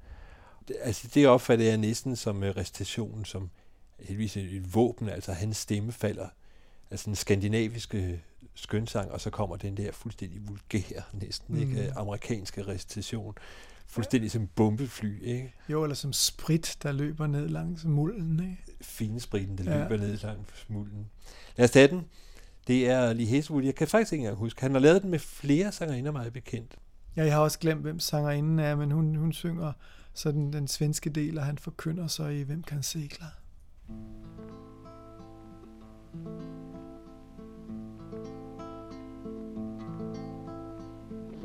[0.68, 3.50] Det, altså, det opfatter jeg næsten som øh, recitationen, som
[3.98, 5.08] heldigvis et, et våben.
[5.08, 6.28] Altså, hans stemme falder
[6.90, 8.22] altså en skandinaviske
[8.54, 11.60] skønsang, og så kommer den der fuldstændig vulgære, næsten mm.
[11.60, 13.34] ikke, øh, amerikanske recitation.
[13.86, 15.54] Fuldstændig som bombefly, ikke?
[15.68, 18.78] Jo, eller som sprit, der løber ned langs mulden, ikke?
[18.80, 19.82] Fine spritten, der Ja.
[19.82, 21.10] løber ned langs mulden.
[21.56, 22.06] Lad os tage den.
[22.66, 23.62] Det er Lee Hazelwood.
[23.62, 24.60] Jeg kan faktisk ikke engang huske.
[24.60, 26.76] Han har lavet den med flere sangerinder, meget bekendt.
[27.16, 29.72] Ja, jeg har også glemt, hvem sangerinden er, men hun, hun synger
[30.14, 33.26] så den, den svenske del, og han forkynder så i Hvem kan segler.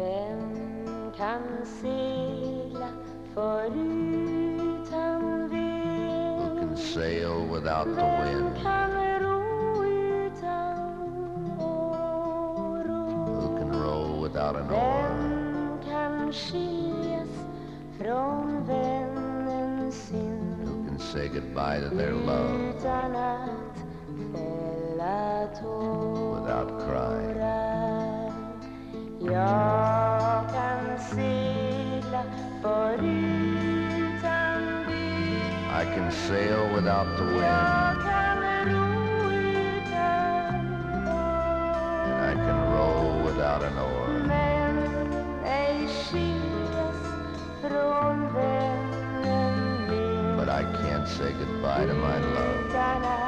[0.01, 1.41] Vem kan
[1.81, 2.89] segla
[3.33, 6.59] förutan vind?
[6.59, 8.55] Can sail without the wind.
[8.63, 8.91] Kan
[9.21, 10.77] ro utan
[13.41, 15.09] Who can row without an oar?
[15.09, 17.29] Vem kan skiljas
[17.97, 20.65] från vännen sin?
[20.65, 23.77] Who can say goodbye to their love Utan att
[24.33, 27.70] fälla tårar without crying?
[35.81, 37.41] I can sail without the wind,
[42.07, 44.09] and I can row without an oar.
[50.37, 53.20] But I can't say goodbye to my love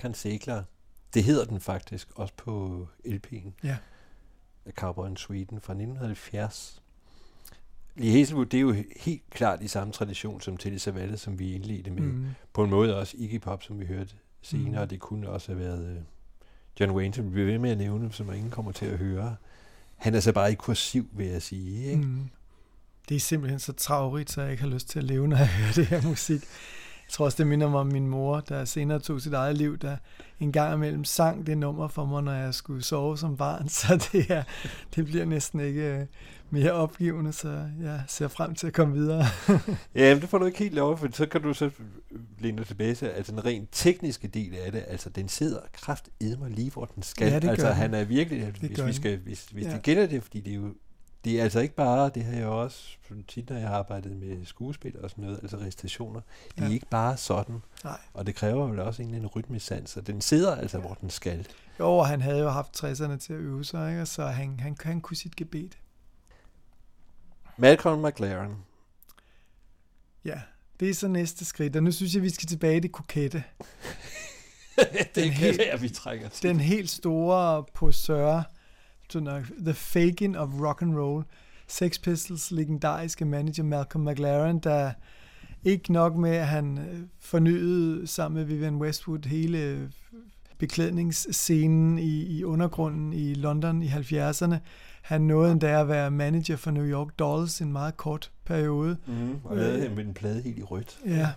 [0.00, 0.62] Kan segler?
[1.14, 3.50] Det hedder den faktisk, også på LP'en.
[3.64, 3.76] Ja.
[4.66, 6.82] Af Cowboy in Sweden fra 1970.
[7.96, 11.54] Lee Hazelwood, det er jo helt klart i samme tradition som Teddy Savalle, som vi
[11.54, 12.02] indledte med.
[12.02, 12.26] Mhm.
[12.52, 14.80] På en måde også Iggy Pop, som vi hørte senere.
[14.80, 14.88] Mhm.
[14.88, 16.02] Det kunne også have været øh,
[16.80, 19.36] John Wayne, som vi bliver ved med at nævne, som ingen kommer til at høre.
[19.96, 21.90] Han er så bare i kursiv, vil jeg sige.
[21.90, 22.02] Ikke?
[22.02, 22.30] Mm.
[23.08, 25.48] Det er simpelthen så travrigt, så jeg ikke har lyst til at leve, når jeg
[25.48, 26.42] hører det her musik.
[27.10, 29.78] Jeg tror også, det minder mig om min mor, der senere tog sit eget liv,
[29.78, 29.96] der
[30.40, 33.68] en gang imellem sang det nummer for mig, når jeg skulle sove som barn.
[33.78, 34.42] Så det, er,
[34.96, 36.06] det bliver næsten ikke øh,
[36.50, 37.48] mere opgivende, så
[37.82, 39.24] jeg ser frem til at komme videre.
[39.94, 41.70] Ja, men det får du ikke helt lov, for så kan du så
[42.38, 46.08] læne dig tilbage til, altså den rent tekniske del af det, altså den sidder kraft
[46.20, 47.28] mig lige, hvor den skal.
[47.28, 47.76] Ja, det gør altså den.
[47.76, 49.72] han er virkelig, Det hvis vi skal, hvis, hvis Ja.
[49.72, 50.74] det gælder det, fordi det er jo,
[51.24, 52.88] det er altså ikke bare, det har jeg også
[53.28, 56.20] tit, når jeg har arbejdet med skuespil og sådan noget, altså recitationer,
[56.56, 56.72] det er Ja.
[56.72, 57.62] ikke bare sådan.
[57.84, 57.98] Nej.
[58.14, 61.10] Og det kræver vel også en eller anden rytmesans, og den sidder altså, hvor den
[61.10, 61.46] skal.
[61.80, 64.06] Jo, og han havde jo haft 60'erne til at øve sig, ikke?
[64.06, 65.78] Så han, han, han kunne sit gebet.
[67.56, 68.56] Malcolm McLaren.
[70.24, 70.40] Ja,
[70.80, 73.44] det er så næste skridt, og nu synes jeg, vi skal tilbage i det kokette.
[75.14, 76.48] det kan være, vi trænger til.
[76.48, 78.42] Den helt store posør,
[79.64, 81.24] The Fagin of Rock and Roll.
[81.66, 84.92] Sex Pistols legendariske manager Malcolm McLaren, der
[85.64, 89.80] ikke nok med, at han øh, fornyede sammen med Vivian Westwood hele øh,
[90.58, 94.54] beklædningsscenen i, i undergrunden i London i 70'erne.
[95.02, 98.96] Han nåede endda at være manager for New York Dolls en meget kort periode.
[99.06, 100.98] Mm, og lavede han med en plade helt i rødt.
[101.06, 101.28] Ja,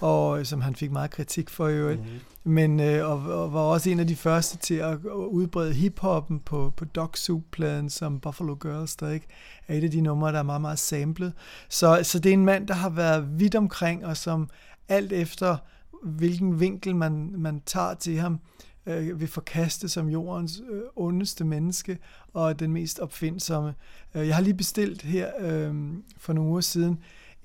[0.00, 2.00] og som han fik meget kritik for i øvrigt.
[2.00, 2.52] Mm-hmm.
[2.52, 6.72] Men øh, og, og var også en af de første til at udbrede hiphoppen på,
[6.76, 9.26] på Dog Soup-pladen, som Buffalo Girls, ikke
[9.68, 11.32] er et af de numre, der er meget, meget samlet.
[11.68, 14.48] Så, så det er en mand, der har været vidt omkring, og som
[14.88, 15.56] alt efter
[16.02, 18.40] hvilken vinkel man, man tager til ham,
[18.86, 21.98] øh, vil forkaste som jordens øh, ondeste menneske
[22.34, 23.74] og den mest opfindsomme.
[24.14, 25.74] Øh, jeg har lige bestilt her øh,
[26.18, 26.98] for nogle uger siden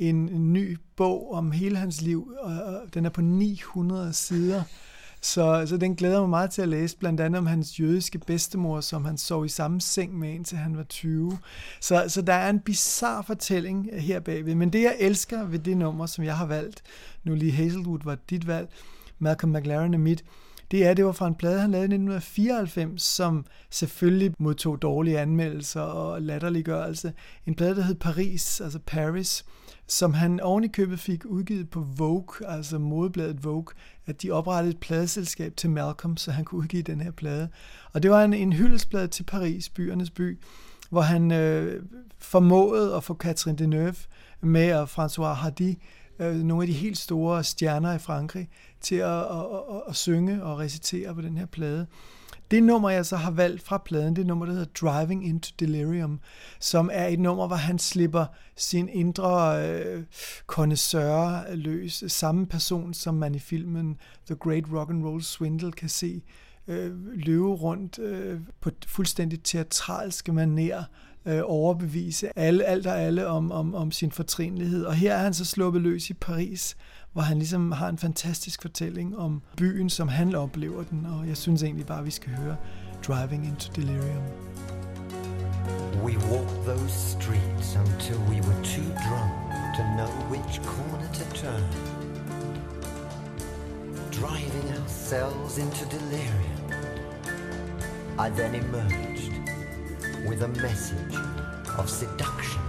[0.10, 4.64] en, en ny bog om hele hans liv, og, og den er på 900 sider.
[5.22, 8.82] Så, så den glæder mig meget til at læse, blandt andet om hans jødiske bedstemor,
[8.82, 11.38] som han sov i samme seng med, indtil han var 20.
[11.82, 14.56] Så, så der er en bizarre fortælling her bagved.
[14.56, 16.84] Men det, jeg elsker ved det nummer, som jeg har valgt,
[17.24, 18.70] nu lige Hazelwood var dit valg,
[19.20, 20.24] Malcolm McLaren er mit,
[20.72, 25.20] det er, det var fra en plade, han lavede i 1994, som selvfølgelig modtog dårlige
[25.20, 27.14] anmeldelser og latterliggørelse.
[27.46, 29.46] En plade, der hed Paris, altså Paris,
[29.88, 33.73] som han oven i købet fik udgivet på Vogue, altså modebladet Vogue,
[34.05, 37.49] at de oprettede et pladeselskab til Malcolm, så han kunne udgive den her plade.
[37.93, 40.39] Og det var en, en hyldesblad til Paris, byernes by,
[40.89, 41.84] hvor han øh,
[42.18, 43.95] formåede at få Catherine Deneuve
[44.41, 45.76] med og François Hardy,
[46.19, 48.49] øh, nogle af de helt store stjerner i Frankrig,
[48.81, 51.88] til at, at, at, at synge og recitere på den her plade.
[52.54, 56.20] Det nummer, jeg så har valgt fra pladen, det nummer, der hedder Driving into Delirium,
[56.60, 58.26] som er et nummer, hvor han slipper
[58.56, 60.04] sin indre øh,
[60.48, 62.04] connoisseur løs.
[62.08, 66.22] Samme person, som man i filmen The Great Rock and Roll Swindle kan se
[66.68, 70.84] øh, løbe rundt øh, på fuldstændig teatralske manér
[71.26, 74.86] øh, overbevise alle, alt og alle om, om, om sin fortrinlighed.
[74.86, 76.76] Og her er han så sluppet løs i Paris,
[77.14, 81.38] hvor han ligesom har en fantastisk fortælling om byen, som han oplever den, og jeg
[81.38, 82.56] synes egentlig bare, at vi skal høre
[83.07, 84.23] Driving into Delirium.
[86.03, 89.34] We walked those streets until we were too drunk
[89.77, 91.64] to know which corner to turn.
[94.11, 96.64] Driving ourselves into delirium.
[98.19, 99.34] I then emerged
[100.30, 101.15] with a message
[101.77, 102.61] of seduction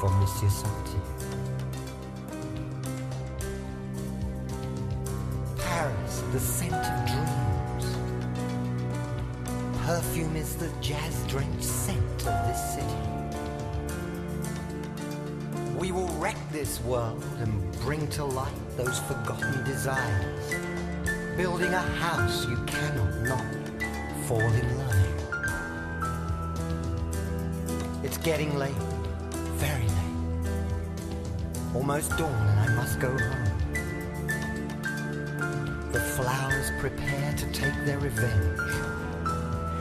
[0.00, 0.89] for Monsieur Santi.
[5.70, 7.96] Paris, the scent of dreams.
[9.86, 13.00] Perfume is the jazz-drenched scent of this city.
[15.78, 17.52] We will wreck this world and
[17.82, 20.54] bring to light those forgotten desires.
[21.36, 23.44] Building a house you cannot not
[24.26, 24.96] fall in love.
[28.02, 28.82] It's getting late,
[29.54, 30.50] very late.
[31.76, 33.49] Almost dawn and I must go home.
[35.92, 38.60] The flowers prepare to take their revenge.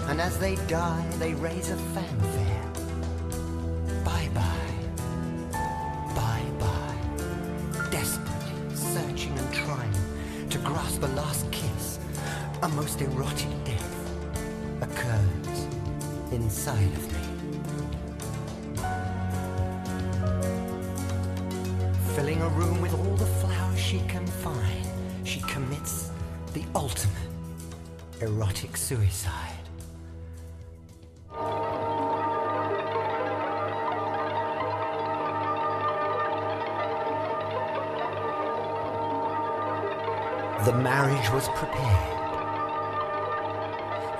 [0.10, 2.66] And as they die, they raise a fanfare.
[4.04, 4.80] Bye bye.
[6.16, 7.90] Bye bye.
[7.92, 9.94] Desperate, searching and trying
[10.50, 12.00] to grasp a last kiss,
[12.64, 13.96] a most erotic death
[14.82, 15.68] occurs
[16.32, 17.20] inside of me.
[22.16, 24.88] Filling a room with all the flowers she can find,
[25.24, 25.99] she commits
[26.54, 27.16] the ultimate
[28.22, 29.60] erotic suicide.
[40.66, 42.20] The marriage was prepared.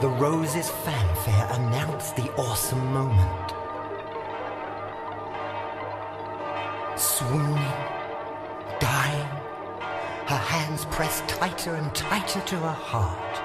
[0.02, 3.59] The roses' fanfare announced the awesome moment.
[11.60, 13.42] Tighter and tighter to her heart.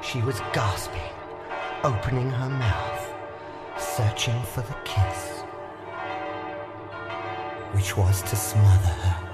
[0.00, 1.00] She was gasping,
[1.82, 3.12] opening her mouth,
[3.76, 5.40] searching for the kiss,
[7.72, 9.25] which was to smother her.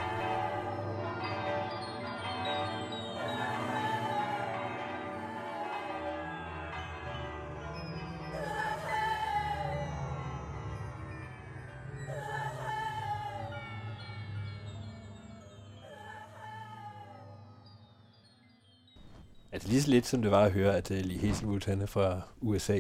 [20.12, 22.78] Som det var at høre, at uh, Lee Hazelwood han er fra USA,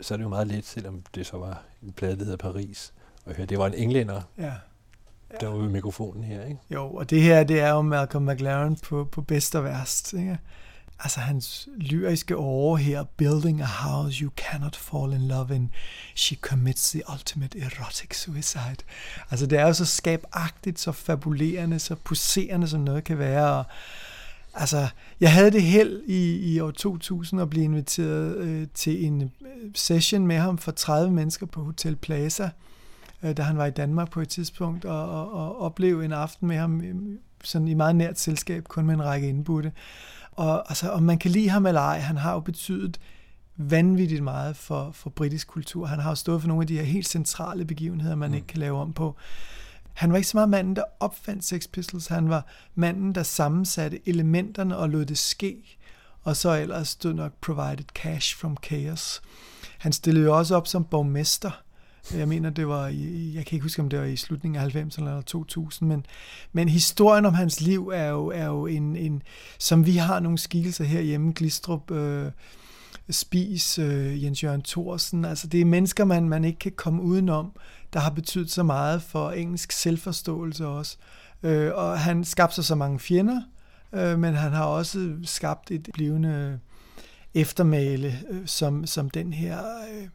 [0.00, 2.92] så er det jo meget let, selvom det så var en plade, der hedder Paris.
[3.26, 4.52] Og høre, det var en englænder, Ja.
[5.40, 6.60] der var ved mikrofonen her, ikke?
[6.70, 10.12] Jo, og det her, det er jo Malcolm McLaren på, på bedst og værst.
[10.12, 10.38] Ikke?
[10.98, 15.70] Altså hans lyriske åre her, Building a house you cannot fall in love in,
[16.14, 18.76] she commits the ultimate erotic suicide.
[19.30, 23.58] Altså det er jo så skabagtigt, så fabulerende, så poserende, som noget kan være.
[23.58, 23.64] Og,
[24.56, 24.88] altså,
[25.20, 29.28] jeg havde det held i, i år 2000 at blive inviteret øh, til en øh,
[29.74, 32.50] session med ham for 30 mennesker på Hotel Plaza,
[33.22, 36.48] øh, da han var i Danmark på et tidspunkt, og, og, og opleve en aften
[36.48, 36.94] med ham øh,
[37.44, 39.72] sådan i meget nært selskab, kun med en række indbudte.
[40.32, 43.00] Og altså, om man kan lide ham eller ej, han har jo betydet
[43.56, 45.86] vanvittigt meget for, for britisk kultur.
[45.86, 48.34] Han har jo stået for nogle af de her helt centrale begivenheder, man mm.
[48.34, 49.16] ikke kan lave om på.
[49.96, 52.06] Han var ikke så meget manden, der opfandt Sex Pistols.
[52.06, 55.78] Han var manden, der sammensatte elementerne og lod det ske.
[56.22, 59.22] Og så ellers stod nok provided cash from chaos.
[59.78, 61.62] Han stillede jo også op som borgmester.
[62.14, 64.76] Jeg mener, det var i, jeg kan ikke huske, om det var i slutningen af
[64.76, 66.06] 90'erne eller 2000, men,
[66.52, 69.22] men historien om hans liv er jo, er jo en, en,
[69.58, 72.30] som vi har nogle skikkelser herhjemme, Glistrup, øh,
[73.10, 77.52] Spis, øh, Jens Jørgen Thorsen, altså det er mennesker, man, man ikke kan komme udenom,
[77.96, 80.96] der har betydet så meget for engelsk selvforståelse også.
[81.42, 83.42] Øh, og han skabte sig så mange fjender,
[83.92, 86.60] øh, men han har også skabt et blivende
[87.34, 89.58] eftermale, øh, som, som den her,
[89.92, 90.08] øh,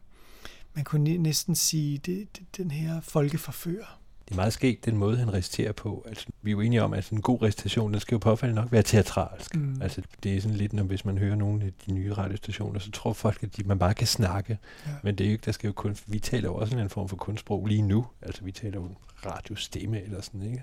[0.74, 4.01] man kunne næsten sige, det, det, den her folkeforfører.
[4.32, 6.04] Det er meget skægt, den måde, han reciterer på.
[6.08, 8.72] Altså, vi er jo enige om, at en god recitation, den skal jo påfaldende nok
[8.72, 9.56] være teatralsk.
[9.56, 9.82] Mm.
[9.82, 12.90] Altså, det er sådan lidt, når hvis man hører nogle af de nye radiostationer, så
[12.90, 14.58] tror folk, at de, man bare kan snakke.
[14.86, 14.90] Ja.
[15.02, 17.08] Men det er jo ikke, der skal jo kun, vi taler jo også en form
[17.08, 18.06] for kunstsprog lige nu.
[18.22, 18.88] Altså, vi taler jo
[19.26, 20.62] radiostemme eller sådan, ikke?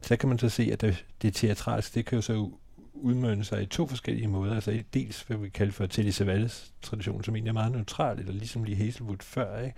[0.00, 2.50] Så kan man så se, at det, det teatralske, det kan jo så
[2.94, 4.54] udmønte sig i to forskellige måder.
[4.54, 8.32] Altså dels, hvad vi kalder for Teddy Savalas tradition, som egentlig er meget neutral, eller
[8.32, 9.76] ligesom lige Hazelwood før, ikke?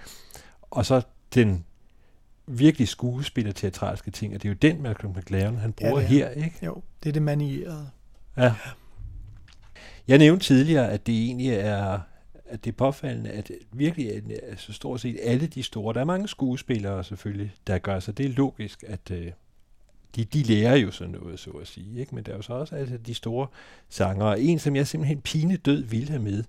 [0.70, 1.02] Og så
[1.34, 1.64] den
[2.46, 6.28] virkelig skuespiller teatralske ting, og det er jo den Malcolm McLaren, han bruger ja, her,
[6.28, 6.56] ikke?
[6.62, 7.90] Jo, det er det manierede.
[8.36, 8.54] Ja.
[10.08, 12.00] Jeg nævnte tidligere, at det egentlig er
[12.46, 14.12] at det er påfaldende, at virkelig
[14.48, 18.18] altså stort set alle de store, der er mange skuespillere selvfølgelig, der gør sig.
[18.18, 19.32] Det er logisk, at øh,
[20.16, 22.00] de, de lærer jo sådan noget, så at sige.
[22.00, 22.14] Ikke?
[22.14, 23.46] Men der er jo så også altså, de store
[23.88, 24.24] sanger.
[24.24, 26.44] Og en, som jeg simpelthen pine død vil have med,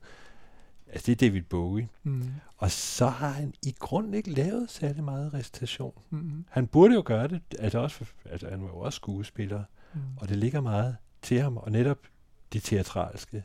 [0.88, 1.88] altså det er David Bowie.
[2.03, 2.24] Mm.
[2.57, 5.94] Og så har han i grunden ikke lavet særlig meget recitation.
[6.10, 6.45] Mm.
[6.49, 9.64] Han burde jo gøre det, altså, også altså han var jo også skuespiller,
[9.94, 9.99] mm.
[10.18, 11.98] og det ligger meget til ham, og netop
[12.53, 13.44] det teatralske.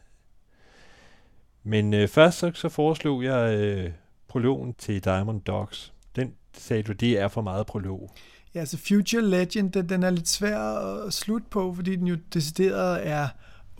[1.62, 3.92] Men øh, først så, så foreslog jeg øh,
[4.28, 5.92] prologen til Diamond Dogs.
[6.16, 8.10] Den sagde du, det er for meget prolog.
[8.54, 12.16] Ja, altså Future Legend, den, den er lidt svær at slutte på, fordi den jo
[12.34, 13.28] decideret er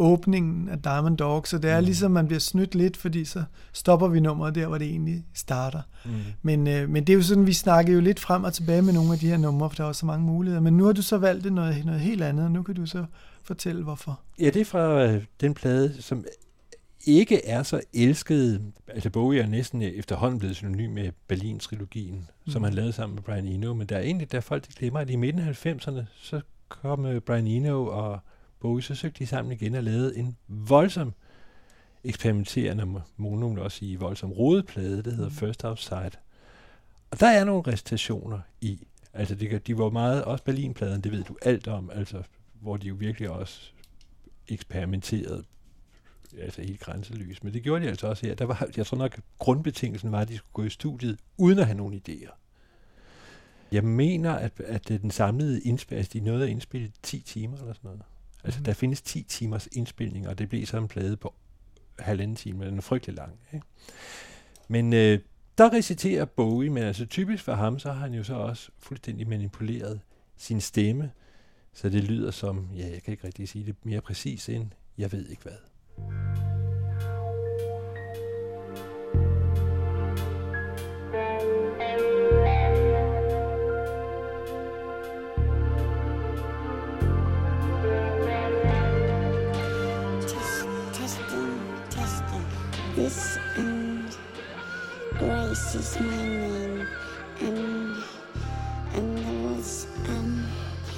[0.00, 1.84] åbningen af Diamond Dog, så det er mm.
[1.84, 5.80] ligesom, man bliver snydt lidt, fordi så stopper vi nummeret der, hvor det egentlig starter.
[6.04, 6.10] Mm.
[6.42, 8.92] Men, øh, men det er jo sådan, vi snakker jo lidt frem og tilbage med
[8.92, 10.60] nogle af de her numre, for der er også så mange muligheder.
[10.60, 13.04] Men nu har du så valgt noget, noget helt andet, og nu kan du så
[13.44, 14.20] fortælle, hvorfor.
[14.38, 16.24] Ja, det er fra øh, den plade, som
[17.06, 18.62] ikke er så elsket.
[18.88, 22.52] Altså Bowie er næsten efterhånden blevet synonym med Berlin-trilogien, mm.
[22.52, 25.00] som han lavede sammen med Brian Eno, men der er egentlig, der folk de glemmer,
[25.00, 28.20] at i midten af 90'erne, så kom uh, Brian Eno og
[28.60, 31.14] Bowie, så søgte de sammen igen og lavede en voldsom
[32.04, 35.34] eksperimenterende, må nogen også sige, voldsom rodeplade, det hedder mm.
[35.34, 36.10] First Outside.
[37.10, 38.86] Og der er nogle recitationer i.
[39.12, 42.22] Altså, det, de var meget, også Berlin-pladen, det ved du alt om, altså,
[42.60, 43.72] hvor de jo virkelig også
[44.48, 45.44] eksperimenterede
[46.38, 47.42] altså helt grænseløs.
[47.42, 48.34] Men det gjorde de altså også her.
[48.34, 51.66] Der var, jeg tror nok, grundbetingelsen var, at de skulle gå i studiet, uden at
[51.66, 52.30] have nogen idéer.
[53.72, 57.72] Jeg mener, at, at den samlede indspil, altså de nåede at indspille 10 timer eller
[57.72, 58.02] sådan noget.
[58.44, 58.64] Altså, mm.
[58.64, 61.34] der findes 10 timers indspilning, og det blev så en plade på
[61.98, 63.32] halvanden time, den er frygtelig lang.
[63.52, 63.66] Ikke?
[64.68, 65.18] Men øh,
[65.58, 69.28] der reciterer Bowie, men altså typisk for ham, så har han jo så også fuldstændig
[69.28, 70.00] manipuleret
[70.36, 71.10] sin stemme,
[71.72, 74.66] så det lyder som, ja, jeg kan ikke rigtig sige det mere præcis end,
[74.98, 76.49] jeg ved ikke hvad.
[95.80, 96.86] Is my name,
[97.40, 97.96] and
[98.92, 100.46] and there was um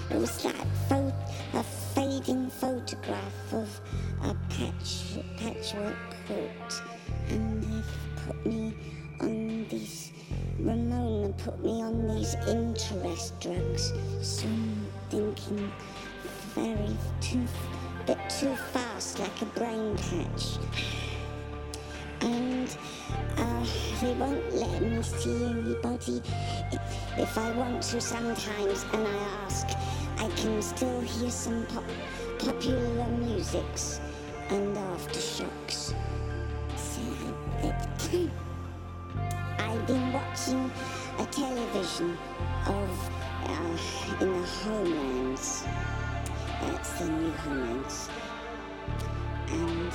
[0.09, 1.15] there was photo,
[1.55, 1.63] a
[1.95, 3.81] fading photograph of
[4.25, 5.95] a patch patchwork
[6.27, 6.83] quilt,
[7.29, 7.93] and they've
[8.27, 8.75] put me
[9.21, 10.13] on these.
[10.59, 15.73] Ramona put me on these interest drugs, so I'm thinking
[16.57, 17.47] very too
[18.05, 20.59] bit too fast, like a brain patch.
[22.21, 22.77] And
[23.37, 23.52] uh,
[24.01, 26.23] they won't let me see anybody.
[27.17, 29.67] If I want to sometimes, and I ask,
[30.19, 31.85] I can still hear some pop
[32.39, 34.01] popular musics
[34.51, 35.95] and aftershocks.
[39.59, 40.71] I've been watching
[41.19, 42.19] a television
[42.67, 43.11] of
[43.45, 43.79] uh,
[44.21, 45.65] in the homelands.
[46.61, 48.09] That's the new homelands.
[49.49, 49.93] And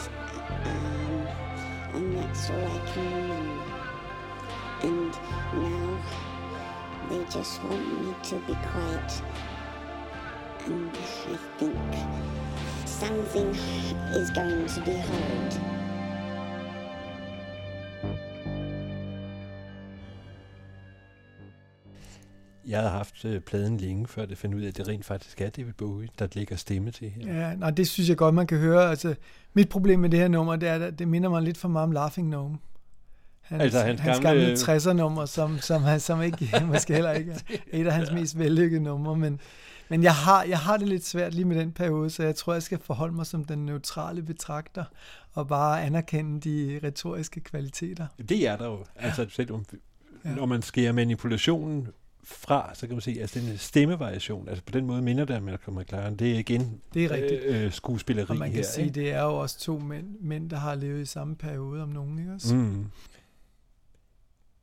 [0.65, 1.46] um,
[1.93, 3.63] and that's all I can remember.
[4.83, 5.11] And
[5.53, 6.03] now
[7.09, 9.21] they just want me to be quiet.
[10.65, 11.77] and I think
[12.85, 13.49] something
[14.13, 15.86] is going to be heard.
[22.67, 25.41] Jeg havde haft øh, pladen længe, før det fandt ud af, at det rent faktisk
[25.41, 27.33] er David Bowie, der lægger stemme til her.
[27.33, 28.89] Ja, nej, det synes jeg godt, man kan høre.
[28.89, 29.15] Altså,
[29.53, 31.83] mit problem med det her nummer, det er, at det minder mig lidt for meget
[31.83, 32.57] om Laughing Gnome.
[33.41, 37.31] Hans, Altså, hans hans gamle- gamle 60'er-nummer, som, som, han- som ikke, måske heller ikke
[37.31, 39.39] er et af hans mest vellykkede numre, men,
[39.89, 42.53] men jeg, har, jeg har det lidt svært lige med den periode, så jeg tror,
[42.53, 44.83] jeg skal forholde mig som den neutrale betragter,
[45.33, 48.07] og bare anerkende de retoriske kvaliteter.
[48.29, 48.83] Det er der jo.
[48.95, 49.65] Altså, selvom,
[50.25, 50.29] Ja.
[50.35, 51.87] når man skærer manipulationen
[52.29, 55.35] fra, så kan man se, at altså, den stemmevariation, altså på den måde minder det
[55.35, 56.15] om Malcolm McLaren.
[56.15, 57.41] Det er igen Det er rigtigt.
[57.43, 58.63] Øh, øh, skuespilleri Og man kan her.
[58.63, 58.99] sige, ikke?
[58.99, 62.19] det er jo også to mænd, mænd, der har levet i samme periode om nogen,
[62.19, 62.55] ikke også?
[62.55, 62.85] Mm.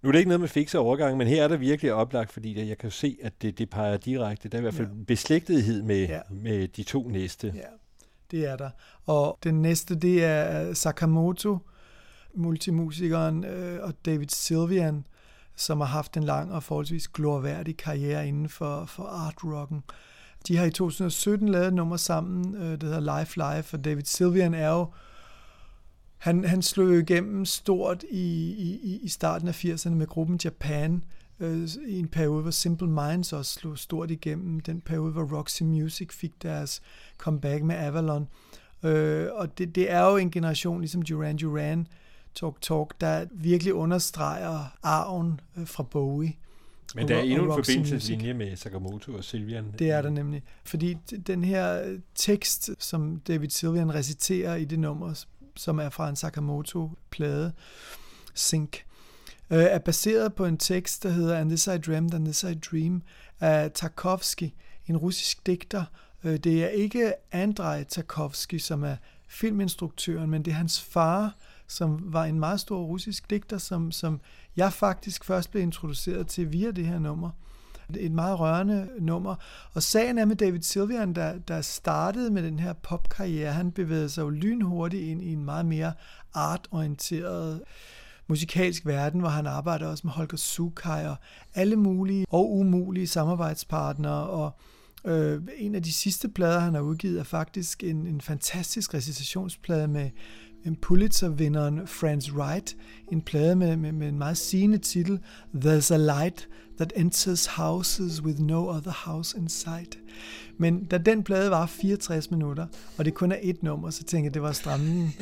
[0.03, 2.55] Nu er det ikke noget med fikse overgang, men her er der virkelig oplagt, fordi
[2.55, 4.49] det- jeg kan se, at det, det peger direkte.
[4.49, 5.05] Der er i hvert fald Ja.
[5.07, 6.21] beslægtethed med, Ja.
[6.31, 7.53] med de to næste.
[7.57, 7.61] Ja,
[8.31, 8.71] det er der.
[9.07, 11.59] Og den næste, det er Sakamoto,
[12.35, 15.07] multimusikeren, øh, og David Sylvian,
[15.57, 19.83] som har haft en lang og forholdsvis glorværdig karriere inden for, for art-rocken.
[20.49, 24.55] De har i 2017 lavet et nummer sammen, øh, hedder Life Life, og David Sylvian
[24.55, 24.87] er jo
[26.19, 28.51] han, han slog jo igennem stort i,
[28.83, 31.05] i, i starten af 80'erne med gruppen Japan,
[31.41, 34.61] øh, i en periode, hvor Simple Minds også slog stort igennem.
[34.61, 36.83] Den periode, hvor Roxy Music fik deres
[37.19, 38.29] comeback med Avalon.
[38.83, 41.87] Øh, og det, det er jo en generation, ligesom Duran Duran,
[42.35, 46.33] Talk Talk, der virkelig understreger arven øh, fra Bowie.
[46.95, 49.73] Men der er endnu en forbindelseslinje med Sakamoto og Silvian.
[49.79, 50.43] det er der nemlig.
[50.65, 50.97] Fordi
[51.27, 55.25] den her øh, tekst, som David Sylvian reciterer i det nummer,
[55.57, 57.53] som er fra en Sakamoto-plade,
[58.35, 58.77] Sync,
[59.51, 62.55] øh, er baseret på en tekst, der hedder And This I Dreamed, And This I
[62.55, 63.03] Dream,
[63.41, 64.51] af Tarkovsky,
[64.87, 65.85] en russisk digter.
[66.23, 68.97] Det er ikke Andrei Tarkovsky, som er
[69.29, 71.37] filminstruktøren, men det er hans far,
[71.69, 74.21] som var en meget stor russisk digter, som, som
[74.57, 77.31] jeg faktisk først blev introduceret til via det her nummer.
[77.97, 79.35] Et meget rørende nummer.
[79.73, 84.09] Og sagen er med David Sylvian, der, der startede med den her popkarriere, han bevægede
[84.09, 85.93] sig jo lynhurtigt ind i en meget mere
[86.35, 87.63] artorienteret
[88.27, 91.17] musikalsk verden, hvor han arbejder også med Holger Sukai og
[91.55, 94.27] alle mulige og umulige samarbejdspartnere.
[94.27, 94.59] Og
[95.05, 99.89] øh, en af de sidste plader, han har udgivet, er faktisk en, en fantastisk recitationsplade
[99.89, 100.11] med
[100.77, 102.77] Pulitzer-vinderen Franz Wright,
[103.13, 105.21] en plade med, med, med en meget sigende titel,
[105.55, 109.99] There's a light that enters houses with no other house in sight.
[110.59, 112.67] Men da den plade var 64 minutter,
[112.99, 115.15] og det kun er et nummer, så tænkte jeg, det var strammen.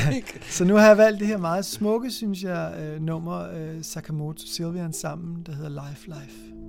[0.56, 4.46] så nu har jeg valgt det her meget smukke, synes jeg, øh, nummer øh, Sakamoto
[4.46, 6.59] Sylvian sammen, der hedder Life Life.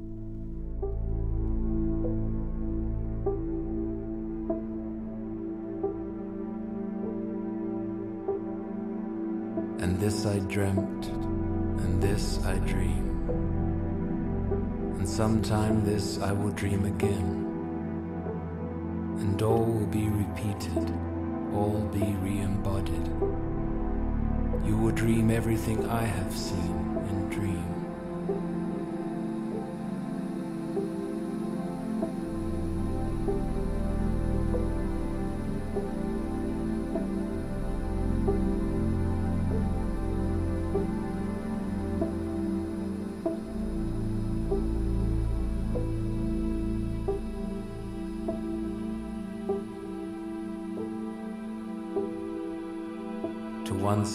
[10.01, 13.05] This I dreamt, and this I dream.
[14.97, 17.45] And sometime this I will dream again.
[19.19, 20.91] And all will be repeated,
[21.53, 23.05] all be re embodied.
[24.65, 26.80] You will dream everything I have seen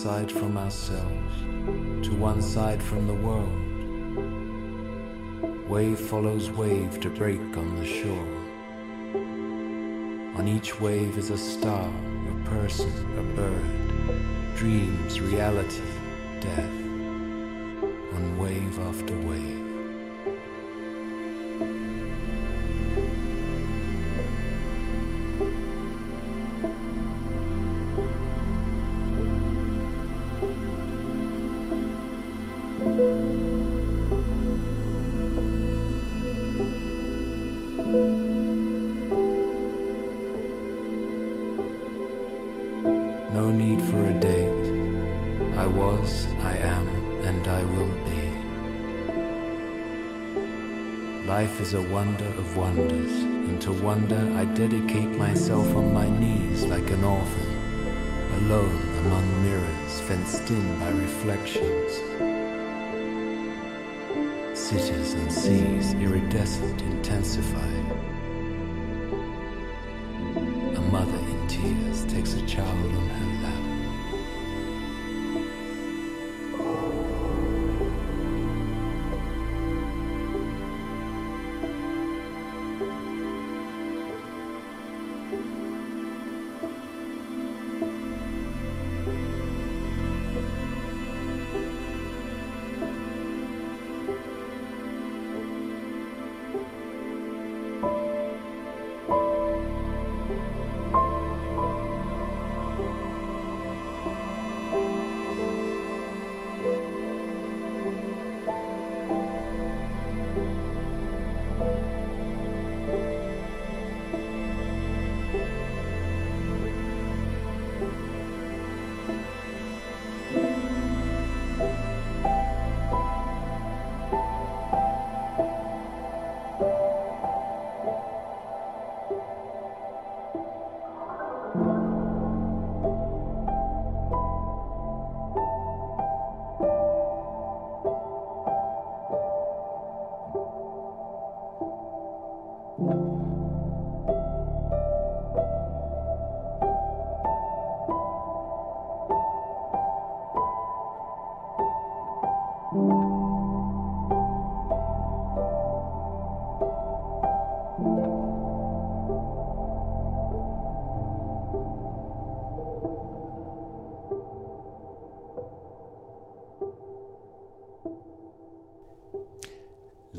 [0.06, 1.34] side from ourselves,
[2.06, 3.58] to one side from the world.
[5.68, 8.28] Wave follows wave to break on the shore.
[10.38, 11.92] On each wave is a star,
[12.30, 13.68] a person, a bird,
[14.54, 15.82] dreams, reality,
[16.40, 16.85] death,
[53.86, 57.50] wonder I dedicate myself on my knees like an orphan,
[58.38, 61.92] alone among mirrors fenced in by reflections.
[64.58, 67.95] Cities and seas iridescent intensified.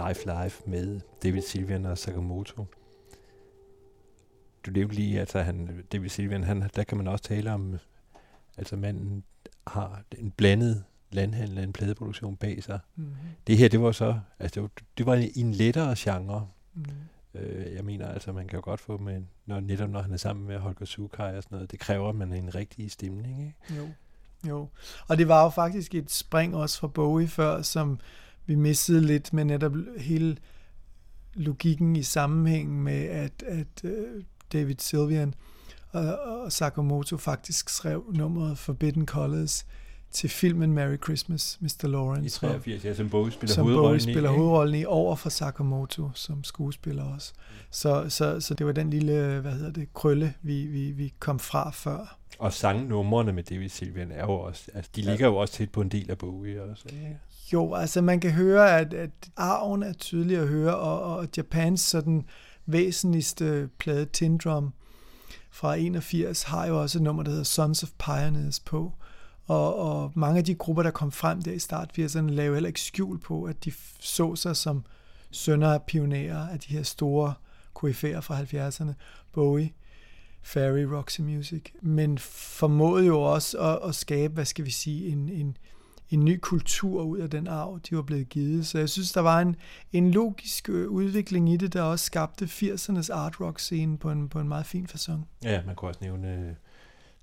[0.07, 2.65] Life Life med David Silvian og Sakamoto.
[4.65, 7.77] Du nævnte lige, at han, David Silvian, han, der kan man også tale om,
[8.57, 9.23] altså manden
[9.67, 12.79] har en blandet landhandel, en pladeproduktion bag sig.
[12.95, 13.15] Mhm.
[13.47, 16.47] Det her, det var så, altså det var, det var en lettere genre.
[16.73, 16.85] Mhm.
[17.33, 20.17] Øh, jeg mener altså, man kan jo godt få med, når, netop når han er
[20.17, 23.39] sammen med Holger Sukai og sådan noget, det kræver, at man er en rigtig stemning,
[23.39, 23.77] ikke?
[23.77, 23.87] Jo,
[24.47, 24.69] jo.
[25.07, 27.99] Og det var jo faktisk et spring også fra Bowie før, som
[28.47, 30.37] vi missede lidt med netop hele
[31.33, 33.89] logikken i sammenhængen med, at, at uh,
[34.53, 35.33] David Sylvian
[35.91, 39.65] og, og Sakamoto faktisk skrev nummeret Forbidden Colors
[40.11, 41.87] til filmen Merry Christmas, Mr.
[41.87, 42.25] Lawrence.
[42.25, 44.39] I 83, ja, som Bowie spiller som hovedrollen Bowie i, spiller ikke?
[44.41, 47.33] hovedrollen i, over for Sakamoto som skuespiller også.
[47.71, 51.39] Så, så, så det var den lille, hvad hedder det, krølle, vi, vi, vi kom
[51.39, 52.17] fra før.
[52.39, 55.09] Og sangnumrene med David Sylvian er jo også, altså de Ja.
[55.09, 56.83] ligger jo også tæt på en del af Bowie også.
[56.93, 57.17] Ikke?
[57.53, 61.81] Jo, altså man kan høre, at, at arven er tydelig at høre, og, og Japans
[61.81, 62.25] sådan
[62.65, 64.73] væsentligste plade, Tindrum,
[65.51, 68.93] fra 81, har jo også et nummer, der hedder Sons of Pioneers på.
[69.45, 72.67] Og, og mange af de grupper, der kom frem der i start 80'erne, lavede heller
[72.67, 74.85] ikke skjul på, at de så sig som
[75.31, 77.33] sønner af pionerer af de her store
[77.73, 78.93] koryfærer fra 70'erne.
[79.33, 79.73] Bowie,
[80.41, 81.63] Ferry, Roxy Music.
[81.81, 85.57] Men formåede jo også at, at skabe, hvad skal vi sige, en, en,
[86.09, 88.67] en ny kultur ud af den arv, de var blevet givet.
[88.67, 89.55] Så jeg synes, der var en,
[89.93, 94.29] en logisk øh, udvikling i det, der også skabte 80'ernes art rock scene på en,
[94.29, 95.19] på en meget fin façon.
[95.43, 96.55] Ja, man kunne også nævne uh,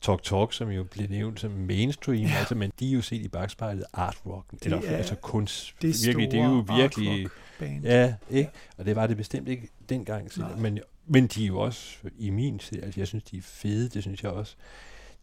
[0.01, 2.35] Talk Talk, som jo blev nævnt som mainstream, ja.
[2.39, 5.75] altså, men de er jo set i bagspejlet art rock, Det eller er altså kunst.
[5.83, 7.29] det virkelig, det er jo virkelig,
[7.59, 7.83] band.
[7.83, 8.51] ja, ikke?
[8.79, 10.57] Og det var det bestemt ikke dengang, så- Nej.
[10.57, 13.89] men, men de er jo også i min tid, altså jeg synes, de er fede,
[13.89, 14.57] det synes jeg også,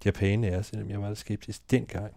[0.06, 2.14] Japan er, selvom jeg var lidt skeptisk dengang.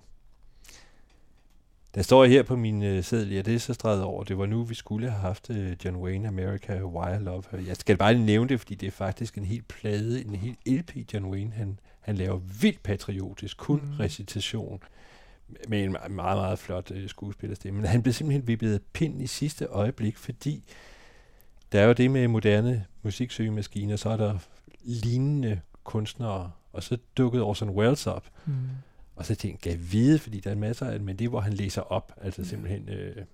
[1.95, 4.47] Der står her på min øh, seddel, ja, det er så streget over, det var
[4.47, 7.59] nu, vi skulle have haft øh, John Wayne, America, Why I Love Her.
[7.59, 10.59] Jeg skal bare lige nævne det, fordi det er faktisk en helt plade, en helt
[10.67, 14.01] LP, John Wayne, han, han laver vildt patriotisk, kun mm.
[14.01, 14.83] recitation,
[15.69, 17.81] med en meget, meget, meget flot øh, skuespillerstemme.
[17.81, 20.65] Men han blev simpelthen vippet af pinden i sidste øjeblik, fordi
[21.73, 24.39] der er jo det med moderne musiksøgemaskiner, så er der
[24.83, 28.27] lignende kunstnere, og så dukkede Orson Welles op.
[28.47, 28.55] Mm.
[29.25, 31.83] Og så tænkte jeg, vide, fordi der er masser af men det hvor han læser
[31.83, 33.25] op, altså simpelthen øh,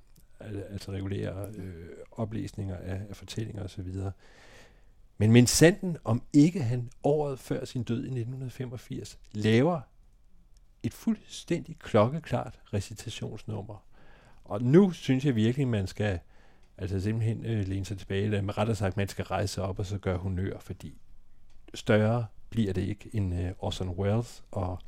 [0.40, 3.86] al- altså regulære øh, oplæsninger af, af fortællinger osv.
[5.18, 9.80] Men men sanden, om ikke han året før sin død i 1985 laver
[10.82, 13.84] et fuldstændig klokkeklart recitationsnummer.
[14.44, 16.18] Og nu synes jeg virkelig, man skal
[16.78, 19.78] altså simpelthen øh, læne sig tilbage, eller med rettere sagt, man skal rejse sig op
[19.78, 21.00] og så gøre honør, fordi
[21.74, 24.78] større bliver det ikke end øh, Orson Welles og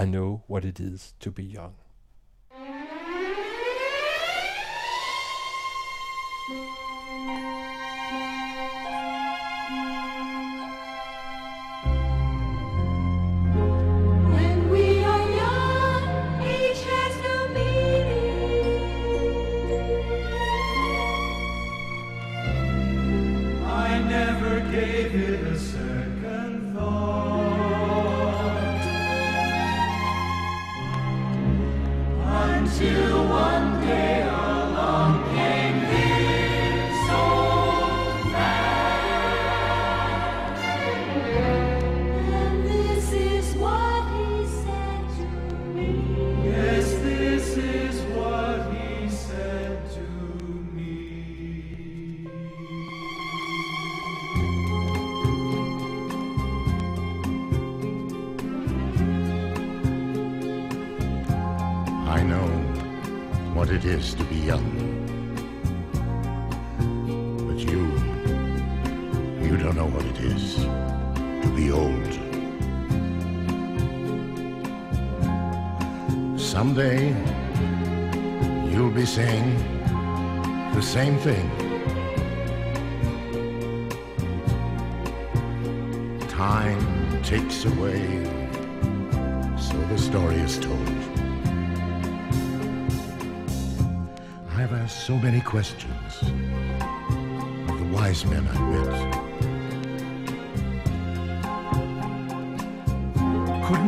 [0.00, 1.74] I know what it is to be young.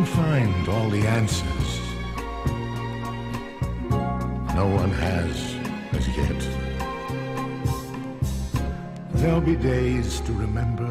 [0.01, 1.78] Couldn't find all the answers.
[4.55, 5.56] No one has
[5.93, 6.40] as yet.
[9.12, 10.90] There'll be days to remember,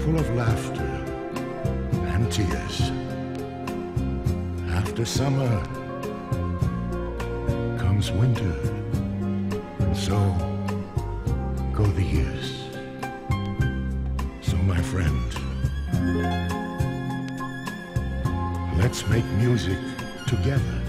[0.00, 0.92] full of laughter
[2.12, 2.90] and tears.
[4.74, 5.62] After summer,
[7.78, 8.56] comes winter,
[9.78, 10.18] and so
[11.72, 12.65] go the years.
[19.08, 19.78] Make music
[20.26, 20.82] together.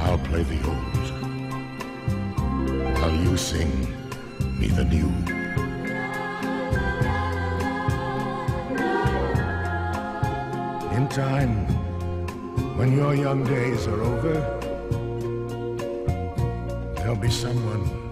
[0.00, 1.06] I'll play the old,
[2.96, 3.70] while you sing
[4.58, 5.10] me the new.
[10.96, 11.66] In time,
[12.76, 14.34] when your young days are over,
[16.96, 18.11] there'll be someone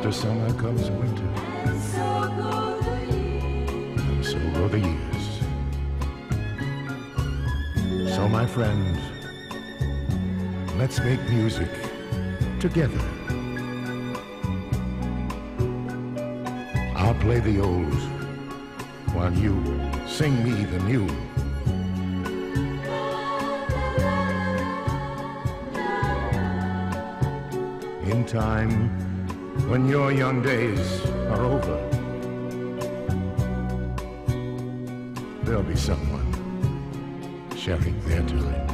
[0.00, 1.28] After summer comes winter,
[1.66, 1.98] and so
[2.38, 3.70] go the years.
[4.08, 5.24] and so go the years.
[8.16, 8.98] So, my friend,
[10.78, 11.68] let's make music
[12.60, 12.98] together.
[16.96, 17.92] I'll play the old
[19.12, 19.52] while you
[20.08, 21.06] sing me the new.
[28.10, 29.09] In time,
[29.70, 31.76] when your young days are over,
[35.44, 36.26] there'll be someone
[37.56, 38.69] sharing their time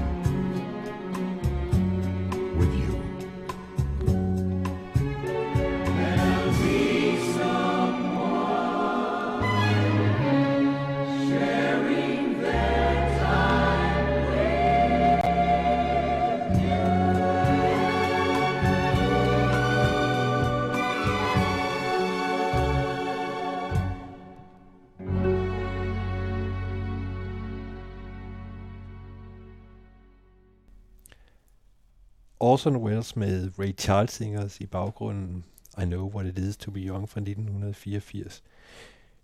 [32.66, 35.44] Orson Welles med Ray Charles Singers i baggrunden.
[35.82, 38.42] I Know What It Is To Be Young fra 1984.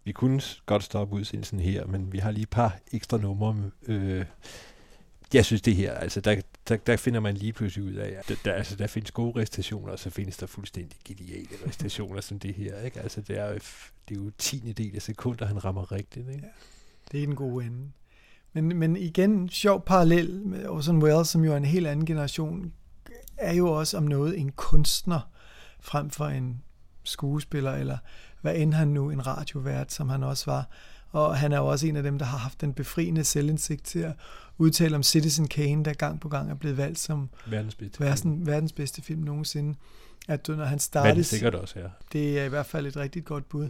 [0.04, 3.70] Vi kunne godt stoppe udsendelsen her, men vi har lige et par ekstra numre.
[3.86, 4.24] Øh,
[5.34, 8.28] jeg synes det her, altså der, der, der finder man lige pludselig ud af, at
[8.28, 12.38] der, der, altså, der findes gode restationer, og så findes der fuldstændig geniale restationer som
[12.38, 12.80] det her.
[12.80, 13.00] Ikke?
[13.00, 13.52] Altså det er,
[14.08, 16.28] det er jo tiende del af sekunder, han rammer rigtigt.
[16.28, 16.46] Ikke?
[17.12, 17.90] Det er en god ende.
[18.52, 22.72] Men, men igen, sjov parallel med Orson Welles, som jo er en helt anden generation,
[23.36, 25.20] er jo også om noget en kunstner,
[25.80, 26.62] frem for en
[27.04, 27.98] skuespiller, eller
[28.40, 30.68] hvad end han nu, en radiovært, som han også var.
[31.10, 33.98] Og han er jo også en af dem, der har haft den befriende selvindsigt til
[33.98, 34.12] at
[34.58, 38.46] udtale om Citizen Kane, der gang på gang er blevet valgt som verdens bedste, verden,
[38.46, 39.74] verdens bedste film nogensinde.
[40.28, 41.14] At når han startede...
[41.14, 41.86] Men sikkert også, ja.
[42.12, 43.68] Det er i hvert fald et rigtig godt bud.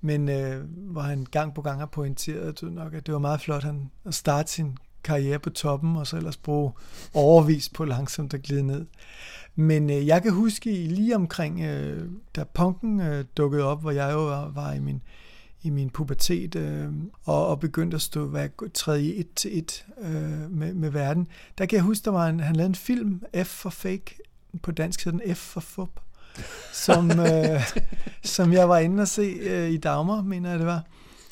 [0.00, 3.62] Men øh, hvor han gang på gang har pointeret nok, at det var meget flot
[3.62, 6.72] han, at starte sin karriere på toppen, og så ellers bruge
[7.14, 8.86] overvis på langsomt at glide ned.
[9.54, 14.12] Men øh, jeg kan huske lige omkring, øh, da punken øh, dukkede op, hvor jeg
[14.12, 15.02] jo var, var i min
[15.62, 16.88] i min pubertet øh,
[17.24, 21.28] og, og begyndte at stå hvad, træde et til et øh, med, med verden.
[21.58, 24.18] Der kan jeg huske, der var en, han lavede en film, F for Fake,
[24.62, 26.00] på dansk hedder den F for Fup,
[26.72, 27.60] som, øh,
[28.22, 30.82] som jeg var inde og se øh, i Dagmar, mener jeg det var,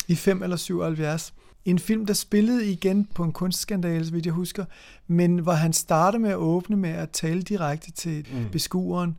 [0.07, 1.33] i 5 eller 77.
[1.65, 4.65] En film, der spillede igen på en kunstskandale, så vidt jeg husker,
[5.07, 8.49] men hvor han startede med at åbne med at tale direkte til mm.
[8.51, 9.17] beskueren,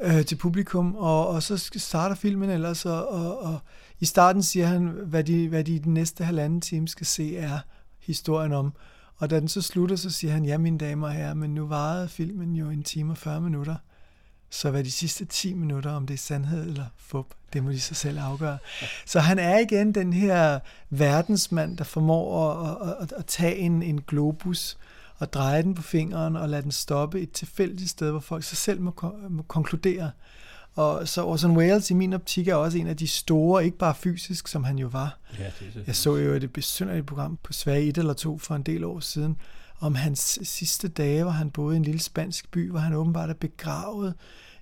[0.00, 3.58] øh, til publikum, og, og så starter filmen ellers, og, og, og
[4.00, 7.36] i starten siger han, hvad de, hvad de i den næste halvanden time skal se,
[7.36, 7.58] er
[7.98, 8.72] historien om.
[9.16, 11.66] Og da den så slutter, så siger han, ja mine damer og herrer, men nu
[11.66, 13.76] varede filmen jo en time og 40 minutter.
[14.50, 17.80] Så hvad de sidste 10 minutter, om det er sandhed eller fup, det må de
[17.80, 18.58] sig selv afgøre.
[19.06, 20.58] Så han er igen den her
[20.90, 24.78] verdensmand, der formår at, at, at, tage en, en globus
[25.18, 28.58] og dreje den på fingeren og lade den stoppe et tilfældigt sted, hvor folk sig
[28.58, 30.10] selv må, må konkludere.
[30.74, 33.94] Og så Orson Welles i min optik er også en af de store, ikke bare
[33.94, 35.18] fysisk, som han jo var.
[35.38, 38.54] Ja, det er Jeg så jo et besynderligt program på Sverige 1 eller 2 for
[38.54, 39.36] en del år siden,
[39.80, 43.30] om hans sidste dage, hvor han boede i en lille spansk by, hvor han åbenbart
[43.30, 44.14] er begravet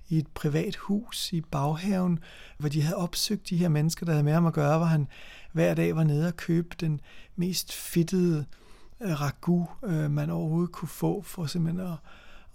[0.09, 2.19] i et privat hus i baghaven,
[2.57, 5.07] hvor de havde opsøgt de her mennesker, der havde med ham at gøre, hvor han
[5.51, 7.01] hver dag var nede og købe den
[7.35, 8.45] mest fittede
[9.01, 11.97] øh, ragu, øh, man overhovedet kunne få, for simpelthen at,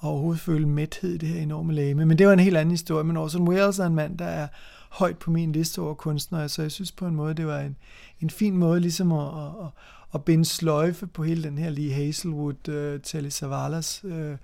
[0.02, 2.06] overhovedet føle mæthed i det her enorme lame.
[2.06, 3.04] Men det var en helt anden historie.
[3.04, 4.48] Men Orson Welles er en mand, der er
[4.90, 7.76] højt på min liste over kunstnere, så jeg synes på en måde, det var en,
[8.20, 9.70] en fin måde ligesom at, at,
[10.14, 14.36] at binde sløjfe på hele den her lige Hazelwood, uh, Telly Savalas uh,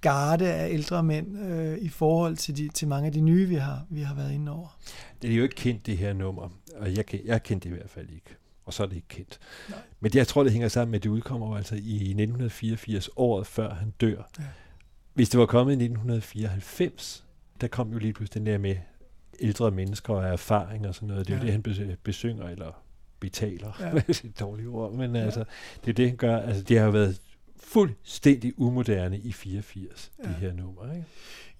[0.00, 3.54] garde af ældre mænd uh, i forhold til, de, til mange af de nye, vi
[3.54, 4.78] har, vi har været inde over.
[5.22, 7.90] Det er jo ikke kendt, det her nummer, og jeg, jeg kendte det i hvert
[7.90, 8.36] fald ikke
[8.70, 9.38] og så er det ikke kendt.
[9.68, 9.78] Nej.
[10.00, 13.74] Men jeg tror, det hænger sammen med, at det udkommer altså i 1984, året før
[13.74, 14.30] han dør.
[14.38, 14.44] Ja.
[15.14, 17.24] Hvis det var kommet i 1994,
[17.60, 18.76] der kom jo lige pludselig den der med
[19.40, 21.26] ældre mennesker og erfaring og sådan noget.
[21.26, 21.52] Det er ja.
[21.52, 22.82] jo det, han besynger, eller
[23.20, 23.90] betaler, ja.
[24.06, 25.22] det er et dårligt ord, men ja.
[25.22, 25.44] altså,
[25.84, 26.36] det er det, han gør.
[26.36, 27.20] Altså, det har jo været
[27.56, 30.28] fuldstændig umoderne i 84, ja.
[30.28, 31.06] det her nummer, ikke?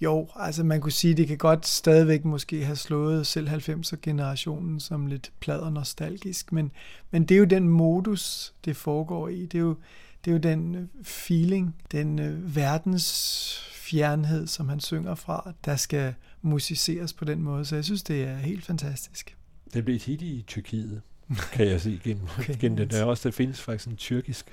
[0.01, 5.07] Jo, altså man kunne sige, det kan godt stadigvæk måske have slået selv 90'er-generationen som
[5.07, 6.71] lidt plader nostalgisk, men,
[7.11, 9.47] men det er jo den modus, det foregår i.
[9.47, 9.77] Det er jo,
[10.25, 15.77] det er jo den øh, feeling, den øh, verdens fjernhed, som han synger fra, der
[15.77, 17.65] skal musiceres på den måde.
[17.65, 19.37] Så jeg synes, det er helt fantastisk.
[19.75, 21.03] Det blev et hit i Tyrkiet,
[21.53, 22.91] kan jeg se gennem, okay, gennem den.
[22.91, 24.47] Der, også, der findes faktisk en tyrkisk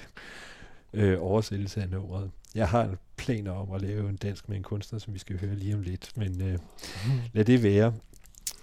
[0.94, 2.32] øh, oversættelse af nummeret.
[2.56, 5.56] Jeg har planer om at lave en dansk med en kunstner, som vi skal høre
[5.56, 7.12] lige om lidt, men øh, mm.
[7.34, 7.94] lad det være.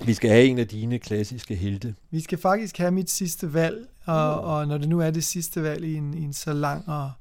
[0.05, 1.95] Vi skal have en af dine klassiske helte.
[2.11, 4.49] Vi skal faktisk have mit sidste valg, og, mm.
[4.49, 7.13] og når det nu er det sidste valg i en, i en så lang og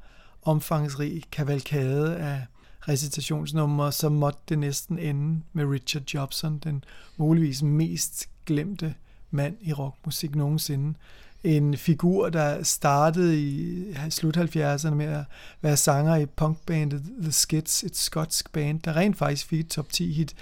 [0.41, 2.45] omfangsrig kavalkade af
[2.87, 6.83] recitationsnumre, så måtte det næsten ende med Richard Jobson, den
[7.17, 8.95] muligvis mest glemte
[9.33, 10.93] mand i rockmusik nogensinde.
[11.43, 15.23] En figur, der startede i slut 70'erne med at
[15.61, 19.89] være sanger i punkbandet The Skids, et skotsk band, der rent faktisk fik et top
[19.89, 20.35] 10 hit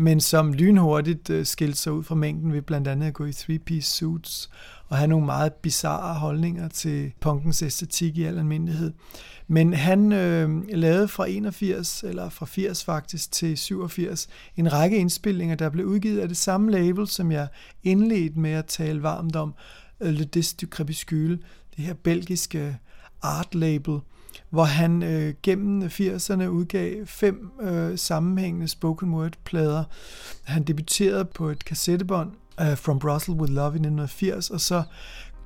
[0.00, 3.30] men som lynhurtigt øh, skilte sig ud fra mængden ved blandt andet at gå i
[3.30, 4.50] three-piece suits
[4.90, 8.92] og have nogle meget bizarre holdninger til punkens æstetik i al almindelighed.
[9.48, 15.56] Men han øh, lavede fra 81, eller fra 80 faktisk, til 87, en række indspilninger,
[15.56, 17.48] der blev udgivet af det samme label, som jeg
[17.82, 19.54] indledte med at tale varmt om,
[20.00, 21.38] øh, Le Disque du Crépuscule,
[21.76, 22.78] det her belgiske
[23.22, 23.98] art label,
[24.50, 29.84] hvor han øh, gennem 80'erne udgav fem øh, sammenhængende spoken word plader.
[30.44, 32.30] Han debuterede på et kassettebånd
[32.60, 34.82] uh, From Brussels with Love i 1980, og så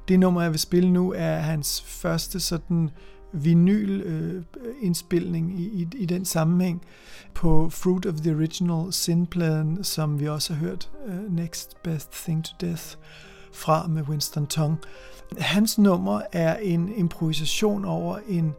[0.09, 2.90] det nummer, jeg vil spille nu, er hans første sådan
[3.32, 4.44] vinyl øh,
[4.81, 6.82] indspilning i, i, i den sammenhæng
[7.35, 12.44] på Fruit of the Original Sin-pladen, som vi også har hørt uh, Next Best Thing
[12.44, 12.85] to Death
[13.52, 14.78] fra med Winston Tong.
[15.39, 18.52] Hans nummer er en improvisation over en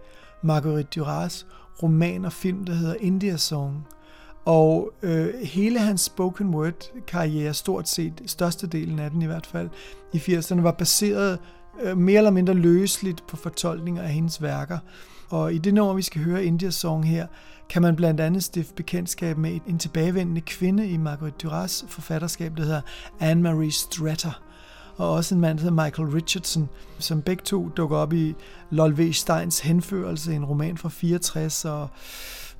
[0.44, 1.46] Marguerite Duras
[1.84, 3.88] roman og film, der hedder India Song.
[4.46, 9.70] Og øh, hele hans spoken word karriere, stort set størstedelen af den i hvert fald,
[10.14, 11.40] i 80'erne, var baseret
[11.82, 14.78] øh, mere eller mindre løsligt på fortolkninger af hendes værker.
[15.30, 17.28] Og i det nummer, vi skal høre, India Song her,
[17.70, 22.64] kan man blandt andet stifte bekendtskab med en tilbagevendende kvinde i Marguerite Duras forfatterskab, der
[22.64, 22.82] hedder
[23.22, 24.42] Anne-Marie Stratter
[24.98, 26.70] og også en mand, der hedder Michael Richardson,
[27.00, 28.36] som begge to dukker op i
[28.70, 31.88] Lol Steins Henførelse, en roman fra 64, og,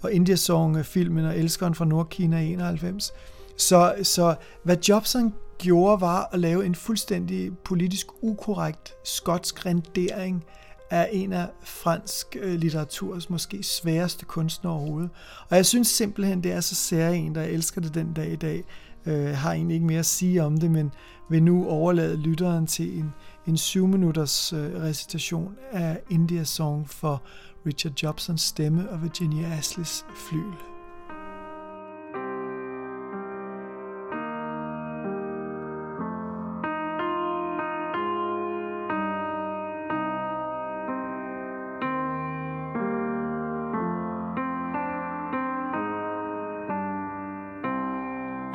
[0.06, 3.14] og India Song, filmen og Elskeren fra Nordkina i 91.
[3.58, 10.44] Så, så hvad Jobson gjorde, var at lave en fuldstændig politisk ukorrekt skotsk rendering
[10.90, 15.10] af en af fransk øh, litteraturs måske sværeste kunstnere overhovedet.
[15.50, 18.36] Og jeg synes simpelthen, det er så særligt, der jeg elsker det den dag i
[18.36, 18.64] dag.
[19.06, 20.92] Jeg har egentlig ikke mere at sige om det, men
[21.30, 23.14] vil nu overlade lytteren til en,
[23.48, 27.24] en syv minutters øh, recitation af India Song for
[27.66, 30.54] Richard Jobsons stemme og Virginia Asleys flyl.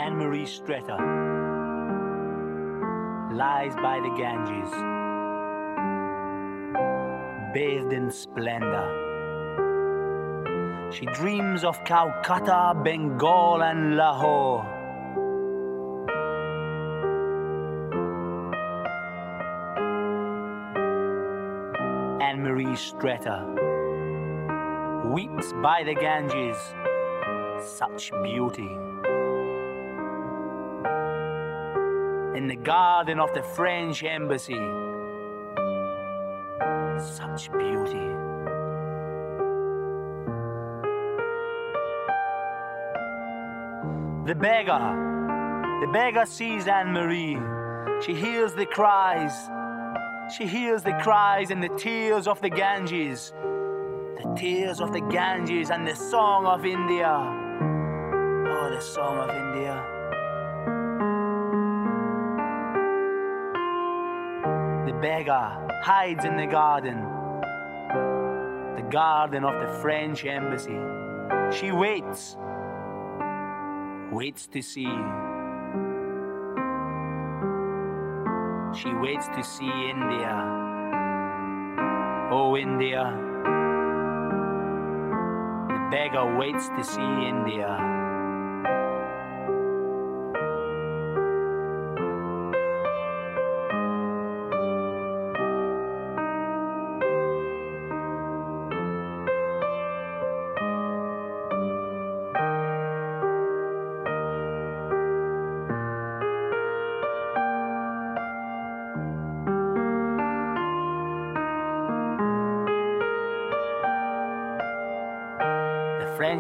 [0.01, 0.99] Anne-Marie Stretter
[3.35, 5.00] lies by the Ganges,
[7.53, 8.89] bathed in splendor.
[10.93, 14.65] She dreams of Calcutta, Bengal, and Lahore.
[22.23, 23.45] Anne Marie Stretter
[25.13, 26.57] weeps by the Ganges,
[27.65, 28.77] such beauty.
[32.41, 34.80] in the garden of the French embassy.
[44.31, 44.79] The beggar,
[45.81, 47.37] the beggar sees Anne Marie.
[48.01, 49.51] She hears the cries.
[50.33, 53.33] She hears the cries and the tears of the Ganges.
[54.23, 57.11] The tears of the Ganges and the song of India.
[57.11, 59.75] Oh, the song of India.
[64.87, 67.01] The beggar hides in the garden,
[68.77, 70.79] the garden of the French embassy.
[71.51, 72.37] She waits,
[74.13, 74.91] waits to see.
[78.75, 80.35] She waits to see India.
[82.33, 83.05] Oh, India.
[85.69, 88.00] The beggar waits to see India.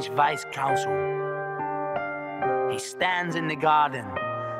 [0.00, 0.96] French vice consul.
[2.70, 4.06] He stands in the garden.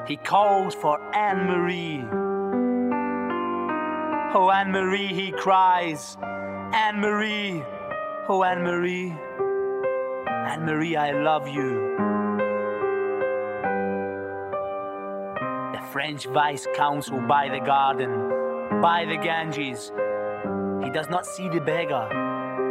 [0.07, 2.05] He calls for Anne Marie.
[4.35, 6.19] Oh, Anne Marie, he cries.
[6.75, 7.63] Anne Marie.
[8.29, 9.15] Oh, Anne Marie.
[10.29, 11.97] Anne Marie, I love you.
[15.73, 19.91] The French vice consul by the garden, by the Ganges.
[20.85, 22.30] He does not see the beggar,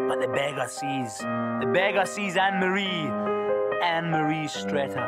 [0.10, 1.20] but the beggar sees.
[1.20, 3.06] The beggar sees Anne Marie,
[3.84, 5.06] Anne Marie Stretter.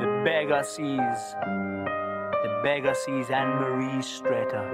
[0.00, 1.34] The beggar sees,
[2.44, 4.68] the beggar sees Anne Marie Stretter.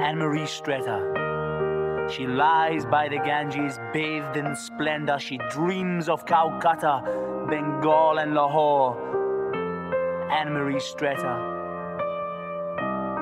[0.00, 1.19] Anne Marie Stretter.
[2.10, 5.18] She lies by the Ganges, bathed in splendor.
[5.20, 7.02] She dreams of Calcutta,
[7.48, 8.96] Bengal, and Lahore.
[10.32, 11.36] Anne Marie Stretter.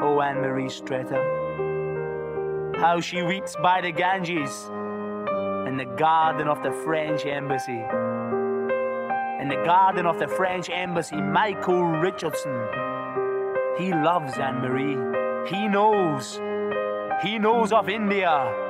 [0.02, 1.20] Oh, Anne Marie Stretter.
[2.78, 4.70] How she weeps by the Ganges
[5.69, 7.82] in the garden of the French embassy.
[9.43, 12.66] In the garden of the French embassy, Michael Richardson.
[13.77, 14.97] He loves Anne Marie.
[15.51, 16.40] He knows.
[17.23, 18.66] He knows of India.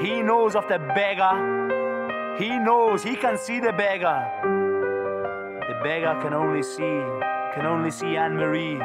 [0.00, 2.36] He knows of the beggar.
[2.38, 3.02] He knows.
[3.02, 4.28] He can see the beggar.
[4.42, 7.00] The beggar can only see,
[7.54, 8.78] can only see Anne Marie.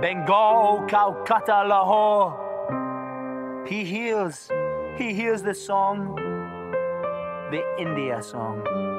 [0.00, 2.48] Bengal, Calcutta, Lahore.
[3.66, 4.48] He hears,
[4.96, 6.16] he hears the song,
[7.50, 8.89] the India song.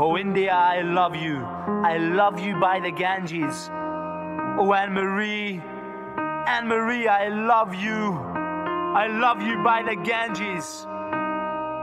[0.00, 1.44] Oh, India, I love you.
[1.84, 3.68] I love you by the Ganges.
[4.58, 5.60] Oh, Anne Marie,
[6.46, 8.14] Anne Marie, I love you.
[8.96, 10.86] I love you by the Ganges.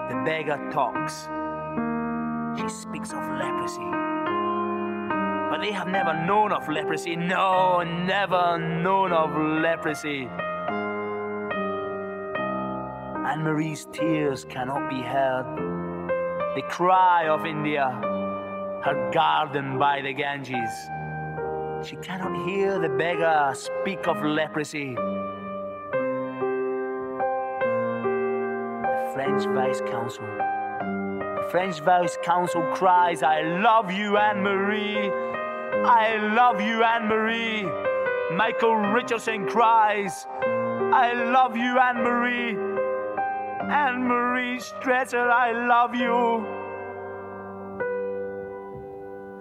[0.09, 1.29] The beggar talks.
[2.59, 3.87] She speaks of leprosy.
[5.49, 7.15] But they have never known of leprosy.
[7.15, 9.29] No, never known of
[9.61, 10.27] leprosy.
[13.27, 15.76] Anne Marie's tears cannot be heard.
[16.57, 17.85] The cry of India,
[18.83, 20.89] her garden by the Ganges.
[21.87, 24.95] She cannot hear the beggar speak of leprosy.
[28.81, 30.25] The French Vice Council.
[30.25, 35.11] The French Vice Council cries, I love you, Anne Marie.
[35.85, 37.69] I love you, Anne Marie.
[38.35, 42.66] Michael Richardson cries, I love you, Anne Marie.
[43.69, 46.45] Anne Marie Stretcher, I love you.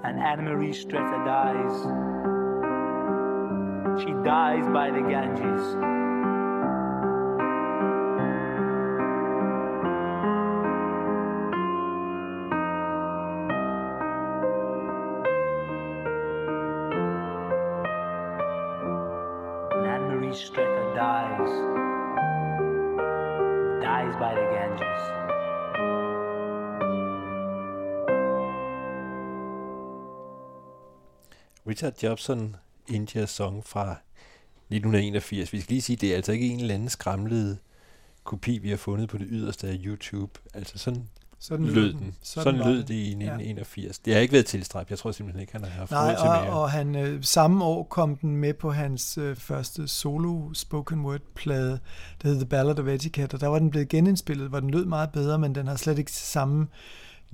[0.02, 1.72] And Anne Marie Stretcher dies.
[4.02, 5.95] She dies by the Ganges.
[31.76, 32.56] Richard Jobson,
[32.88, 33.90] India Song fra
[34.70, 35.52] 1981.
[35.52, 37.58] Vi skal lige sige, det er altså ikke en eller anden skramlet
[38.24, 40.32] kopi, vi har fundet på det yderste af YouTube.
[40.54, 41.08] Altså sådan,
[41.38, 42.14] Sådan lød den.
[42.22, 42.90] Sådan Sådan, lød det.
[42.94, 43.10] i Ja.
[43.10, 43.98] 1981.
[43.98, 44.90] Det har ikke været tilstræbt.
[44.90, 46.52] Jeg tror simpelthen ikke, han har haft Nej, råd til og, mere.
[46.52, 51.20] og han, øh, samme år kom den med på hans øh, første solo spoken word
[51.34, 51.78] plade,
[52.22, 54.84] der hed The Ballad of Etiquette, og der var den blevet genindspillet, hvor den lød
[54.84, 56.66] meget bedre, men den har slet ikke samme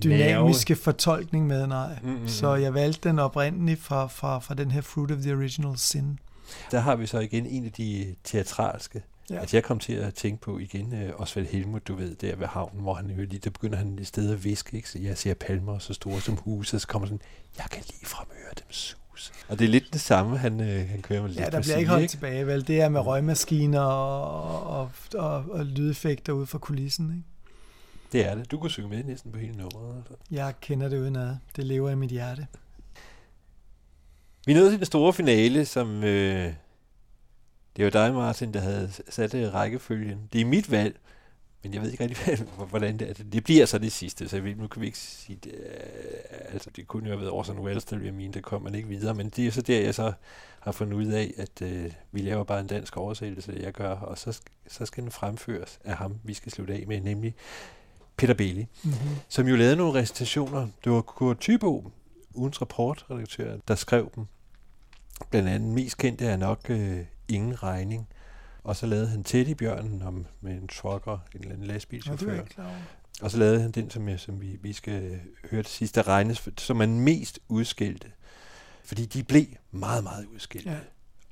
[0.04, 1.98] dynamiske fortolkning med, nej.
[2.02, 2.28] Mm, mm, mm.
[2.28, 6.18] Så jeg valgte den oprindeligt fra, fra, fra den her Fruit of the Original Sin.
[6.70, 9.02] Der har vi så igen en af de teatralske.
[9.30, 9.42] Ja.
[9.42, 12.46] At jeg kom til at tænke på igen uh, Osvald Helmut, du ved, der ved
[12.46, 14.88] havnen, hvor han jo lige, der begynder han i stedet at viske, ikke?
[14.88, 17.20] Så jeg ser palmer så store som huse, og så kommer sådan,
[17.58, 19.32] jeg kan lige fremøre dem sus.
[19.48, 21.76] Og det er lidt det samme, han, øh, han kører med lidt Ja, der bliver
[21.76, 22.66] ikke holdt tilbage, vel?
[22.66, 27.28] Det er med røgmaskiner og, og, og, og lydeffekter ude fra kulissen, ikke?
[28.12, 28.50] Det er det.
[28.50, 29.96] Du kunne synge med næsten på hele nummeret.
[29.96, 30.14] Altså.
[30.30, 31.36] Jeg kender det udenad.
[31.56, 32.46] Det lever i mit hjerte.
[34.46, 36.04] Vi nået til den store finale, som...
[36.04, 36.54] Øh,
[37.76, 40.28] det var dig, Martin, der havde sat øh, rækkefølgen.
[40.32, 40.98] Det er mit valg,
[41.62, 43.14] men jeg ved ikke rigtig, hvordan det er.
[43.14, 45.54] Det bliver så det sidste, så nu kan vi ikke sige det.
[46.30, 48.88] Altså, det kunne jo have været Orson Welles, der ville mene, der kom man ikke
[48.88, 49.14] videre.
[49.14, 50.12] Men det er så der, jeg så
[50.60, 54.18] har fundet ud af, at øh, vi laver bare en dansk oversættelse, jeg gør, og
[54.18, 57.34] så, så skal den fremføres af ham, vi skal slutte af med, nemlig
[58.16, 58.94] Peter Bailey, Mhm.
[59.28, 60.68] som jo lavede nogle recitationer.
[60.84, 61.90] Det var Kurt Thybo,
[62.34, 64.26] ugens rapportredaktør, der skrev dem.
[65.30, 66.98] Blandt andet mest kendte er nok øh,
[67.28, 68.08] Ingen Regning.
[68.64, 72.40] Og så lavede han Teddybjørnen om, med en trucker, en eller anden det lastbilchauffør.
[72.58, 72.70] over.
[73.22, 75.20] Og så lavede han den, som, jeg, som vi, vi skal
[75.50, 78.08] høre til sidst, der regnes for- som man mest udskilte.
[78.84, 80.70] Fordi de blev meget, meget udskilte.
[80.70, 80.76] Ja.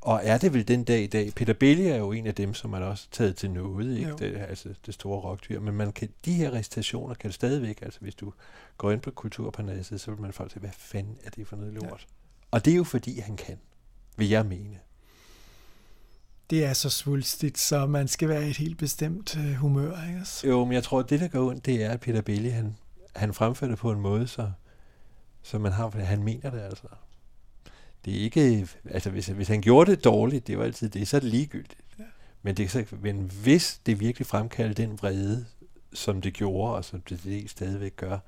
[0.01, 1.32] Og er det vel den dag i dag?
[1.35, 4.10] Peter Belli er jo en af dem, som man også taget til noget, ikke?
[4.10, 4.16] Jo.
[4.16, 5.60] Det, altså det store rockdyr.
[5.60, 8.32] Men man kan, de her recitationer kan stadigvæk, altså hvis du
[8.78, 11.74] går ind på Kulturparnasset, så vil man faktisk se, hvad fanden er det for noget
[11.74, 11.85] lort?
[11.85, 11.97] Ja.
[12.51, 13.59] Og det er jo fordi, han kan,
[14.16, 14.78] vil jeg mene.
[16.51, 20.48] Det er så svulstigt, så man skal være i et helt bestemt øh, humør, ikke?
[20.48, 22.77] Jo, men jeg tror, at det, der går ondt, det er, at Peter Belli, han,
[23.16, 24.51] han fremfører det på en måde, så,
[25.43, 26.86] så man har, han mener det altså.
[28.05, 31.16] Det er ikke, altså hvis, hvis han gjorde det dårligt, det var altid det, så
[31.16, 31.81] er det ligegyldigt.
[31.98, 32.05] Ja.
[32.43, 35.47] Men, det, så, men hvis det virkelig fremkaldte den vrede,
[35.93, 38.18] som det gjorde, og som det, det stadigvæk gør,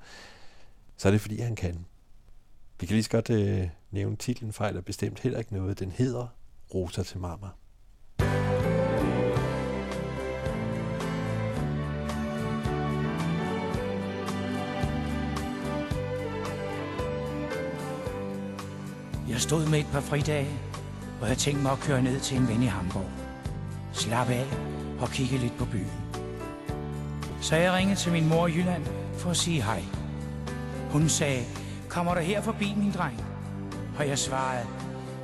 [0.97, 1.85] så er det fordi, han kan.
[2.79, 5.79] Vi kan lige så godt øh, nævne titlen fejler bestemt heller ikke noget.
[5.79, 6.27] Den hedder
[6.73, 7.47] Rosa til mamma.
[19.33, 20.49] Jeg stod med et par fridage,
[21.21, 23.09] og jeg tænkte mig at køre ned til en ven i Hamburg.
[23.93, 24.45] Slappe af
[24.99, 25.91] og kigge lidt på byen.
[27.41, 28.85] Så jeg ringede til min mor i Jylland
[29.17, 29.83] for at sige hej.
[30.91, 31.43] Hun sagde,
[31.89, 33.25] kommer du her forbi, min dreng?
[33.97, 34.65] Og jeg svarede,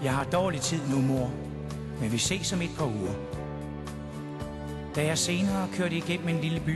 [0.03, 1.31] jeg har dårlig tid nu, mor,
[2.01, 3.13] men vi ses om et par uger.
[4.95, 6.75] Da jeg senere kørte igennem en lille by,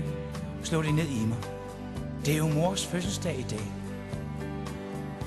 [0.63, 1.37] slog det ned i mig.
[2.25, 3.71] Det er jo mors fødselsdag i dag.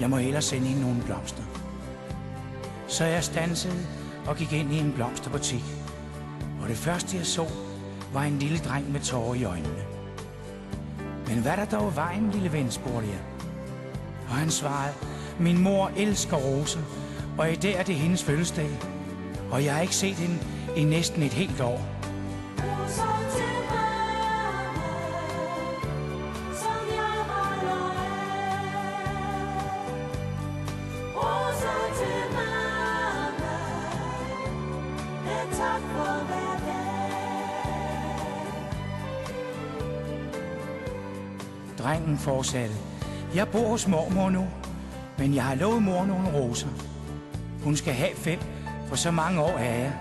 [0.01, 1.45] Jeg må hellere sende hende nogle blomster.
[2.89, 3.87] Så jeg stansede
[4.27, 5.65] og gik ind i en blomsterbutik
[6.67, 7.47] og det første jeg så,
[8.13, 9.85] var en lille dreng med tårer i øjnene.
[11.27, 13.21] Men hvad er der dog i vejen, lille ven, spurgte jeg.
[14.29, 14.95] Og han svarede,
[15.39, 16.81] min mor elsker roser,
[17.39, 18.71] og i dag er det hendes fødselsdag.
[19.51, 20.39] Og jeg har ikke set hende
[20.77, 21.95] i næsten et helt år.
[42.27, 42.74] Fortsatte.
[43.35, 44.47] Jeg bor hos mormor nu,
[45.19, 46.69] men jeg har lovet mor nogle roser.
[47.65, 48.39] Hun skal have fem,
[48.89, 49.93] for så mange år er jeg.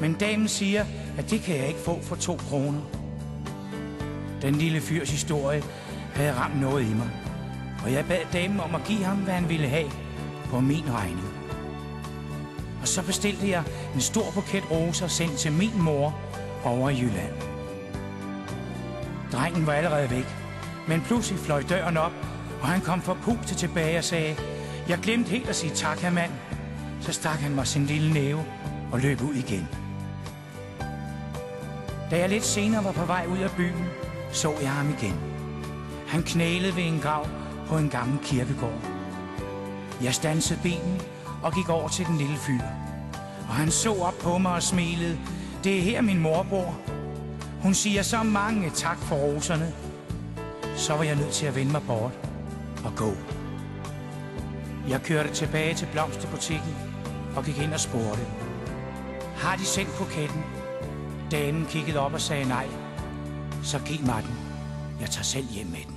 [0.00, 0.84] Men damen siger,
[1.18, 2.80] at det kan jeg ikke få for to kroner.
[4.42, 5.62] Den lille fyrs historie
[6.14, 7.10] havde ramt noget i mig,
[7.84, 9.90] og jeg bad damen om at give ham, hvad han ville have
[10.50, 11.28] på min regning.
[12.82, 13.62] Og så bestilte jeg
[13.94, 16.14] en stor buket roser sendt til min mor
[16.64, 17.32] over i Jylland.
[19.32, 20.43] Drengen var allerede væk,
[20.88, 22.12] men pludselig fløj døren op,
[22.60, 24.36] og han kom forpustet tilbage og sagde,
[24.88, 26.30] jeg glemte helt at sige tak, her mand.
[27.00, 28.44] Så stak han mig sin lille næve
[28.92, 29.68] og løb ud igen.
[32.10, 33.86] Da jeg lidt senere var på vej ud af byen,
[34.32, 35.14] så jeg ham igen.
[36.06, 37.28] Han knælede ved en grav
[37.66, 38.80] på en gammel kirkegård.
[40.02, 41.00] Jeg stansede bilen
[41.42, 42.62] og gik over til den lille fyr.
[43.48, 45.18] Og han så op på mig og smilede.
[45.64, 46.76] Det er her min mor bor.
[47.62, 49.72] Hun siger så mange tak for roserne.
[50.76, 52.12] Så var jeg nødt til at vende mig bort
[52.84, 53.12] og gå.
[54.88, 56.76] Jeg kørte tilbage til blomsterbutikken
[57.36, 58.26] og gik ind og spurgte.
[59.36, 60.44] Har de sendt buketten?
[61.30, 62.66] Damen kiggede op og sagde nej.
[63.62, 64.34] Så giv mig den.
[65.00, 65.93] Jeg tager selv hjem med den.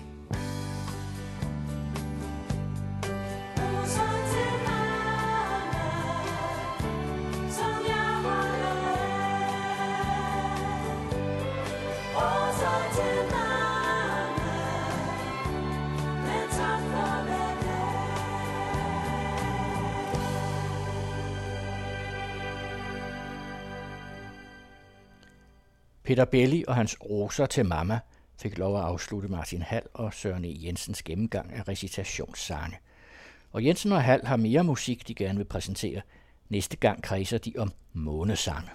[26.07, 27.99] Peter Belli og hans roser til mamma
[28.41, 30.57] fik lov at afslutte Martin Hall og Søren E.
[30.65, 32.77] Jensens gennemgang af recitationssange.
[33.51, 36.01] Og Jensen og Hall har mere musik, de gerne vil præsentere.
[36.49, 38.69] Næste gang kredser de om månesange.